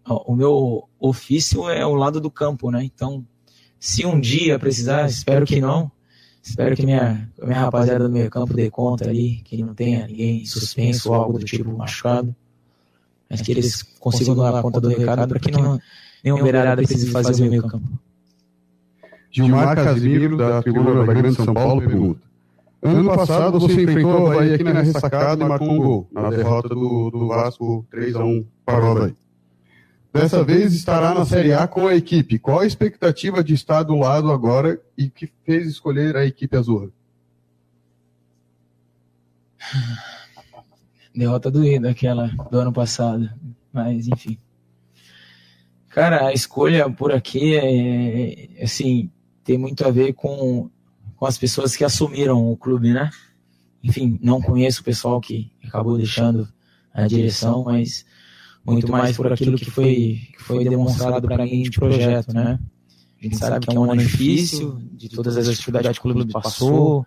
o 0.06 0.36
meu 0.36 0.88
ofício 1.00 1.68
é 1.68 1.84
o 1.86 1.96
lado 1.96 2.22
do 2.22 2.30
campo, 2.30 2.70
né? 2.70 2.84
Então, 2.84 3.26
se 3.80 4.06
um 4.06 4.20
dia 4.20 4.60
precisar, 4.60 5.08
espero 5.08 5.46
que 5.46 5.60
não, 5.60 5.92
espero 6.42 6.76
que 6.76 6.86
minha, 6.86 7.30
minha 7.42 7.60
rapaziada 7.60 8.08
do 8.08 8.14
meio 8.14 8.30
campo 8.30 8.54
dê 8.54 8.70
conta 8.70 9.10
ali, 9.10 9.42
que 9.44 9.58
não 9.64 9.74
tenha 9.74 10.06
ninguém 10.08 10.46
suspenso 10.46 11.10
ou 11.10 11.16
algo 11.16 11.40
do 11.40 11.46
tipo 11.46 11.76
machucado, 11.76 12.34
mas 13.30 13.42
que 13.42 13.52
eles 13.52 13.84
consigam 14.00 14.36
dar 14.36 14.62
conta 14.62 14.80
do 14.80 14.90
recado 14.90 15.28
para 15.28 15.40
que 15.40 15.52
não, 15.52 15.80
nenhum 16.24 16.42
beirada 16.42 16.76
precise 16.76 17.12
fazer 17.12 17.46
o 17.46 17.50
meio 17.50 17.68
campo. 17.68 17.88
Gilmar 19.32 19.76
Casimiro, 19.76 20.38
da 20.38 20.62
Tribuna 20.62 21.06
da 21.06 21.14
Grande 21.14 21.36
São 21.36 21.54
Paulo, 21.54 21.82
pergunta. 21.82 22.22
Ano 22.82 23.16
passado 23.16 23.60
você 23.60 23.82
enfrentou 23.82 24.22
o 24.22 24.32
Havaí 24.32 24.54
aqui 24.54 24.64
na 24.64 24.82
ressacada 24.82 25.44
e 25.44 25.48
marcou 25.48 25.72
um 25.72 25.78
gol, 25.78 26.08
na 26.12 26.30
derrota 26.30 26.70
do, 26.70 27.10
do 27.10 27.28
Vasco 27.28 27.86
3x1 27.92 28.46
para 28.64 28.86
o 28.86 28.92
Havaí. 28.92 29.16
Dessa 30.14 30.44
vez 30.44 30.74
estará 30.74 31.14
na 31.14 31.26
Série 31.26 31.52
A 31.52 31.68
com 31.68 31.88
a 31.88 31.96
equipe. 31.96 32.40
Qual 32.40 32.60
a 32.60 32.66
expectativa 32.66 33.44
de 33.44 33.54
estar 33.54 33.84
do 33.84 33.98
lado 33.98 34.32
agora 34.32 34.80
e 34.98 35.10
que 35.10 35.30
fez 35.44 35.68
escolher 35.68 36.16
a 36.16 36.26
equipe 36.26 36.56
azul? 36.56 36.90
Derrota 41.16 41.50
doída 41.50 41.90
aquela 41.90 42.28
do 42.52 42.60
ano 42.60 42.74
passado, 42.74 43.30
mas 43.72 44.08
enfim. 44.08 44.38
Cara, 45.90 46.28
a 46.28 46.34
escolha 46.34 46.90
por 46.90 47.14
aqui 47.14 47.56
é, 47.56 48.60
é 48.60 48.64
assim, 48.64 49.10
tem 49.46 49.58
muito 49.58 49.86
a 49.88 49.92
ver 49.92 50.14
com, 50.14 50.70
com 51.16 51.26
as 51.26 51.38
pessoas 51.38 51.76
que 51.76 51.86
assumiram 51.86 52.52
o 52.52 52.58
clube, 52.58 52.92
né? 52.92 53.10
Enfim, 53.82 54.20
não 54.22 54.42
conheço 54.42 54.82
o 54.82 54.84
pessoal 54.84 55.22
que 55.22 55.52
acabou 55.64 55.96
deixando 55.96 56.48
a 56.94 57.08
direção, 57.08 57.64
mas 57.64 58.06
muito 58.66 58.92
mais 58.92 59.16
por 59.16 59.32
aquilo 59.32 59.58
que 59.58 59.72
foi, 59.72 60.22
que 60.34 60.44
foi 60.44 60.66
demonstrado 60.66 61.28
para 61.28 61.46
mim 61.46 61.64
de 61.64 61.72
projeto, 61.72 62.34
né? 62.34 62.60
A 63.20 63.24
gente 63.24 63.38
sabe 63.38 63.66
que 63.66 63.76
é 63.76 63.80
um 63.80 63.90
ano 63.90 64.02
difícil, 64.02 64.78
de 64.92 65.08
todas 65.08 65.38
as 65.38 65.48
atividades 65.48 65.98
que 65.98 66.08
o 66.08 66.14
clube 66.14 66.32
passou, 66.32 67.06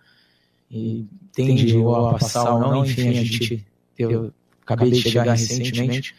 e 0.71 1.07
tende 1.31 1.77
a 1.77 2.11
passar 2.13 2.53
ou 2.53 2.59
não, 2.59 2.85
enfim, 2.85 3.09
a 3.09 3.23
gente 3.23 3.65
eu 4.03 4.33
acabei 4.61 4.91
de 4.91 5.01
chegar 5.01 5.33
recentemente, 5.33 6.15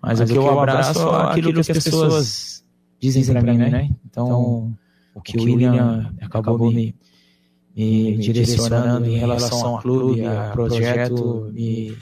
mas 0.00 0.20
o 0.20 0.26
que 0.26 0.36
eu 0.36 0.58
abraço 0.58 1.00
é 1.00 1.32
aquilo 1.32 1.52
que 1.52 1.60
as 1.60 1.68
pessoas 1.68 2.64
dizem 3.00 3.24
para 3.24 3.42
mim, 3.42 3.58
né? 3.58 3.90
Então, 4.06 4.76
o 5.14 5.20
que 5.20 5.38
o 5.38 5.42
William 5.42 6.12
acabou 6.20 6.70
me, 6.70 6.94
me 7.76 8.16
direcionando 8.18 9.06
em 9.06 9.18
relação 9.18 9.76
ao 9.76 9.82
clube, 9.82 10.24
a 10.24 10.50
projeto, 10.52 11.50
me 11.52 11.96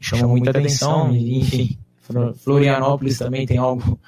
chamou 0.00 0.30
muita 0.30 0.50
atenção, 0.50 1.14
enfim, 1.14 1.78
Florianópolis 2.36 3.18
também 3.18 3.46
tem 3.46 3.58
algo 3.58 3.98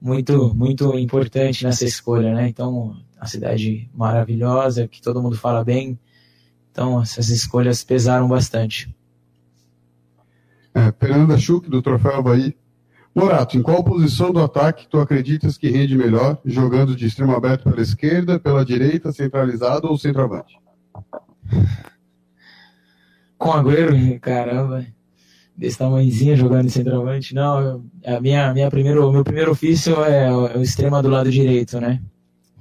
muito 0.00 0.54
muito 0.54 0.96
importante 0.98 1.64
nessa 1.64 1.84
escolha, 1.84 2.32
né? 2.32 2.48
Então, 2.48 2.96
a 3.18 3.26
cidade 3.26 3.90
maravilhosa, 3.92 4.86
que 4.86 5.02
todo 5.02 5.22
mundo 5.22 5.36
fala 5.36 5.64
bem. 5.64 5.98
Então, 6.70 7.02
essas 7.02 7.28
escolhas 7.28 7.82
pesaram 7.82 8.28
bastante. 8.28 8.94
É, 10.78 10.92
Fernanda 10.92 11.36
Schuch, 11.36 11.68
do 11.68 11.82
Troféu 11.82 12.16
Havaí. 12.16 12.56
Morato, 13.14 13.56
em 13.58 13.62
qual 13.62 13.82
posição 13.82 14.30
do 14.30 14.40
ataque 14.40 14.86
tu 14.88 15.00
acreditas 15.00 15.58
que 15.58 15.68
rende 15.68 15.96
melhor, 15.96 16.38
jogando 16.44 16.94
de 16.94 17.06
extremo 17.06 17.34
aberto 17.34 17.64
pela 17.64 17.82
esquerda, 17.82 18.38
pela 18.38 18.64
direita, 18.64 19.10
centralizado 19.10 19.88
ou 19.88 19.98
centroavante? 19.98 20.56
Com 23.36 23.52
Agüero, 23.52 24.20
caramba 24.20 24.86
desse 25.58 25.76
tamanhozinho 25.76 26.36
jogando 26.36 26.66
em 26.66 26.70
centroavante. 26.70 27.34
Não, 27.34 27.84
a 28.06 28.20
minha, 28.20 28.54
minha 28.54 28.70
primeiro, 28.70 29.10
meu 29.10 29.24
primeiro 29.24 29.50
ofício 29.50 30.04
é 30.04 30.32
o, 30.32 30.46
é 30.46 30.56
o 30.56 30.62
extrema 30.62 31.02
do 31.02 31.08
lado 31.08 31.28
direito, 31.32 31.80
né? 31.80 32.00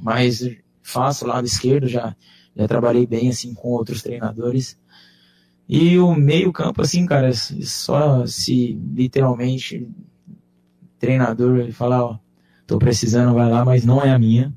Mas 0.01 0.41
faço 0.81 1.27
lado 1.27 1.45
esquerdo, 1.45 1.87
já, 1.87 2.15
já 2.55 2.67
trabalhei 2.67 3.05
bem 3.05 3.29
assim 3.29 3.53
com 3.53 3.69
outros 3.69 4.01
treinadores. 4.01 4.75
E 5.67 5.99
o 5.99 6.15
meio 6.15 6.53
campo, 6.53 6.81
assim, 6.81 7.05
cara, 7.05 7.31
só 7.33 8.25
se 8.25 8.79
literalmente 8.93 9.89
treinador 10.97 11.71
falar, 11.71 12.05
ó, 12.05 12.19
tô 12.65 12.77
precisando, 12.77 13.33
vai 13.33 13.49
lá, 13.49 13.65
mas 13.65 13.83
não 13.83 14.01
é 14.01 14.09
a 14.09 14.19
minha. 14.19 14.53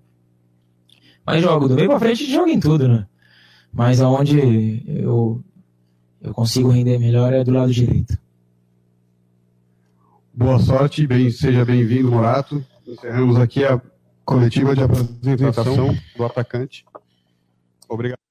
Mas 1.27 1.43
jogo 1.43 1.69
do 1.69 1.75
meio 1.75 1.89
pra 1.89 1.99
frente, 1.99 2.31
joga 2.31 2.51
em 2.51 2.61
tudo, 2.61 2.89
né? 2.89 3.07
Mas 3.73 4.01
aonde 4.01 4.83
eu, 4.87 5.43
eu 6.21 6.33
consigo 6.33 6.71
render 6.71 6.99
melhor 6.99 7.33
é 7.33 7.43
do 7.43 7.53
lado 7.53 7.73
direito. 7.73 8.19
Boa 10.33 10.59
sorte, 10.59 11.07
bem, 11.07 11.31
seja 11.31 11.65
bem-vindo, 11.65 12.11
Morato. 12.11 12.65
Encerramos 12.87 13.37
aqui 13.37 13.65
a 13.65 13.81
coletiva 14.25 14.75
de 14.75 14.83
apresentação 14.83 15.97
do 16.17 16.25
atacante. 16.25 16.85
Obrigado. 17.89 18.30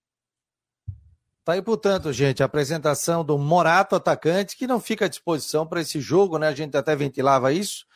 Tá 1.50 1.54
aí, 1.54 1.64
portanto, 1.64 2.14
gente, 2.14 2.44
a 2.44 2.46
apresentação 2.46 3.26
do 3.26 3.36
Morato, 3.36 3.96
atacante, 3.96 4.56
que 4.56 4.68
não 4.68 4.80
fica 4.80 5.06
à 5.06 5.08
disposição 5.08 5.66
para 5.66 5.82
esse 5.82 6.00
jogo, 6.00 6.38
né? 6.38 6.48
A 6.48 6.54
gente 6.54 6.78
até 6.78 6.96
ventilava 6.96 7.52
isso, 7.52 7.88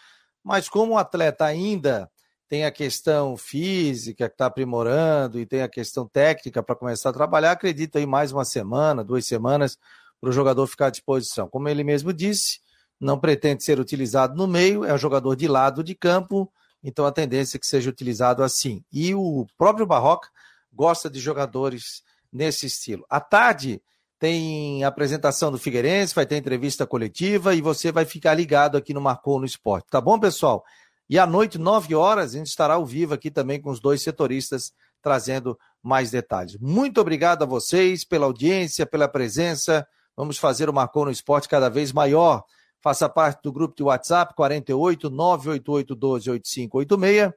mas 0.43 0.67
como 0.67 0.93
o 0.93 0.97
atleta 0.97 1.45
ainda 1.45 2.09
tem 2.49 2.65
a 2.65 2.71
questão 2.71 3.37
física 3.37 4.27
que 4.27 4.33
está 4.33 4.47
aprimorando 4.47 5.39
e 5.39 5.45
tem 5.45 5.61
a 5.61 5.69
questão 5.69 6.07
técnica 6.07 6.63
para 6.63 6.75
começar 6.75 7.11
a 7.11 7.13
trabalhar, 7.13 7.51
acredito 7.51 7.99
aí 7.99 8.07
mais 8.07 8.31
uma 8.31 8.43
semana, 8.43 9.03
duas 9.03 9.27
semanas, 9.27 9.77
para 10.19 10.31
o 10.31 10.33
jogador 10.33 10.65
ficar 10.65 10.87
à 10.87 10.89
disposição. 10.89 11.47
Como 11.47 11.69
ele 11.69 11.83
mesmo 11.83 12.11
disse, 12.11 12.59
não 12.99 13.19
pretende 13.19 13.63
ser 13.63 13.79
utilizado 13.79 14.35
no 14.35 14.47
meio, 14.47 14.83
é 14.83 14.91
um 14.91 14.97
jogador 14.97 15.35
de 15.35 15.47
lado 15.47 15.83
de 15.83 15.93
campo, 15.93 16.51
então 16.83 17.05
a 17.05 17.11
tendência 17.11 17.57
é 17.57 17.59
que 17.59 17.67
seja 17.67 17.87
utilizado 17.87 18.41
assim. 18.41 18.83
E 18.91 19.13
o 19.13 19.45
próprio 19.55 19.85
Barroca 19.85 20.27
gosta 20.73 21.07
de 21.07 21.19
jogadores 21.19 22.01
nesse 22.33 22.65
estilo. 22.65 23.05
À 23.09 23.19
tarde 23.19 23.81
tem 24.19 24.83
apresentação 24.83 25.51
do 25.51 25.57
Figueirense, 25.57 26.15
vai 26.15 26.25
ter 26.25 26.37
entrevista 26.37 26.87
coletiva 26.87 27.53
e 27.53 27.61
você 27.61 27.91
vai 27.91 28.05
ficar 28.05 28.33
ligado 28.33 28.77
aqui 28.77 28.93
no 28.93 29.01
Marcou 29.01 29.39
no 29.39 29.45
Esporte. 29.45 29.87
Tá 29.89 29.99
bom, 29.99 30.17
pessoal? 30.19 30.63
E 31.09 31.19
à 31.19 31.27
noite, 31.27 31.57
9 31.57 31.93
horas, 31.93 32.33
a 32.33 32.37
gente 32.37 32.47
estará 32.47 32.75
ao 32.75 32.85
vivo 32.85 33.13
aqui 33.13 33.29
também 33.29 33.61
com 33.61 33.69
os 33.69 33.79
dois 33.79 34.01
setoristas 34.01 34.71
trazendo 35.01 35.59
mais 35.81 36.09
detalhes. 36.09 36.57
Muito 36.57 37.01
obrigado 37.01 37.43
a 37.43 37.45
vocês 37.45 38.05
pela 38.05 38.25
audiência, 38.25 38.85
pela 38.85 39.07
presença. 39.09 39.85
Vamos 40.15 40.37
fazer 40.37 40.69
o 40.69 40.73
Marcou 40.73 41.03
no 41.03 41.11
Esporte 41.11 41.49
cada 41.49 41.69
vez 41.69 41.91
maior. 41.91 42.43
Faça 42.81 43.09
parte 43.09 43.41
do 43.43 43.51
grupo 43.51 43.75
de 43.75 43.83
WhatsApp 43.83 44.33
48 44.33 45.09
988 45.09 45.95
12 45.95 46.29
8586 46.31 47.33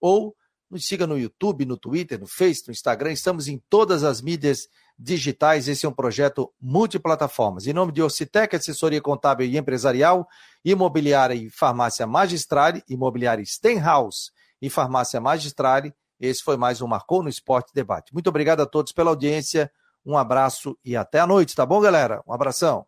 ou 0.00 0.34
nos 0.70 0.86
siga 0.86 1.06
no 1.06 1.18
YouTube, 1.18 1.64
no 1.64 1.76
Twitter, 1.76 2.18
no 2.18 2.26
Face, 2.26 2.64
no 2.66 2.72
Instagram. 2.72 3.12
Estamos 3.12 3.48
em 3.48 3.62
todas 3.70 4.04
as 4.04 4.20
mídias 4.20 4.68
digitais. 4.98 5.68
Esse 5.68 5.86
é 5.86 5.88
um 5.88 5.92
projeto 5.92 6.52
multiplataformas. 6.60 7.66
Em 7.66 7.72
nome 7.72 7.92
de 7.92 8.02
Ocitec, 8.02 8.54
assessoria 8.54 9.00
contábil 9.00 9.46
e 9.46 9.56
empresarial, 9.56 10.28
imobiliária 10.64 11.34
e 11.34 11.48
farmácia 11.50 12.06
magistrale, 12.06 12.82
imobiliária 12.88 13.44
Stenhouse 13.44 14.30
e 14.60 14.68
farmácia 14.68 15.20
magistrale. 15.20 15.94
Esse 16.20 16.42
foi 16.42 16.56
mais 16.56 16.82
um 16.82 16.86
Marcou 16.86 17.22
no 17.22 17.28
Esporte 17.28 17.72
Debate. 17.72 18.12
Muito 18.12 18.28
obrigado 18.28 18.60
a 18.60 18.66
todos 18.66 18.92
pela 18.92 19.10
audiência. 19.10 19.70
Um 20.04 20.16
abraço 20.16 20.76
e 20.84 20.96
até 20.96 21.20
a 21.20 21.26
noite, 21.26 21.54
tá 21.54 21.64
bom, 21.64 21.80
galera? 21.80 22.22
Um 22.26 22.32
abração. 22.32 22.86